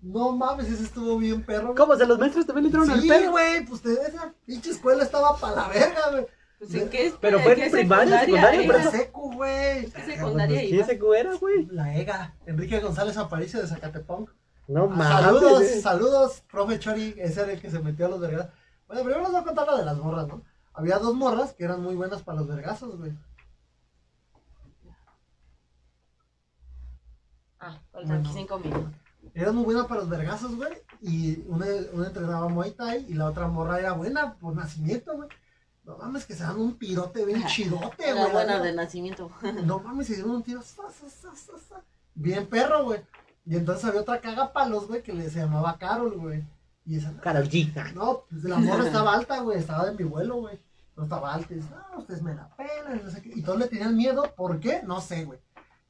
No 0.02 0.32
mames, 0.32 0.68
ese 0.70 0.84
estuvo 0.84 1.18
bien 1.18 1.44
perro. 1.44 1.68
güey. 1.68 1.76
¿Cómo? 1.76 1.96
¿Se 1.96 2.06
los 2.06 2.20
maestros 2.20 2.46
también 2.46 2.66
le 2.66 2.68
entraron 2.70 2.92
al 2.92 3.02
Sí, 3.02 3.08
pedo? 3.10 3.32
güey, 3.32 3.66
pues 3.66 3.84
esa 3.86 4.34
pinche 4.46 4.70
escuela 4.72 5.04
estaba 5.04 5.36
para 5.38 5.56
la 5.56 5.68
verga, 5.70 6.12
güey. 6.12 6.28
Pues 6.60 6.74
en 6.74 6.90
qué 6.90 7.08
es 7.08 7.14
Pero 7.22 7.40
fue 7.40 7.56
¿qué 7.56 7.66
en 7.66 7.72
primaria, 7.72 8.20
secundaria, 8.22 8.62
era? 8.64 8.74
pero- 8.74 8.84
La 8.86 8.92
secu, 8.92 9.34
güey. 9.34 9.86
¿Qué 9.92 10.02
secundaria 10.06 10.60
¿Quién 10.62 10.76
ibas? 10.76 10.88
se 10.88 11.00
era, 11.20 11.34
güey? 11.36 11.66
La 11.68 11.96
EGA, 11.98 12.36
Enrique 12.46 12.80
González 12.80 13.18
Aparicio 13.18 13.62
de 13.62 13.68
Zacatepec. 13.68 14.30
No 14.68 14.88
mames. 14.88 15.08
saludos, 15.08 15.54
güey. 15.64 15.82
saludos, 15.82 16.44
profe 16.52 16.80
Chori, 16.80 17.16
ese 17.18 17.42
era 17.42 17.52
el 17.54 17.62
que 17.62 17.70
se 17.72 17.80
metió 17.80 18.06
a 18.08 18.10
los 18.10 18.20
vergazos. 18.20 18.52
Bueno, 18.88 19.04
primero 19.04 19.22
les 19.24 19.32
voy 19.32 19.42
a 19.42 19.44
contar 19.44 19.68
la 19.68 19.78
de 19.78 19.86
las 19.86 19.98
morras, 19.98 20.28
¿no? 20.28 20.42
Había 20.74 20.98
dos 21.00 21.16
morras 21.16 21.54
que 21.54 21.64
eran 21.64 21.82
muy 21.82 21.96
buenas 21.96 22.22
para 22.24 22.40
los 22.40 22.48
vergazos, 22.48 22.98
güey. 22.98 23.12
Ah, 27.60 27.80
faltan 27.92 28.24
Bueno. 28.24 28.58
minutos. 28.60 28.94
Eran 29.34 29.56
muy 29.56 29.66
buenas 29.66 29.88
para 29.88 30.02
los 30.02 30.10
vergazos, 30.10 30.56
güey. 30.56 30.72
Y 31.02 31.44
una, 31.48 31.66
una 31.94 32.08
entrenaba 32.08 32.48
Muay 32.48 32.72
Thai 32.72 33.06
y 33.10 33.14
la 33.14 33.26
otra 33.28 33.48
morra 33.48 33.80
era 33.80 33.94
buena 33.94 34.36
por 34.36 34.56
nacimiento, 34.56 35.16
güey. 35.16 35.30
No 35.84 35.98
mames, 35.98 36.26
que 36.26 36.34
se 36.36 36.44
dan 36.44 36.60
un 36.60 36.78
tirote 36.78 37.26
bien 37.26 37.44
chidote, 37.48 38.14
güey. 38.14 38.32
buena 38.32 38.60
de 38.62 38.74
nacimiento. 38.74 39.32
No 39.66 39.80
mames, 39.80 40.08
se 40.08 40.16
dieron 40.16 40.32
un 40.32 40.44
tiro. 40.44 40.62
sa, 40.62 40.84
sa, 40.92 41.10
sa, 41.10 41.36
sa, 41.36 41.54
sa. 41.60 41.82
Bien 42.16 42.48
perro, 42.48 42.84
güey. 42.86 43.02
Y 43.46 43.56
entonces 43.56 43.86
había 43.86 44.02
otra 44.02 44.20
cagapalos, 44.20 44.88
güey, 44.88 45.02
que 45.04 45.14
le 45.14 45.30
se 45.30 45.40
llamaba 45.40 45.78
Carol, 45.78 46.18
güey. 46.18 46.44
Y 46.86 46.98
esa, 46.98 47.16
Karol 47.22 47.48
G. 47.50 47.72
Ah, 47.78 47.92
no, 47.94 48.24
pues 48.30 48.44
la 48.44 48.58
morra 48.58 48.86
estaba 48.88 49.14
alta, 49.14 49.40
güey. 49.42 49.58
Estaba 49.60 49.86
de 49.86 49.94
mi 49.96 50.04
vuelo, 50.10 50.36
güey. 50.38 50.60
No 50.96 51.04
estaba 51.04 51.34
alta. 51.34 51.54
Y 51.54 51.58
dice, 51.58 51.70
no, 51.94 52.00
ustedes 52.00 52.22
me 52.22 52.34
la 52.34 52.50
pelan, 52.56 53.02
no 53.04 53.12
sé 53.12 53.22
qué. 53.22 53.32
Y 53.36 53.42
todos 53.42 53.60
le 53.60 53.68
tenían 53.68 53.96
miedo. 53.96 54.34
¿Por 54.36 54.60
qué? 54.60 54.82
No 54.84 55.00
sé, 55.00 55.26
güey. 55.26 55.40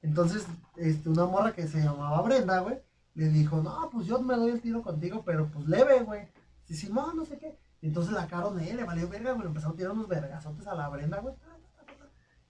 Entonces, 0.01 0.45
este, 0.75 1.09
una 1.09 1.25
morra 1.25 1.53
que 1.53 1.67
se 1.67 1.79
llamaba 1.81 2.21
Brenda, 2.21 2.59
güey, 2.59 2.79
le 3.15 3.29
dijo, 3.29 3.61
no, 3.61 3.89
pues 3.91 4.05
yo 4.05 4.21
me 4.21 4.35
doy 4.35 4.51
el 4.51 4.61
tiro 4.61 4.81
contigo, 4.83 5.23
pero 5.25 5.49
pues 5.49 5.67
leve, 5.67 6.01
güey. 6.03 6.27
Sí, 6.65 6.75
sí, 6.75 6.89
no, 6.91 7.13
no 7.13 7.25
sé 7.25 7.37
qué. 7.39 7.57
Y 7.81 7.87
entonces 7.87 8.13
la 8.13 8.27
Carol, 8.27 8.59
eh, 8.59 8.73
le 8.73 8.83
valió 8.83 9.07
verga, 9.07 9.33
güey. 9.33 9.47
Empezó 9.47 9.69
a 9.69 9.75
tirar 9.75 9.91
unos 9.91 10.07
vergazotes 10.07 10.67
a 10.67 10.75
la 10.75 10.89
Brenda, 10.89 11.19
güey. 11.19 11.35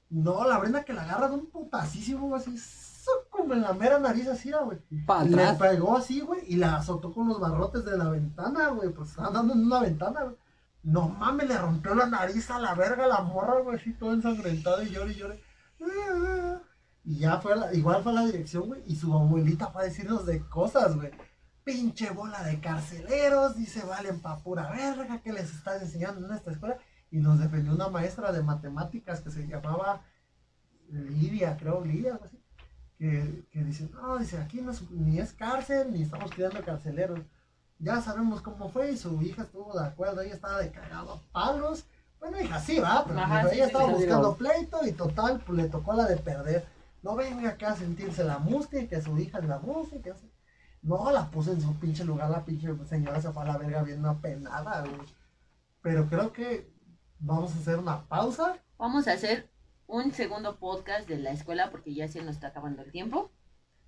No, 0.10 0.48
la 0.48 0.58
Brenda 0.58 0.84
que 0.84 0.94
la 0.94 1.04
agarra 1.04 1.30
de 1.30 1.36
un 1.36 1.48
putasísimo, 1.48 2.28
güey, 2.28 2.42
así, 2.42 2.56
como 3.30 3.54
en 3.54 3.62
la 3.62 3.74
mera 3.74 4.00
nariz 4.00 4.28
así, 4.28 4.52
güey. 4.52 4.80
Le 5.30 5.54
pegó 5.54 5.98
así, 5.98 6.22
güey, 6.22 6.42
y 6.48 6.56
la 6.56 6.78
azotó 6.78 7.14
con 7.14 7.28
los 7.28 7.40
barrotes 7.40 7.86
de 7.86 7.98
la 7.98 8.10
ventana, 8.10 8.70
güey. 8.70 8.90
Pues 8.90 9.10
estaban 9.10 9.34
dando 9.34 9.54
en 9.54 9.66
una 9.66 9.80
ventana, 9.80 10.24
güey. 10.24 10.36
No 10.84 11.10
mames, 11.10 11.48
le 11.48 11.58
rompió 11.58 11.96
la 11.96 12.06
nariz 12.06 12.50
a 12.50 12.60
la 12.60 12.74
verga 12.74 13.08
la 13.08 13.22
morra, 13.22 13.60
güey, 13.62 13.78
así 13.78 13.94
todo 13.94 14.14
ensangrentado 14.14 14.82
y 14.84 14.90
llore 14.90 15.12
y 15.12 15.16
llore. 15.16 15.44
Y 17.08 17.20
ya 17.20 17.40
fue, 17.40 17.56
la- 17.56 17.74
igual 17.74 18.04
fue 18.04 18.12
a 18.12 18.16
la 18.16 18.26
dirección, 18.26 18.68
güey, 18.68 18.84
y 18.86 18.96
su 18.98 19.14
abuelita 19.14 19.68
fue 19.68 19.84
a 19.84 19.86
decirnos 19.86 20.26
de 20.26 20.42
cosas, 20.42 20.94
güey. 20.98 21.10
Pinche 21.64 22.10
bola 22.10 22.44
de 22.44 22.60
carceleros, 22.60 23.56
dice, 23.56 23.82
valen 23.86 24.20
pa' 24.20 24.40
pura 24.44 24.70
verga, 24.70 25.22
que 25.22 25.32
les 25.32 25.54
estás 25.54 25.82
enseñando 25.82 26.28
en 26.28 26.34
esta 26.34 26.52
escuela? 26.52 26.78
Y 27.10 27.20
nos 27.20 27.40
defendió 27.40 27.74
una 27.74 27.88
maestra 27.88 28.34
de 28.34 28.44
matemáticas 28.44 29.22
que 29.22 29.32
se 29.32 29.48
llamaba 29.48 30.02
Lidia, 30.90 31.56
creo, 31.58 31.84
Lidia, 31.84 32.12
algo 32.14 32.26
así 32.26 32.38
que, 32.98 33.46
que 33.52 33.64
dice, 33.64 33.88
no, 33.94 34.18
dice, 34.18 34.38
aquí 34.40 34.60
no 34.60 34.72
es, 34.72 34.90
ni 34.92 35.20
es 35.20 35.32
cárcel, 35.34 35.92
ni 35.94 36.02
estamos 36.02 36.34
cuidando 36.34 36.64
carceleros. 36.64 37.20
Ya 37.80 38.02
sabemos 38.02 38.42
cómo 38.42 38.70
fue 38.70 38.92
y 38.92 38.98
su 38.98 39.22
hija 39.22 39.44
estuvo 39.44 39.80
de 39.80 39.86
acuerdo, 39.86 40.22
ella 40.22 40.34
estaba 40.34 40.60
de 40.60 40.72
cagado 40.72 41.14
a 41.14 41.22
palos. 41.32 41.86
Bueno, 42.20 42.42
hija, 42.42 42.60
sí, 42.60 42.80
va, 42.80 43.06
pero 43.06 43.20
Ajá, 43.20 43.38
dijo, 43.38 43.50
sí, 43.50 43.56
ella 43.56 43.66
sí, 43.66 43.72
estaba 43.72 43.86
sí, 43.86 43.94
buscando 43.94 44.36
pleito 44.36 44.86
y 44.86 44.92
total, 44.94 45.44
pues 45.46 45.58
le 45.58 45.70
tocó 45.70 45.94
la 45.94 46.08
de 46.08 46.18
perder. 46.18 46.66
No 47.04 47.16
venga 47.16 47.50
acá 47.50 47.72
a 47.72 47.76
sentirse 47.76 48.24
la 48.24 48.40
mustia 48.40 48.88
que 48.88 49.02
su 49.02 49.18
hija 49.18 49.40
es 49.40 49.46
la 49.46 49.60
mustia 49.60 50.02
que 50.02 50.12
así. 50.12 50.30
No, 50.82 51.12
la 51.12 51.30
puse 51.30 51.52
en 51.52 51.62
su 51.62 51.74
pinche 51.80 52.04
lugar, 52.06 52.30
la 52.30 52.46
pinche 52.46 52.70
señora 52.88 53.22
se 53.22 53.32
fue 53.32 53.44
a 53.44 53.48
la 53.48 53.58
verga 53.58 53.84
bien 53.84 54.06
apenada, 54.06 54.82
güey. 54.82 55.08
Pero 55.82 56.08
creo 56.08 56.32
que 56.34 56.70
vamos 57.20 57.56
a 57.56 57.60
hacer 57.60 57.78
una 57.80 58.06
pausa. 58.08 58.58
Vamos 58.78 59.08
a 59.08 59.14
hacer 59.14 59.50
un 59.88 60.12
segundo 60.14 60.58
podcast 60.58 61.08
de 61.08 61.18
la 61.18 61.32
escuela 61.32 61.72
porque 61.72 61.94
ya 61.94 62.08
se 62.08 62.22
nos 62.22 62.36
está 62.36 62.48
acabando 62.48 62.82
el 62.84 62.92
tiempo. 62.92 63.32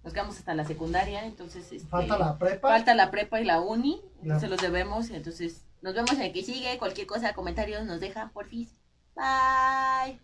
Nos 0.03 0.13
quedamos 0.13 0.37
hasta 0.37 0.53
la 0.53 0.63
secundaria, 0.65 1.25
entonces 1.25 1.71
este, 1.73 1.87
Falta 1.89 2.17
la 2.17 2.37
prepa. 2.37 2.69
falta 2.69 2.95
la 2.95 3.11
prepa 3.11 3.41
y 3.41 3.45
la 3.45 3.59
uni, 3.59 4.01
Ya. 4.23 4.39
se 4.39 4.47
los 4.47 4.61
debemos, 4.61 5.09
entonces 5.09 5.65
nos 5.81 5.93
vemos 5.93 6.13
en 6.13 6.21
el 6.21 6.33
que 6.33 6.43
sigue, 6.43 6.77
cualquier 6.77 7.05
cosa, 7.05 7.33
comentarios 7.33 7.85
nos 7.85 7.99
dejan, 7.99 8.31
porfis. 8.31 8.75
Bye. 9.15 10.19